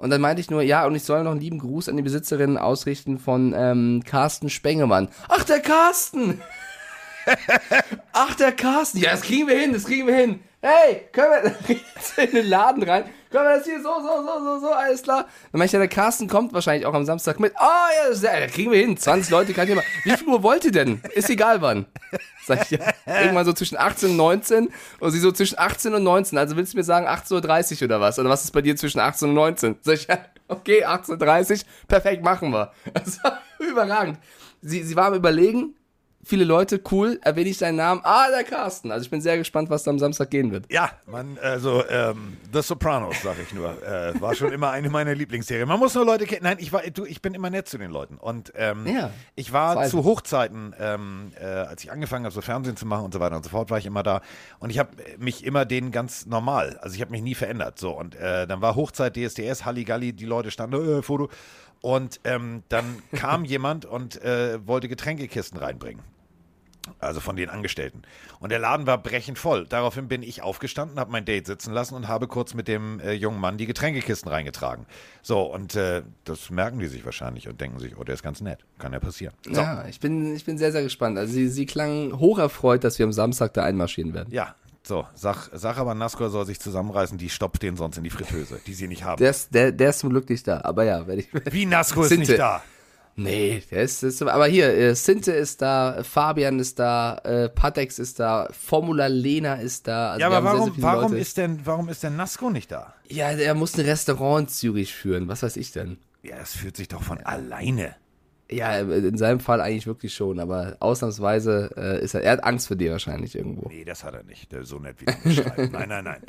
[0.00, 2.02] Und dann meinte ich nur, ja, und ich soll noch einen lieben Gruß an die
[2.02, 5.08] Besitzerin ausrichten von ähm, Carsten Spengemann.
[5.28, 6.40] Ach, der Carsten!
[8.14, 8.98] Ach, der Carsten.
[8.98, 10.40] Ja, das kriegen wir hin, das kriegen wir hin.
[10.62, 11.76] Hey, können wir
[12.24, 13.04] in den Laden rein?
[13.30, 15.22] Können wir das hier so, so, so, so, so, alles klar?
[15.22, 17.54] Dann meine ich ja, der Carsten kommt wahrscheinlich auch am Samstag mit.
[17.58, 18.94] Oh, ja, das, ja, kriegen wir hin.
[18.94, 19.84] 20 Leute kann ich mal.
[20.04, 21.00] Wie viel Uhr wollt ihr denn?
[21.14, 21.86] Ist egal wann.
[22.44, 22.92] Sag ich ja.
[23.06, 24.68] Irgendwann so zwischen 18 und 19.
[24.98, 26.36] Und sie so zwischen 18 und 19.
[26.36, 28.18] Also willst du mir sagen 18.30 Uhr oder was?
[28.18, 29.76] Oder was ist bei dir zwischen 18 und 19?
[29.80, 31.58] Sag ich ja, okay, 18.30 Uhr.
[31.88, 32.70] Perfekt, machen wir.
[33.22, 34.18] War überragend.
[34.60, 35.74] Sie, sie war am Überlegen,
[36.22, 38.00] viele Leute, cool, erwähne ich deinen Namen.
[38.04, 38.90] Ah, der Carsten.
[38.90, 40.70] Also ich bin sehr gespannt, was da am Samstag gehen wird.
[40.70, 45.14] Ja, man, also ähm, The Sopranos, sage ich nur, äh, war schon immer eine meiner
[45.14, 45.66] Lieblingsserien.
[45.66, 46.42] Man muss nur Leute kennen.
[46.42, 48.16] Nein, ich war, du, ich bin immer nett zu den Leuten.
[48.16, 52.76] Und ähm, ja, ich war zu Hochzeiten, ähm, äh, als ich angefangen habe, so Fernsehen
[52.76, 54.20] zu machen und so weiter und so fort, war ich immer da.
[54.58, 57.78] Und ich habe mich immer denen ganz normal, also ich habe mich nie verändert.
[57.78, 61.30] So und äh, dann war Hochzeit, DSDS, Halligalli, die Leute standen, äh, Foto.
[61.82, 66.02] Und ähm, dann kam jemand und äh, wollte Getränkekisten reinbringen.
[66.98, 68.02] Also von den Angestellten.
[68.40, 69.66] Und der Laden war brechend voll.
[69.66, 73.12] Daraufhin bin ich aufgestanden, habe mein Date sitzen lassen und habe kurz mit dem äh,
[73.12, 74.86] jungen Mann die Getränkekisten reingetragen.
[75.22, 78.40] So, und äh, das merken die sich wahrscheinlich und denken sich, oh, der ist ganz
[78.40, 78.64] nett.
[78.78, 79.34] Kann ja passieren.
[79.44, 79.60] So.
[79.60, 81.18] Ja, ich bin, ich bin sehr, sehr gespannt.
[81.18, 84.32] Also sie, sie klang hocherfreut, dass wir am Samstag da einmarschieren werden.
[84.32, 88.10] Ja, so, sag, sag aber, Naskor soll sich zusammenreißen, die stoppt den sonst in die
[88.10, 89.18] Fritteuse, die sie nicht haben.
[89.18, 91.28] Der ist, der, der ist zum Glück nicht da, aber ja, werde ich.
[91.52, 92.62] Wie Naskor ist nicht da?
[93.16, 97.98] Nee, der ist, ist aber hier, äh, Sinte ist da, Fabian ist da, äh, Patex
[97.98, 100.12] ist da, Formula Lena ist da.
[100.12, 102.94] Also ja, aber warum, sehr, sehr warum, ist denn, warum ist denn Nasco nicht da?
[103.08, 105.98] Ja, er muss ein Restaurant in Zürich führen, was weiß ich denn?
[106.22, 107.26] Ja, das führt sich doch von ja.
[107.26, 107.94] alleine.
[108.50, 112.66] Ja, in seinem Fall eigentlich wirklich schon, aber ausnahmsweise äh, ist er, er hat Angst
[112.66, 113.68] vor dir wahrscheinlich irgendwo.
[113.68, 115.72] Nee, das hat er nicht, so nett wie du beschreibst.
[115.72, 116.20] nein, nein, nein.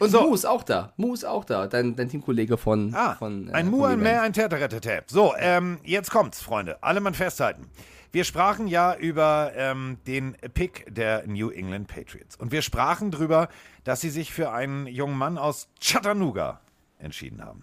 [0.00, 0.22] Und so.
[0.22, 2.92] Mu ist auch da, Mu ist auch da, dein, dein Teamkollege von...
[2.94, 5.04] Ah, von, äh, ein Mu, ein mehr, ein Täteretete.
[5.06, 7.66] So, ähm, jetzt kommt's, Freunde, alle mal festhalten.
[8.12, 13.48] Wir sprachen ja über ähm, den Pick der New England Patriots und wir sprachen darüber,
[13.84, 16.60] dass sie sich für einen jungen Mann aus Chattanooga
[16.98, 17.62] entschieden haben.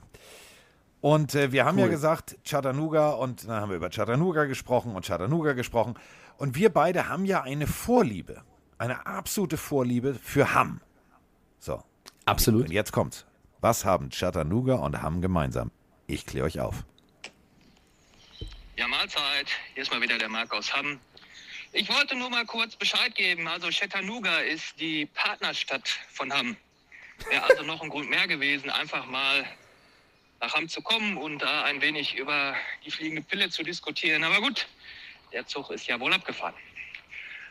[1.07, 1.85] Und äh, wir haben cool.
[1.85, 5.95] ja gesagt, Chattanooga und dann haben wir über Chattanooga gesprochen und Chattanooga gesprochen.
[6.37, 8.43] Und wir beide haben ja eine Vorliebe,
[8.77, 10.81] eine absolute Vorliebe für Hamm.
[11.59, 11.81] So.
[12.25, 12.65] Absolut.
[12.65, 13.25] Und jetzt kommt's.
[13.61, 15.71] Was haben Chattanooga und Hamm gemeinsam?
[16.07, 16.83] Ich kläre euch auf.
[18.75, 19.47] Ja, Mahlzeit.
[19.75, 20.99] Hier ist mal wieder der Marc aus Hamm.
[21.71, 23.47] Ich wollte nur mal kurz Bescheid geben.
[23.47, 26.57] Also Chattanooga ist die Partnerstadt von Hamm.
[27.29, 29.45] Wäre also noch ein Grund mehr gewesen, einfach mal
[30.39, 34.23] nach Hamm zu kommen und da ein wenig über die fliegende Pille zu diskutieren.
[34.23, 34.67] Aber gut,
[35.33, 36.55] der Zug ist ja wohl abgefahren.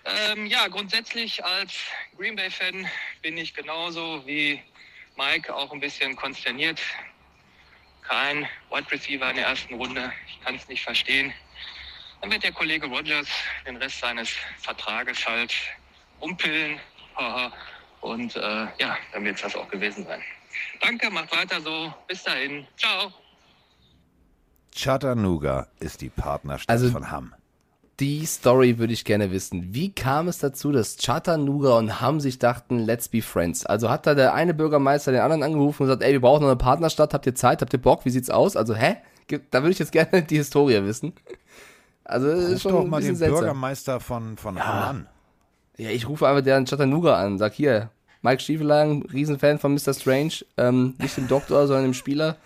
[0.05, 1.73] Ähm, ja, grundsätzlich als
[2.17, 2.89] Green Bay-Fan
[3.23, 4.63] bin ich genauso wie
[5.17, 6.81] Mike auch ein bisschen konsterniert.
[8.03, 10.13] Kein Wide Receiver in der ersten Runde.
[10.29, 11.35] Ich kann es nicht verstehen.
[12.21, 13.29] Dann wird der Kollege Rogers
[13.67, 15.53] den Rest seines Vertrages halt
[16.21, 16.79] umpillen.
[18.01, 20.23] Und äh, ja, dann wird es das auch gewesen sein.
[20.81, 21.93] Danke, macht weiter so.
[22.09, 22.67] Bis dahin.
[22.77, 23.13] Ciao.
[24.75, 27.35] Chattanooga ist die Partnerstadt also, von Hamm.
[27.99, 29.73] Die Story würde ich gerne wissen.
[29.73, 33.65] Wie kam es dazu, dass Chattanooga und Hamm sich dachten, let's be friends?
[33.65, 36.49] Also hat da der eine Bürgermeister den anderen angerufen und gesagt, ey, wir brauchen noch
[36.49, 38.55] eine Partnerstadt, habt ihr Zeit, habt ihr Bock, wie sieht's aus?
[38.55, 38.97] Also, hä?
[39.51, 41.15] Da würde ich jetzt gerne die Historie wissen.
[42.05, 43.41] Also, Ruf ist schon doch mal den seltsam.
[43.41, 44.67] Bürgermeister von, von ja.
[44.67, 45.09] Hamm an.
[45.79, 47.91] Ja, ich rufe einfach den Chattanooga an, sag hier,
[48.27, 49.95] Mike Stiefelagen, Riesenfan von Mr.
[49.95, 52.37] Strange, ähm, nicht dem Doktor, sondern dem Spieler.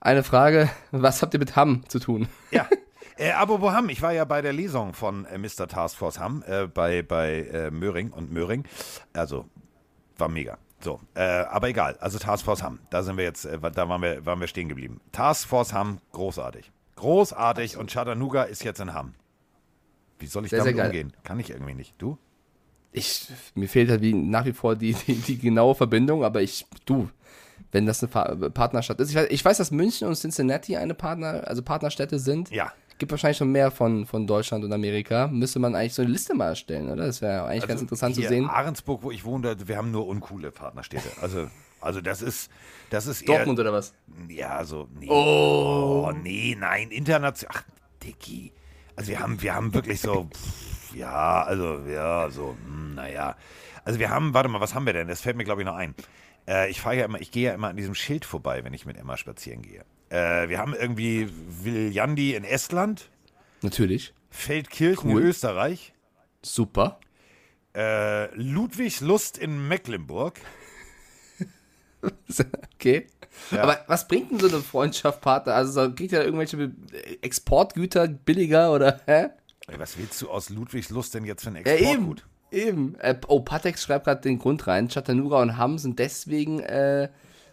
[0.00, 2.28] Eine Frage, was habt ihr mit Hamm zu tun?
[2.50, 2.68] Ja.
[3.18, 5.68] Äh, apropos Hamm, ich war ja bei der Lesung von äh, Mr.
[5.68, 8.64] Taskforce Hamm äh, bei, bei äh, Möhring und Möhring.
[9.14, 9.46] Also,
[10.18, 10.58] war mega.
[10.80, 11.96] So, äh, aber egal.
[11.98, 15.00] Also Taskforce Hamm, da sind wir jetzt, äh, da waren wir, waren wir stehen geblieben.
[15.12, 16.70] Taskforce Hamm, großartig.
[16.96, 19.14] Großartig und Chattanooga ist jetzt in Hamm.
[20.18, 21.14] Wie soll ich sehr, damit sehr umgehen?
[21.24, 21.94] Kann ich irgendwie nicht.
[21.96, 22.18] Du?
[22.96, 26.66] Ich, mir fehlt halt wie, nach wie vor die, die, die genaue Verbindung, aber ich,
[26.86, 27.10] du,
[27.70, 29.10] wenn das eine Fa Partnerstadt ist.
[29.10, 32.50] Ich weiß, ich weiß, dass München und Cincinnati eine Partner, also Partnerstädte sind.
[32.50, 32.72] Ja.
[32.98, 35.28] Gibt wahrscheinlich schon mehr von, von Deutschland und Amerika.
[35.28, 37.04] Müsste man eigentlich so eine Liste mal erstellen, oder?
[37.04, 38.48] Das wäre eigentlich ganz interessant zu Also sehen.
[38.48, 41.10] Ahrensburg, wo ich wohne, wir haben nur uncoole Partnerstädte.
[41.20, 41.48] Also,
[41.82, 42.50] also das ist,
[42.88, 43.92] das ist eher, Dortmund oder was?
[44.30, 45.08] Ja, so, nee.
[45.10, 47.54] Oh, nee, nein, international.
[47.58, 47.64] Ach,
[48.02, 48.52] Dicky.
[48.96, 53.36] Also wir haben, wir haben wirklich so, pff, ja, also, ja, so, hm, naja.
[53.84, 55.08] Also wir haben, warte mal, was haben wir denn?
[55.08, 55.94] Das fällt mir, glaube ich, noch ein.
[56.48, 58.86] Äh, ich fahre ja immer, ich gehe ja immer an diesem Schild vorbei, wenn ich
[58.86, 59.84] mit Emma spazieren gehe.
[60.08, 61.28] Äh, wir haben irgendwie
[61.62, 63.10] Viljandi in Estland,
[63.62, 64.12] Natürlich.
[64.30, 65.22] Feldkirchen Cool.
[65.22, 65.92] in Österreich,
[66.42, 67.00] Super.
[67.74, 70.40] äh, Ludwigslust in Mecklenburg.
[72.74, 73.06] okay.
[73.50, 73.62] Ja.
[73.62, 75.54] Aber was bringt denn so eine Freundschaft, Partner?
[75.54, 76.70] Also so, kriegt ihr da irgendwelche
[77.22, 79.28] Exportgüter billiger oder hä?
[79.74, 81.82] Was willst du aus Ludwigslust denn jetzt für ein Ja, eben.
[81.82, 82.26] Exportgut?
[82.52, 82.94] Eben.
[83.00, 84.88] Äh, oh, Patex schreibt gerade den Grund rein.
[84.88, 87.08] Chattanooga und Hamm sind deswegen äh,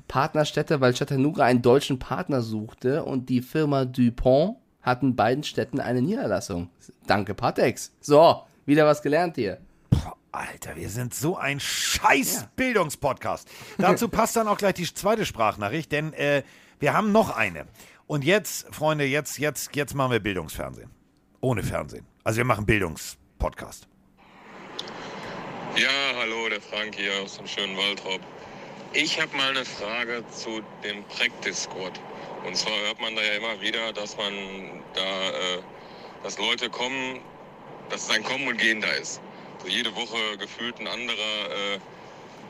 [0.08, 5.80] Partnerstädte, weil Chattanooga einen deutschen Partner suchte und die Firma Dupont hat in beiden Städten
[5.80, 6.70] eine Niederlassung.
[7.08, 7.92] Danke, Patex.
[8.00, 9.60] So, wieder was gelernt hier.
[10.32, 13.48] Alter, wir sind so ein scheiß Bildungspodcast.
[13.78, 16.44] Dazu passt dann auch gleich die zweite Sprachnachricht, denn äh,
[16.80, 17.66] wir haben noch eine.
[18.08, 20.90] Und jetzt, Freunde, jetzt, jetzt, jetzt machen wir Bildungsfernsehen.
[21.44, 22.06] Ohne Fernsehen.
[22.24, 23.86] Also wir machen Bildungspodcast.
[25.76, 28.22] Ja, hallo, der Frank hier aus dem schönen Waldrop.
[28.94, 32.00] Ich habe mal eine Frage zu dem Practice Squad.
[32.46, 34.34] Und zwar hört man da ja immer wieder, dass man
[34.94, 35.62] da, äh,
[36.24, 37.20] dass Leute kommen,
[37.90, 39.20] dass es ein Kommen und Gehen da ist.
[39.62, 41.18] So jede Woche gefühlt ein anderer.
[41.18, 41.80] Äh,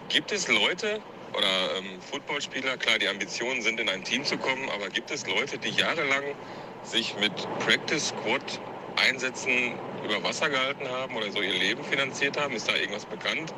[0.10, 1.02] gibt es Leute
[1.36, 5.26] oder ähm, Footballspieler, klar, die Ambitionen sind, in ein Team zu kommen, aber gibt es
[5.26, 6.36] Leute, die jahrelang
[6.84, 8.62] sich mit Practice Squad
[8.96, 12.54] Einsätzen über Wasser gehalten haben oder so ihr Leben finanziert haben?
[12.56, 13.54] Ist da irgendwas bekannt?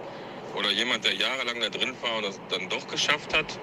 [0.55, 3.59] Oder jemand, der jahrelang da drin war und das dann doch geschafft hat?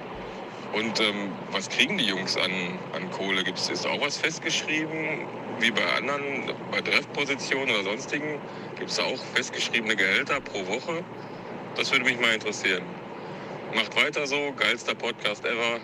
[0.72, 3.44] Und ähm, was kriegen die Jungs an, an Kohle?
[3.44, 5.26] Gibt's, ist auch was festgeschrieben,
[5.60, 8.40] wie bei anderen, bei Treffpositionen oder sonstigen?
[8.78, 11.04] Gibt es da auch festgeschriebene Gehälter pro Woche?
[11.76, 12.82] Das würde mich mal interessieren.
[13.74, 15.80] Macht weiter so, geilster Podcast ever.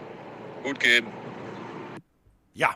[0.62, 1.06] Gut gehen.
[2.54, 2.74] Ja,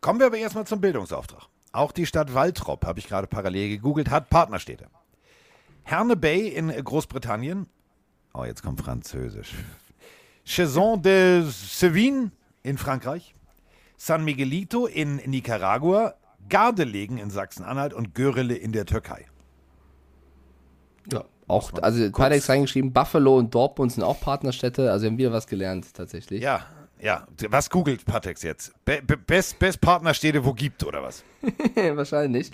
[0.00, 1.48] kommen wir aber erstmal zum Bildungsauftrag.
[1.76, 4.86] Auch die Stadt Waltrop, habe ich gerade parallel gegoogelt, hat Partnerstädte.
[5.84, 7.66] Herne Bay in Großbritannien.
[8.32, 9.52] Oh, jetzt kommt Französisch.
[10.46, 12.30] Chaison de Seville
[12.62, 13.34] in Frankreich.
[13.98, 16.14] San Miguelito in Nicaragua.
[16.48, 19.26] Gardelegen in Sachsen-Anhalt und Görele in der Türkei.
[21.12, 21.24] Ja.
[21.46, 24.90] Auch, also Patex reingeschrieben, Buffalo und Dortmund sind auch Partnerstädte.
[24.90, 26.42] Also wir haben wieder was gelernt, tatsächlich.
[26.42, 26.64] Ja,
[27.00, 27.26] ja.
[27.48, 28.72] Was googelt Patex jetzt?
[28.84, 31.22] Be be best, best Partnerstädte, wo gibt, oder was?
[31.74, 32.50] Wahrscheinlich.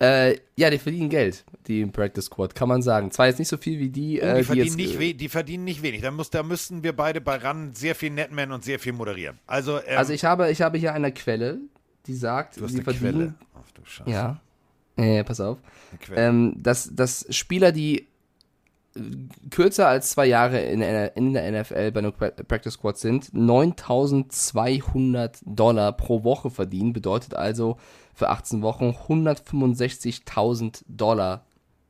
[0.00, 3.10] Äh, ja, die verdienen Geld, die im Practice Squad, kann man sagen.
[3.10, 5.14] Zwar jetzt nicht so viel wie die, Oh, äh, die, die verdienen jetzt, nicht äh,
[5.14, 6.02] die verdienen nicht wenig.
[6.02, 9.38] Da, muss, da müssten wir beide bei RAN sehr viel Netman und sehr viel moderieren.
[9.46, 11.58] Also, ähm, Also ich habe, ich habe hier eine Quelle,
[12.06, 13.12] die sagt, du hast sie eine verdienen.
[13.12, 13.34] Quelle.
[13.54, 14.10] Ach du Scheiße.
[14.10, 14.40] Ja.
[14.96, 15.58] Äh, pass auf.
[16.14, 18.06] Ähm, dass, dass Spieler, die
[19.50, 23.32] kürzer als zwei Jahre in der, in der NFL bei einem Pra- Practice Squad sind,
[23.34, 26.92] 9200 Dollar pro Woche verdienen.
[26.92, 27.76] Bedeutet also
[28.14, 31.44] für 18 Wochen 165.000 Dollar,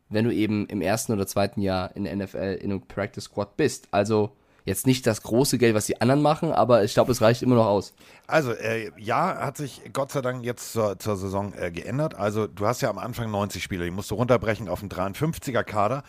[0.09, 3.57] wenn du eben im ersten oder zweiten Jahr in der NFL in einem Practice Squad
[3.57, 3.89] bist.
[3.91, 4.33] Also
[4.67, 7.57] jetzt nicht das große Geld, was die anderen machen, aber ich glaube, es reicht immer
[7.57, 7.93] noch aus.
[8.27, 12.15] Also, äh, ja, hat sich Gott sei Dank jetzt zur, zur Saison äh, geändert.
[12.15, 15.65] Also, du hast ja am Anfang 90 Spieler, die musst du runterbrechen auf einen 53er
[15.65, 16.03] Kader.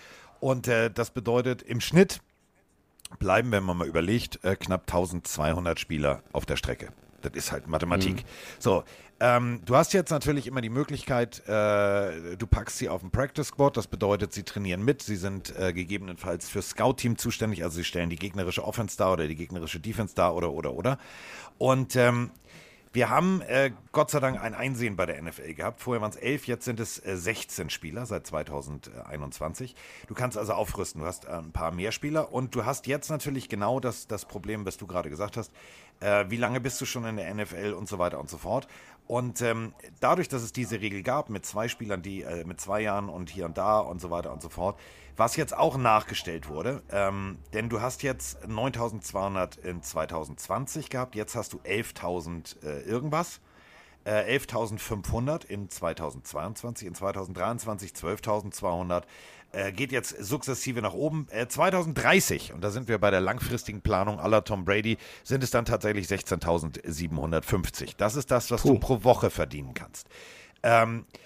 [0.45, 2.21] Und äh, das bedeutet im Schnitt
[3.17, 6.89] bleiben, wenn man mal überlegt, äh, knapp 1200 Spieler auf der Strecke.
[7.23, 8.23] Das ist halt Mathematik.
[8.59, 8.83] So,
[9.19, 13.47] ähm, du hast jetzt natürlich immer die Möglichkeit, äh, du packst sie auf den Practice
[13.47, 17.83] Squad, das bedeutet, sie trainieren mit, sie sind äh, gegebenenfalls für Scout-Team zuständig, also sie
[17.83, 20.99] stellen die gegnerische Offense dar oder die gegnerische Defense dar oder, oder, oder.
[21.57, 22.29] Und ähm,
[22.95, 25.81] wir haben äh, Gott sei Dank ein Einsehen bei der NFL gehabt.
[25.81, 29.75] Vorher waren es elf, jetzt sind es äh, 16 Spieler seit 2021.
[30.07, 31.01] Du kannst also aufrüsten.
[31.01, 34.23] Du hast äh, ein paar mehr Spieler und du hast jetzt natürlich genau das, das
[34.23, 35.51] Problem, was du gerade gesagt hast.
[35.99, 38.67] Äh, wie lange bist du schon in der NFL und so weiter und so fort.
[39.07, 42.79] Und ähm, dadurch, dass es diese Regel gab mit zwei Spielern, die äh, mit zwei
[42.81, 44.79] Jahren und hier und da und so weiter und so fort,
[45.17, 51.35] was jetzt auch nachgestellt wurde, ähm, denn du hast jetzt 9200 in 2020 gehabt, jetzt
[51.35, 53.41] hast du 11.000 äh, irgendwas.
[54.03, 59.03] Äh, 11.500 in 2022, in 2023 12.200.
[59.51, 61.27] Äh, geht jetzt sukzessive nach oben.
[61.31, 65.51] Äh, 2030, und da sind wir bei der langfristigen Planung aller Tom Brady, sind es
[65.51, 67.93] dann tatsächlich 16.750.
[67.97, 70.07] Das ist das, was du pro Woche verdienen kannst.
[70.61, 71.19] Ähm, wir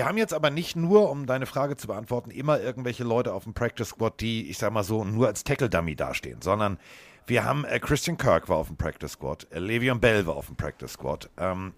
[0.00, 3.44] wir haben jetzt aber nicht nur, um deine Frage zu beantworten, immer irgendwelche Leute auf
[3.44, 6.78] dem Practice Squad, die, ich sag mal so, nur als Tackle-Dummy dastehen, sondern
[7.26, 10.46] wir haben äh, Christian Kirk war auf dem Practice Squad, äh, Le'Veon Bell war auf
[10.46, 11.28] dem Practice Squad.
[11.38, 11.72] Ähm,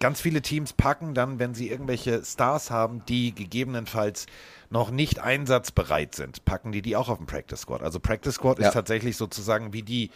[0.00, 4.26] ganz viele Teams packen dann, wenn sie irgendwelche Stars haben, die gegebenenfalls
[4.70, 7.82] noch nicht einsatzbereit sind, packen die die auch auf dem Practice Squad.
[7.82, 8.68] Also Practice Squad Ja.
[8.68, 10.10] ist tatsächlich sozusagen wie die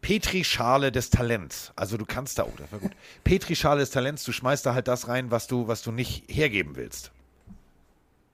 [0.00, 1.72] Petrischale des Talents.
[1.76, 2.90] Also du kannst da, oh, das war gut.
[3.24, 6.76] Petrischale des Talents, du schmeißt da halt das rein, was du, was du nicht hergeben
[6.76, 7.12] willst.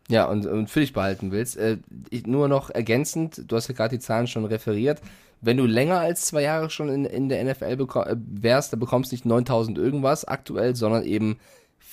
[0.09, 1.59] Ja, und, und für dich behalten willst.
[1.59, 5.03] Äh, ich, nur noch ergänzend, du hast ja gerade die Zahlen schon referiert.
[5.41, 9.13] Wenn du länger als zwei Jahre schon in, in der NFL äh, wärst, dann bekommst
[9.13, 11.39] du nicht 9000 irgendwas aktuell, sondern eben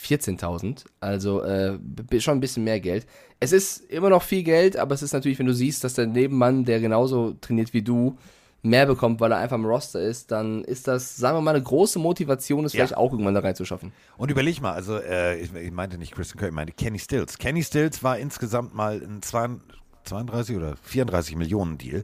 [0.04, 0.86] 14.000.
[1.00, 1.78] Also äh,
[2.20, 3.06] schon ein bisschen mehr Geld.
[3.40, 6.08] Es ist immer noch viel Geld, aber es ist natürlich, wenn du siehst, dass der
[6.08, 8.18] Nebenmann, der genauso trainiert wie du,
[8.62, 11.64] mehr bekommt, weil er einfach im Roster ist, dann ist das, sagen wir mal, eine
[11.64, 12.80] große Motivation, es Ja.
[12.80, 13.92] vielleicht auch irgendwann da reinzuschaffen.
[14.18, 17.38] Und überleg mal, also äh, ich, ich meinte nicht Christian Kirk, ich meinte Kenny Stills.
[17.38, 22.04] Kenny Stills war insgesamt mal ein 32 32 oder 34 Millionen Deal.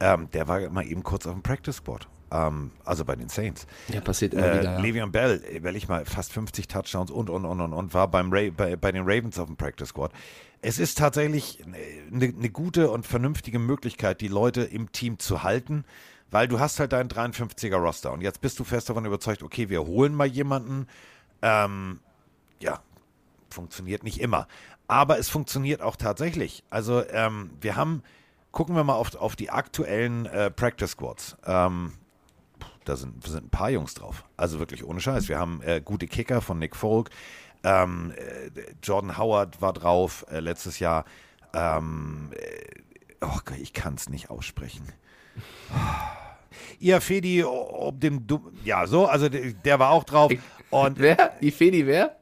[0.00, 2.06] Ähm, der war mal eben kurz auf dem Practice Squad.
[2.30, 3.66] Ähm, also bei den Saints.
[3.88, 4.72] Ja, passiert immer Äh, wieder.
[4.74, 4.78] Ja.
[4.80, 8.50] Le'Veon Bell, überleg mal, fast 50 Touchdowns und, und, und, und, und, war beim Ra
[8.56, 10.12] bei, bei den Ravens auf dem Practice Squad.
[10.60, 11.64] Es ist tatsächlich
[12.12, 15.84] eine, eine gute und vernünftige Möglichkeit, die Leute im Team zu halten,
[16.30, 19.68] weil du hast halt deinen 53er Roster und jetzt bist du fest davon überzeugt, okay,
[19.70, 20.86] wir holen mal jemanden,
[21.42, 22.00] ähm,
[22.60, 22.80] ja,
[23.50, 24.46] funktioniert nicht immer.
[24.88, 26.64] Aber es funktioniert auch tatsächlich.
[26.70, 28.02] Also ähm, wir haben,
[28.52, 31.36] gucken wir mal auf, auf die aktuellen äh, Practice Squads.
[31.46, 31.92] Ähm,
[32.84, 34.24] da sind, sind ein paar Jungs drauf.
[34.36, 35.28] Also wirklich ohne Scheiß.
[35.28, 37.10] Wir haben äh, gute Kicker von Nick Folk.
[37.64, 38.50] Ähm, äh,
[38.82, 41.04] Jordan Howard war drauf äh, letztes Jahr.
[41.54, 42.80] Ähm, äh,
[43.20, 44.86] oh Gott, ich kann es nicht aussprechen.
[46.78, 50.32] Ihr Fedi, ob dem du ja so, also der, der war auch drauf.
[50.70, 51.32] Und Wer?
[51.40, 52.16] Die Fedi wer?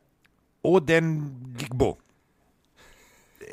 [0.62, 1.98] Oden Gigbo.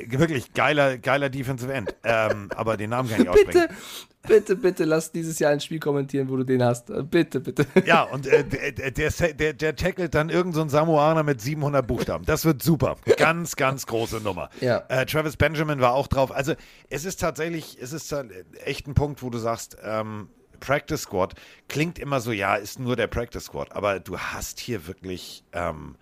[0.07, 1.95] Wirklich geiler, geiler Defensive End.
[2.03, 3.67] Ähm, aber den Namen kann ich aussprechen.
[3.67, 3.75] Bitte,
[4.27, 6.91] bitte, bitte lass dieses Jahr ein Spiel kommentieren, wo du den hast.
[7.09, 7.65] Bitte, bitte.
[7.85, 12.25] Ja, und äh, der, der, der, der tackelt dann irgendein so Samoaner mit 700 Buchstaben.
[12.25, 12.97] Das wird super.
[13.17, 14.49] Ganz, ganz große Nummer.
[14.61, 14.83] Ja.
[14.89, 16.31] Äh, Travis Benjamin war auch drauf.
[16.31, 16.53] Also
[16.89, 18.13] es ist tatsächlich, es ist
[18.65, 20.29] echt ein Punkt, wo du sagst, ähm,
[20.59, 21.35] Practice Squad
[21.67, 23.75] klingt immer so, ja, ist nur der Practice Squad.
[23.75, 25.95] Aber du hast hier wirklich ähm,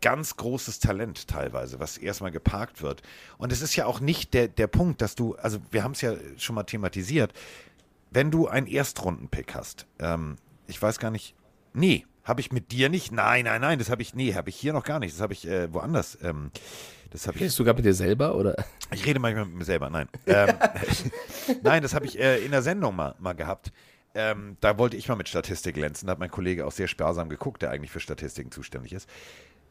[0.00, 3.02] ganz großes Talent teilweise, was erstmal geparkt wird.
[3.36, 6.00] Und es ist ja auch nicht der, der Punkt, dass du, also wir haben es
[6.00, 7.32] ja schon mal thematisiert,
[8.10, 11.34] wenn du einen Erstrundenpick hast, ähm, ich weiß gar nicht,
[11.72, 13.10] nee, habe ich mit dir nicht?
[13.10, 15.32] Nein, nein, nein, das habe ich, nee, habe ich hier noch gar nicht, das habe
[15.32, 16.18] ich äh, woanders.
[16.22, 16.50] Ähm,
[17.10, 18.54] das habe ich, Redest du gerade mit dir selber, oder?
[18.92, 20.08] ich rede manchmal mit mir selber, nein.
[20.26, 20.54] Ähm,
[21.62, 23.72] nein, das habe ich äh, in der Sendung mal, mal gehabt.
[24.14, 27.28] Ähm, da wollte ich mal mit Statistik glänzen, da hat mein Kollege auch sehr sparsam
[27.30, 29.08] geguckt, der eigentlich für Statistiken zuständig ist.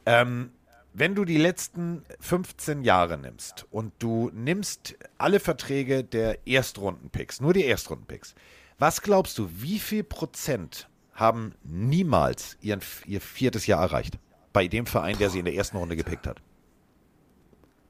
[0.08, 0.52] Ähm,
[0.94, 7.54] wenn du die letzten 15 Jahre nimmst und du nimmst alle Verträge der Erstrundenpicks, nur
[7.54, 8.34] die Erstrundenpicks,
[8.80, 14.18] was glaubst du, wie viel Prozent haben niemals ihren, ihr viertes Jahr erreicht?
[14.54, 16.42] Bei dem Verein, der sie in der ersten Runde gepickt hat.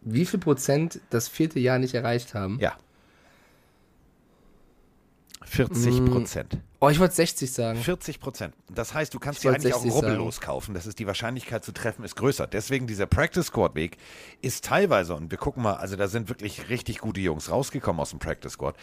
[0.02, 2.57] Wie viel Prozent das vierte Jahr nicht erreicht haben?
[2.60, 2.77] Ja.
[5.48, 6.57] 40 Prozent.
[6.80, 7.80] Oh, ich wollte 60 sagen.
[7.80, 8.53] 40 Prozent.
[8.69, 10.74] Das heißt, du kannst dir eigentlich auch 60 rubbellos kaufen.
[10.74, 12.45] Das ist die Wahrscheinlichkeit zu treffen, ist größer.
[12.48, 13.98] Deswegen dieser Practice Squad Weg
[14.41, 18.11] ist teilweise, und wir gucken mal, also da sind wirklich richtig gute Jungs rausgekommen aus
[18.11, 18.76] dem Practice Squad.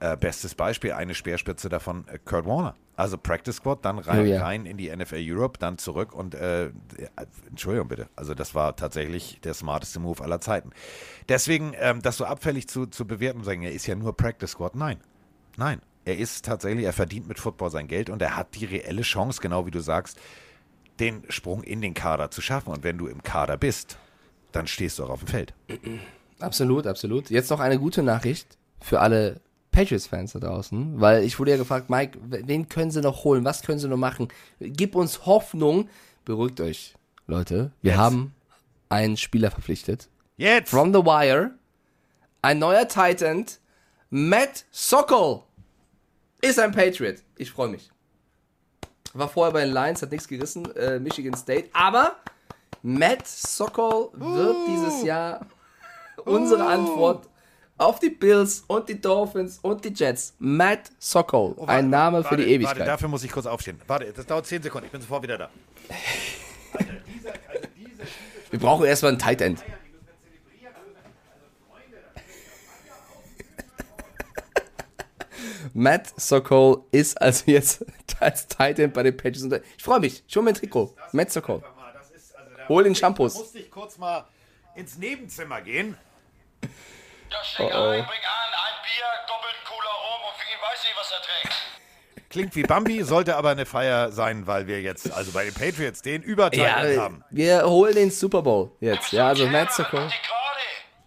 [0.00, 2.76] Äh, bestes Beispiel, eine Speerspitze davon, äh, Kurt Warner.
[2.94, 4.42] Also Practice Squad, dann rein, Oh ja.
[4.42, 6.70] rein in die NFL Europe, dann zurück und äh, äh,
[7.48, 8.08] Entschuldigung bitte.
[8.14, 10.70] Also das war tatsächlich der smarteste Move aller Zeiten.
[11.28, 14.50] Deswegen, ähm, das so abfällig zu, zu bewerten und sagen, er ist ja nur Practice
[14.50, 14.76] Squad.
[14.76, 14.98] Nein.
[15.56, 15.80] Nein.
[16.08, 19.42] Er ist tatsächlich, er verdient mit Football sein Geld und er hat die reelle Chance,
[19.42, 20.18] genau wie du sagst,
[21.00, 22.72] den Sprung in den Kader zu schaffen.
[22.72, 23.98] Und wenn du im Kader bist,
[24.50, 25.52] dann stehst du auch auf dem Feld.
[26.40, 27.30] Absolut, absolut.
[27.30, 29.40] Jetzt noch eine gute Nachricht für alle
[29.72, 33.44] Patriots-Fans da draußen, weil ich wurde ja gefragt, Mike, wen können sie noch holen?
[33.44, 34.28] Was können sie noch machen?
[34.60, 35.88] Gib uns Hoffnung.
[36.24, 36.94] Beruhigt euch,
[37.26, 37.72] Leute.
[37.82, 37.98] Wir Jetzt.
[37.98, 38.34] haben
[38.88, 40.08] einen Spieler verpflichtet.
[40.36, 40.70] Jetzt!
[40.70, 41.50] From the Wire.
[42.40, 43.44] Ein neuer Titan.
[44.08, 45.42] Matt Sokol
[46.40, 47.16] ist ein Patriot.
[47.36, 47.90] Ich freue mich.
[49.14, 50.74] War vorher bei den Lions, hat nichts gerissen.
[50.76, 51.68] Äh, Michigan State.
[51.72, 52.16] Aber
[52.82, 55.46] Matt Sokol wird dieses Jahr
[56.24, 57.28] unsere Antwort
[57.78, 60.34] auf die Bills und die Dolphins und die Jets.
[60.38, 61.54] Matt Sokol.
[61.66, 62.78] ein Name für Oh, Warte, die Ewigkeit.
[62.78, 63.80] Warte, dafür muss ich kurz aufstehen.
[63.86, 65.50] Warte, das dauert 10 Sekunden, ich bin sofort wieder da.
[68.50, 69.62] Wir brauchen erstmal einen Tight End.
[75.74, 77.84] Matt Sokol ist also jetzt
[78.20, 79.42] als Tight End bei den Patriots.
[79.42, 80.22] unter- Ich freue mich.
[80.28, 80.94] Schon mein Trikot.
[81.12, 81.62] Matt Sokol.
[82.68, 83.34] Hol den Shampoos.
[83.34, 84.26] Musste ich kurz mal,
[84.74, 85.96] ins Nebenzimmer gehen?
[87.30, 87.88] Ja, steck Oh, oh.
[87.88, 91.22] ein, bring an, ein Bier, doppelt cooler rum und für ihn weiß nicht, was er
[91.22, 92.30] trinkt.
[92.30, 96.02] Klingt wie Bambi, sollte aber eine Feier sein, weil wir jetzt, also bei den Patriots,
[96.02, 97.24] den Überteil Ja, haben.
[97.30, 99.12] wir holen den Super Bowl jetzt.
[99.12, 100.08] Ja, also Matt Sokol.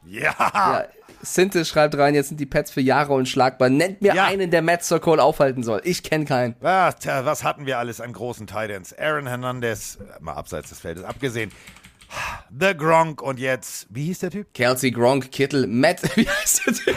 [0.05, 0.33] Ja.
[0.39, 0.85] Ja,
[1.23, 3.69] Sinte schreibt rein, jetzt sind die Pets für Jahre unschlagbar.
[3.69, 4.25] Nennt mir Ja.
[4.25, 5.81] einen, der Matt Sokol aufhalten soll.
[5.83, 6.55] Ich kenne keinen.
[6.59, 8.93] Tja, was hatten wir alles an großen Titans?
[8.97, 11.51] Aaron Hernandez, mal abseits des Feldes abgesehen.
[12.59, 14.53] The Gronk und jetzt, wie hieß der Typ?
[14.53, 16.95] Kelsey Gronk, Kittel, Matt, wie heißt der Typ?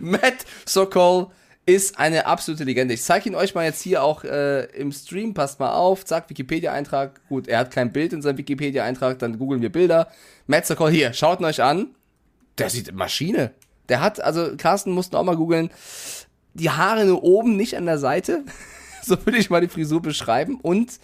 [0.00, 1.28] Matt Sokol
[1.66, 2.94] ist eine absolute Legende.
[2.94, 5.34] Ich zeige ihn euch mal jetzt hier auch äh, im Stream.
[5.34, 6.04] Passt mal auf.
[6.04, 7.20] Zack, Wikipedia-Eintrag.
[7.28, 9.20] Gut, er hat kein Bild in seinem Wikipedia-Eintrag.
[9.20, 10.08] Dann googeln wir Bilder.
[10.48, 11.94] Matt Sokol, hier, schaut ihn euch an.
[12.60, 13.52] Der sieht Maschine.
[13.88, 15.70] Der hat, also Carsten mussten auch mal googeln,
[16.54, 18.44] die Haare nur oben, nicht an der Seite.
[19.02, 20.58] so würde ich mal die Frisur beschreiben.
[20.60, 21.00] Und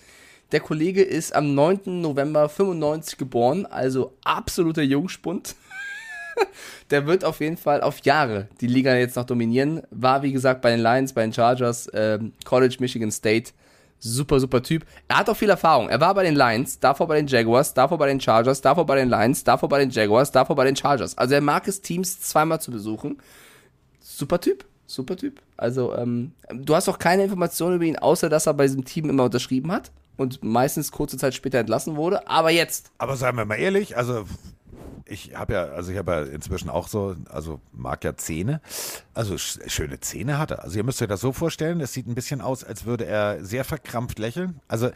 [0.53, 2.01] der Kollege ist am 9.
[2.01, 5.57] November 95 geboren, also absoluter Jungspund.
[6.91, 9.83] Der wird auf jeden Fall auf Jahre die Liga jetzt noch dominieren.
[9.91, 13.53] War, wie gesagt, bei den Lions, bei den Chargers, ähm, College, Michigan State.
[13.99, 14.85] Super, super Typ.
[15.09, 15.89] Er hat auch viel Erfahrung.
[15.89, 18.97] Er war bei den Lions, davor bei den Jaguars, davor bei den Chargers, davor bei
[18.97, 21.17] den Lions, davor bei den Jaguars, davor bei den Chargers.
[21.17, 23.21] Also er mag es, Teams zweimal zu besuchen.
[24.01, 24.65] Super Typ.
[24.87, 25.41] Super Typ.
[25.57, 29.11] Also, ähm, du hast auch keine Informationen über ihn, außer dass er bei diesem Team
[29.11, 32.29] immer unterschrieben hat und meistens kurze Zeit später entlassen wurde.
[32.29, 32.93] Aber jetzt.
[32.99, 34.27] Aber seien wir mal ehrlich, also
[35.07, 38.61] ich habe ja, also ich habe ja inzwischen auch so, also mag ja Zähne,
[39.15, 40.65] also sch schöne Zähne hat er.
[40.65, 43.45] Also ihr müsst euch das so vorstellen, das sieht ein bisschen aus, als würde er
[43.45, 44.61] sehr verkrampft lächeln.
[44.69, 44.91] Also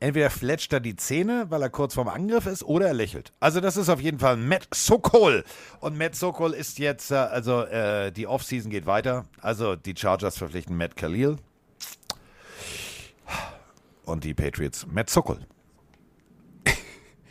[0.00, 3.32] entweder fletscht er die Zähne, weil er kurz vorm Angriff ist, oder er lächelt.
[3.40, 5.44] Also das ist auf jeden Fall Matt Sokol.
[5.80, 9.26] Und Matt Sokol ist jetzt, äh, also äh, die Offseason geht weiter.
[9.40, 11.36] Also die Chargers verpflichten Matt Khalil.
[14.04, 15.46] Und die Patriots Matt Sokol.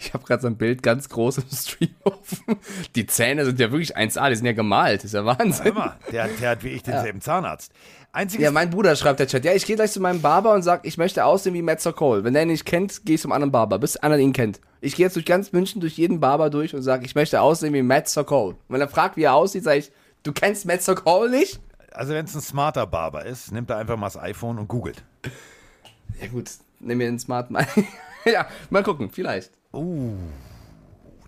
[0.07, 2.57] Ich habe gerade so ein Bild ganz groß im Stream offen.
[2.95, 4.99] Die Zähne sind ja wirklich 1A, die sind ja gemalt.
[4.99, 5.67] Das ist ja Wahnsinn.
[5.67, 5.97] Immer.
[6.11, 7.71] Der, der hat wie ich denselben Zahnarzt.
[8.13, 9.43] Einziges, Ja, mein Bruder schreibt der Chat.
[9.43, 12.23] Ja, ich gehe gleich zu meinem Barber und sag, ich möchte aussehen wie Matt Cole.
[12.23, 14.61] Wenn der ihn nicht kennt, geh ich zum anderen Barber, bis einer ihn kennt.
[14.79, 17.73] Ich gehe jetzt durch ganz München, durch jeden Barber durch und sag, ich möchte aussehen
[17.73, 18.55] wie Matt Cole.
[18.55, 19.91] Und wenn er fragt, wie er aussieht, sage ich,
[20.23, 21.59] du kennst Matt Cole nicht?
[21.97, 25.03] also wenn es ein smarter Barber ist, nimmt er einfach mal das iPhone und googelt.
[26.21, 27.67] Ja gut, nimm mir den Smart Mic.
[28.25, 29.51] ja, mal gucken, vielleicht.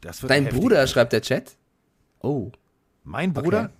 [0.01, 0.61] Das wird Dein heftig.
[0.61, 1.55] Bruder schreibt der Chat.
[2.21, 2.51] Oh.
[3.03, 3.65] Mein Bruder?
[3.65, 3.73] Okay.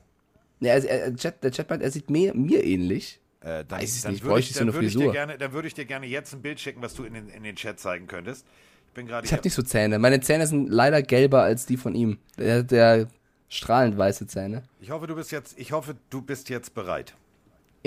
[0.62, 3.20] Ja, also, er, Chat, der Chat meint, er sieht mir, mir ähnlich.
[3.42, 4.98] Äh, dann, Weiß es dann nicht, würde bräuchte ich, ich so dann eine würde ich
[4.98, 7.30] dir gerne, dann würde ich dir gerne jetzt ein Bild schicken, was du in den,
[7.30, 8.46] in den Chat zeigen könntest.
[8.88, 9.98] Ich bin gerade Ich habe nicht so Zähne.
[10.00, 12.18] Meine Zähne sind leider gelber als die von ihm.
[12.38, 13.08] Der, der
[13.48, 14.64] strahlend weiße Zähne.
[14.82, 17.14] Ich hoffe, du bist jetzt, ich hoffe, du bist jetzt bereit,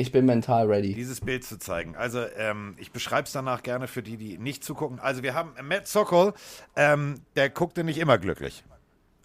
[0.02, 0.94] Ich bin mental ready.
[0.94, 1.94] dieses Bild zu zeigen.
[1.94, 4.98] Also ähm, ich beschreibe es danach gerne für die, die nicht zugucken.
[4.98, 6.34] Also wir haben Matt Sokol,
[6.74, 8.64] ähm, der guckte nicht immer glücklich.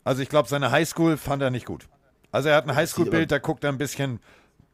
[0.03, 1.87] Also ich glaube, seine Highschool fand er nicht gut.
[2.31, 4.19] Also er hat ein Highschool-Bild, da guckt er ein bisschen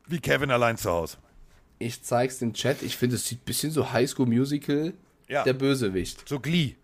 [0.06, 1.18] wie Kevin allein zu Hause.
[1.80, 2.82] Ich zeig's im Chat.
[2.82, 4.94] Ich finde, es sieht ein bisschen so High School Musical.
[5.30, 5.44] Ja.
[5.44, 6.28] Der Bösewicht.
[6.28, 6.76] So Glee.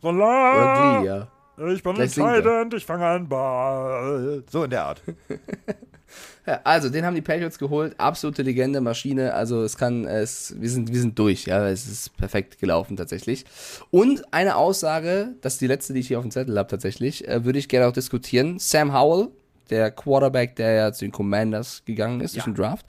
[0.00, 1.28] So Oder la, Glee, ja.
[1.58, 2.02] Ich bin er.
[2.02, 4.42] entscheidend, ich fange an Ball.
[4.50, 5.02] So in der Art.
[6.46, 6.60] ja.
[6.64, 7.94] Also, den haben die Patriots geholt.
[7.98, 9.34] Absolute Legende, Maschine.
[9.34, 11.46] Also, es kann, es, wir sind, wir sind durch.
[11.46, 13.44] Ja, es ist perfekt gelaufen tatsächlich.
[13.90, 17.26] Und eine Aussage, das ist die letzte, die ich hier auf dem Zettel habe tatsächlich,
[17.26, 18.58] äh, würde ich gerne auch diskutieren.
[18.58, 19.28] Sam Howell,
[19.70, 22.86] der Quarterback, der ja zu den Commanders gegangen ist durch den Draft,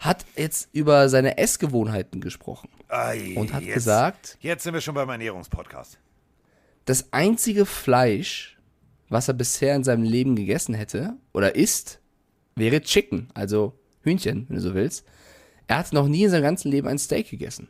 [0.00, 2.68] hat jetzt über seine Essgewohnheiten gesprochen.
[2.88, 5.98] Ei, Und hat jetzt, gesagt, Jetzt sind wir schon beim Ernährungspodcast.
[6.88, 8.56] Das einzige Fleisch,
[9.10, 12.00] was er bisher in seinem Leben gegessen hätte oder isst,
[12.56, 15.04] wäre Chicken, also Hühnchen, wenn du so willst.
[15.66, 17.68] Er hat noch nie in seinem ganzen Leben ein Steak gegessen.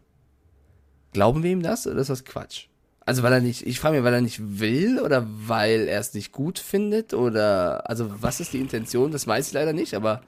[1.12, 2.66] Glauben wir ihm das oder ist das Quatsch?
[3.00, 6.14] Also weil er nicht, ich frage mich, weil er nicht will oder weil er es
[6.14, 10.22] nicht gut findet oder, also was ist die Intention, das weiß ich leider nicht, aber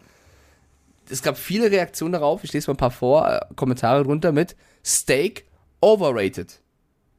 [1.09, 4.57] es gab viele Reaktionen darauf, ich lese mal ein paar vor, äh, Kommentare drunter mit
[4.85, 5.45] Steak
[5.81, 6.61] overrated.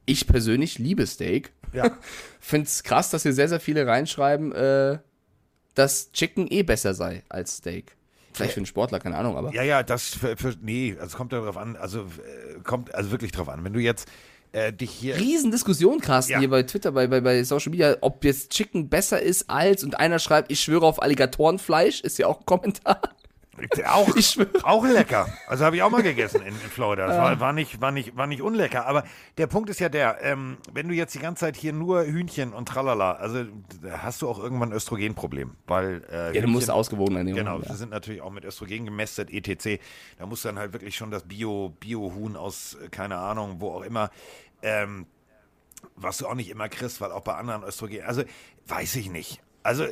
[0.04, 1.52] Ich persönlich liebe Steak.
[1.72, 1.96] Ja.
[2.40, 4.98] Find's krass, dass hier sehr, sehr viele reinschreiben, äh,
[5.74, 7.96] dass Chicken eh besser sei als Steak.
[8.34, 9.52] Vielleicht für einen Sportler, keine Ahnung, aber.
[9.52, 13.10] Ja, ja, das für, für nee, also es kommt darauf an, also äh, kommt also
[13.10, 13.62] wirklich drauf an.
[13.62, 14.08] Wenn du jetzt
[14.52, 16.38] äh, dich hier Riesendiskussion, Carsten, Ja.
[16.38, 19.98] hier bei Twitter, bei, bei, bei Social Media, ob jetzt Chicken besser ist als und
[19.98, 23.00] einer schreibt, ich schwöre auf Alligatorenfleisch, ist ja auch ein Kommentar.
[23.86, 25.26] Auch Ich auch lecker.
[25.46, 27.06] Also habe ich auch mal gegessen in, in Florida.
[27.06, 29.04] Das war, war nicht war nicht war nicht unlecker, aber
[29.36, 32.52] der Punkt ist ja der, ähm, wenn du jetzt die ganze Zeit hier nur Hühnchen
[32.52, 33.44] und tralala, also
[33.90, 37.38] hast du auch irgendwann ein Östrogenproblem, weil äh, Ja, du musst ausgewogen ernähren.
[37.38, 37.74] Genau, Ja.
[37.74, 39.80] sind natürlich auch mit Östrogen gemästet, etc.
[40.18, 43.82] Da muss dann halt wirklich schon das Bio, Bio-Huhn aus, äh, keine Ahnung, wo auch
[43.82, 44.10] immer.
[44.62, 45.06] Ähm,
[45.96, 48.22] was du auch nicht immer kriegst, weil auch bei anderen Östrogen, also
[48.68, 49.40] weiß ich nicht.
[49.64, 49.84] Also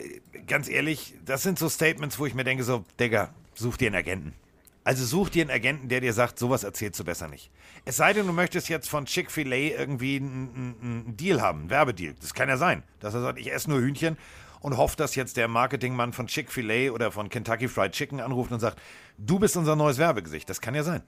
[0.46, 3.96] ganz ehrlich, das sind so Statements, wo ich mir denke so, Digga, such dir einen
[3.96, 4.34] Agenten.
[4.82, 7.50] Also such dir einen Agenten, der dir sagt, sowas erzählst du besser nicht.
[7.84, 12.14] Es sei denn, du möchtest jetzt von Chick-fil-A irgendwie einen, einen Deal haben, einen Werbedeal.
[12.20, 14.16] Das kann ja sein, dass er sagt, ich esse nur Hühnchen
[14.60, 18.60] und hofft, dass jetzt der Marketingmann von Chick-fil-A oder von Kentucky Fried Chicken anruft und
[18.60, 18.80] sagt,
[19.18, 20.48] du bist unser neues Werbegesicht.
[20.48, 21.02] Das kann ja sein.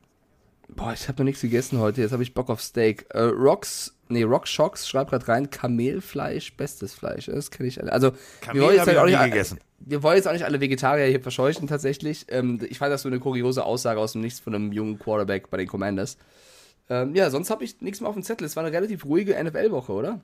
[0.74, 2.01] Boah, ich habe noch nichts gegessen heute.
[2.01, 3.07] Jetzt habe ich Bock auf Steak.
[3.11, 7.27] Äh, Rocks, nee, Rock Shocks schreibt gerade rein, Kamelfleisch, bestes Fleisch.
[7.27, 7.93] Das kenne ich alle.
[7.93, 9.61] Also, Kamel wir wollen, jetzt halt auch nicht, gegessen.
[9.81, 12.27] wir wollen jetzt auch nicht alle Vegetarier hier verscheuchen, tatsächlich.
[12.28, 15.51] Ähm, ich fand das so eine kuriose Aussage aus dem Nichts von einem jungen Quarterback
[15.51, 16.16] bei den Commanders.
[16.89, 18.47] Ähm, ja, sonst habe ich nichts mehr auf dem Zettel.
[18.47, 20.20] Es war eine relativ ruhige NFL-Woche, oder?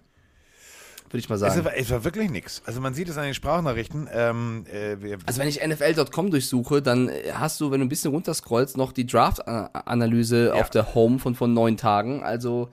[1.10, 1.64] Würde ich mal Es sagen.
[1.64, 2.62] war, es war wirklich nichts.
[2.66, 4.08] Also man sieht es an den Sprachnachrichten.
[4.12, 8.76] Ähm, äh, Also wenn ich NFL.com durchsuche, dann hast du, wenn du ein bisschen runterscrollst,
[8.76, 12.22] noch die Draft-Analyse auf der Home von von neun Tagen.
[12.22, 12.70] Also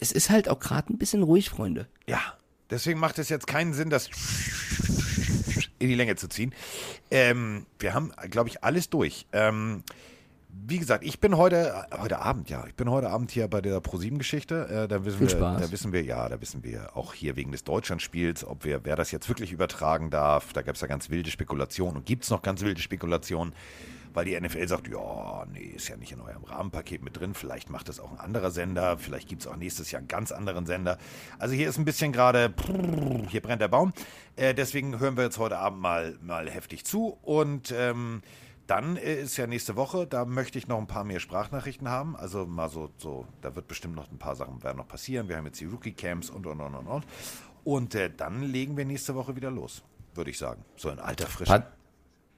[0.00, 1.86] es ist halt auch gerade ein bisschen ruhig, Freunde.
[2.08, 2.20] Ja,
[2.70, 4.08] deswegen macht es jetzt keinen Sinn, das
[5.78, 6.54] in die Länge zu ziehen.
[7.10, 9.26] Ähm, wir haben, glaube ich, alles durch.
[9.32, 9.82] Ähm,
[10.54, 13.80] wie gesagt, ich bin heute, heute Abend, ja, ich bin heute Abend hier bei der
[13.80, 14.84] ProSieben-Geschichte.
[14.84, 15.62] Äh, da wissen Viel wir, Spaß.
[15.62, 18.94] da wissen wir, ja, da wissen wir auch hier wegen des Deutschlandspiels, ob wir, wer
[18.94, 20.52] das jetzt wirklich übertragen darf.
[20.52, 23.54] Da gab es ja ganz wilde Spekulationen und gibt es noch ganz wilde Spekulationen,
[24.12, 27.32] weil die NFL sagt, ja, nee, ist ja nicht in eurem Rahmenpaket mit drin.
[27.32, 30.32] Vielleicht macht das auch ein anderer Sender, vielleicht gibt es auch nächstes Jahr einen ganz
[30.32, 30.98] anderen Sender.
[31.38, 32.52] Also hier ist ein bisschen gerade,
[33.30, 33.94] hier brennt der Baum.
[34.36, 38.20] Äh, deswegen hören wir jetzt heute Abend mal, mal heftig zu und ähm,
[38.66, 42.16] dann äh, ist ja nächste Woche, da möchte ich noch ein paar mehr Sprachnachrichten haben.
[42.16, 45.28] Also mal so, so da wird bestimmt noch ein paar Sachen werden noch passieren.
[45.28, 47.04] Wir haben jetzt die Rookie-Camps und, und, und, und, und.
[47.64, 49.82] Und äh, dann legen wir nächste Woche wieder los,
[50.14, 50.64] würde ich sagen.
[50.76, 51.50] So in alter Frische.
[51.52, 51.72] Pat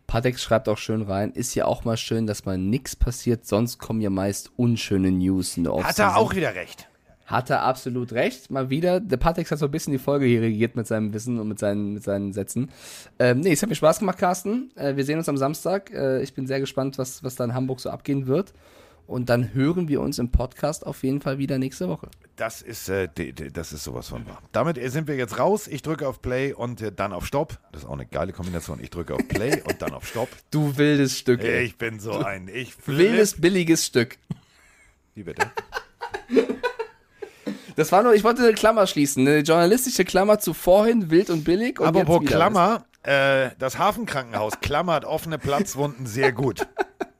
[0.06, 3.78] Patek schreibt auch schön rein, ist ja auch mal schön, dass mal nichts passiert, sonst
[3.78, 6.04] kommen ja meist unschöne News in der Hat Offseason.
[6.04, 6.88] er auch wieder recht.
[7.26, 8.50] Hat er absolut recht.
[8.50, 9.00] Mal wieder.
[9.00, 11.58] Der Patex hat so ein bisschen die Folge hier regiert mit seinem Wissen und mit
[11.58, 12.70] seinen, mit seinen Sätzen.
[13.18, 14.70] Ähm, nee, es hat mir Spaß gemacht, Carsten.
[14.76, 15.90] Äh, wir sehen uns am Samstag.
[15.90, 18.52] Äh, ich bin sehr gespannt, was, was da in Hamburg so abgehen wird.
[19.06, 22.08] Und dann hören wir uns im Podcast auf jeden Fall wieder nächste Woche.
[22.36, 23.08] Das ist, äh,
[23.52, 24.42] das ist sowas von wahr.
[24.52, 25.68] Damit äh, sind wir jetzt raus.
[25.68, 27.58] Ich drücke auf Play und äh, dann auf Stopp.
[27.72, 28.80] Das ist auch eine geile Kombination.
[28.82, 30.28] Ich drücke auf Play und dann auf Stopp.
[30.50, 31.42] Du wildes Stück.
[31.42, 31.64] ey.
[31.64, 32.48] Ich bin so ein.
[32.48, 34.16] Ich Wildes, billiges Stück.
[35.14, 35.50] Wie bitte?
[37.76, 39.26] Das war nur, ich wollte eine Klammer schließen.
[39.26, 41.80] Eine journalistische Klammer zu vorhin, wild und billig.
[41.80, 46.66] Und Apropos Klammer, äh, das Hafenkrankenhaus klammert offene Platzwunden sehr gut.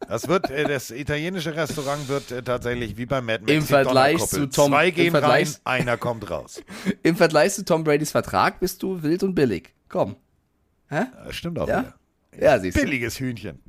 [0.08, 3.52] Das wird, äh, das italienische Restaurant wird äh, tatsächlich wie bei Mad Max.
[3.52, 6.62] Im Vergleich zu Tom- Zwei gehen rein, einer kommt raus.
[7.02, 9.74] Im Vergleich zu Tom Bradys Vertrag bist du wild und billig.
[9.88, 10.16] Komm.
[10.90, 11.80] Äh, Stimmt auch Ja?
[11.80, 12.44] wieder.
[12.44, 12.76] Ja, siehst.
[12.80, 13.60] Billiges Hühnchen.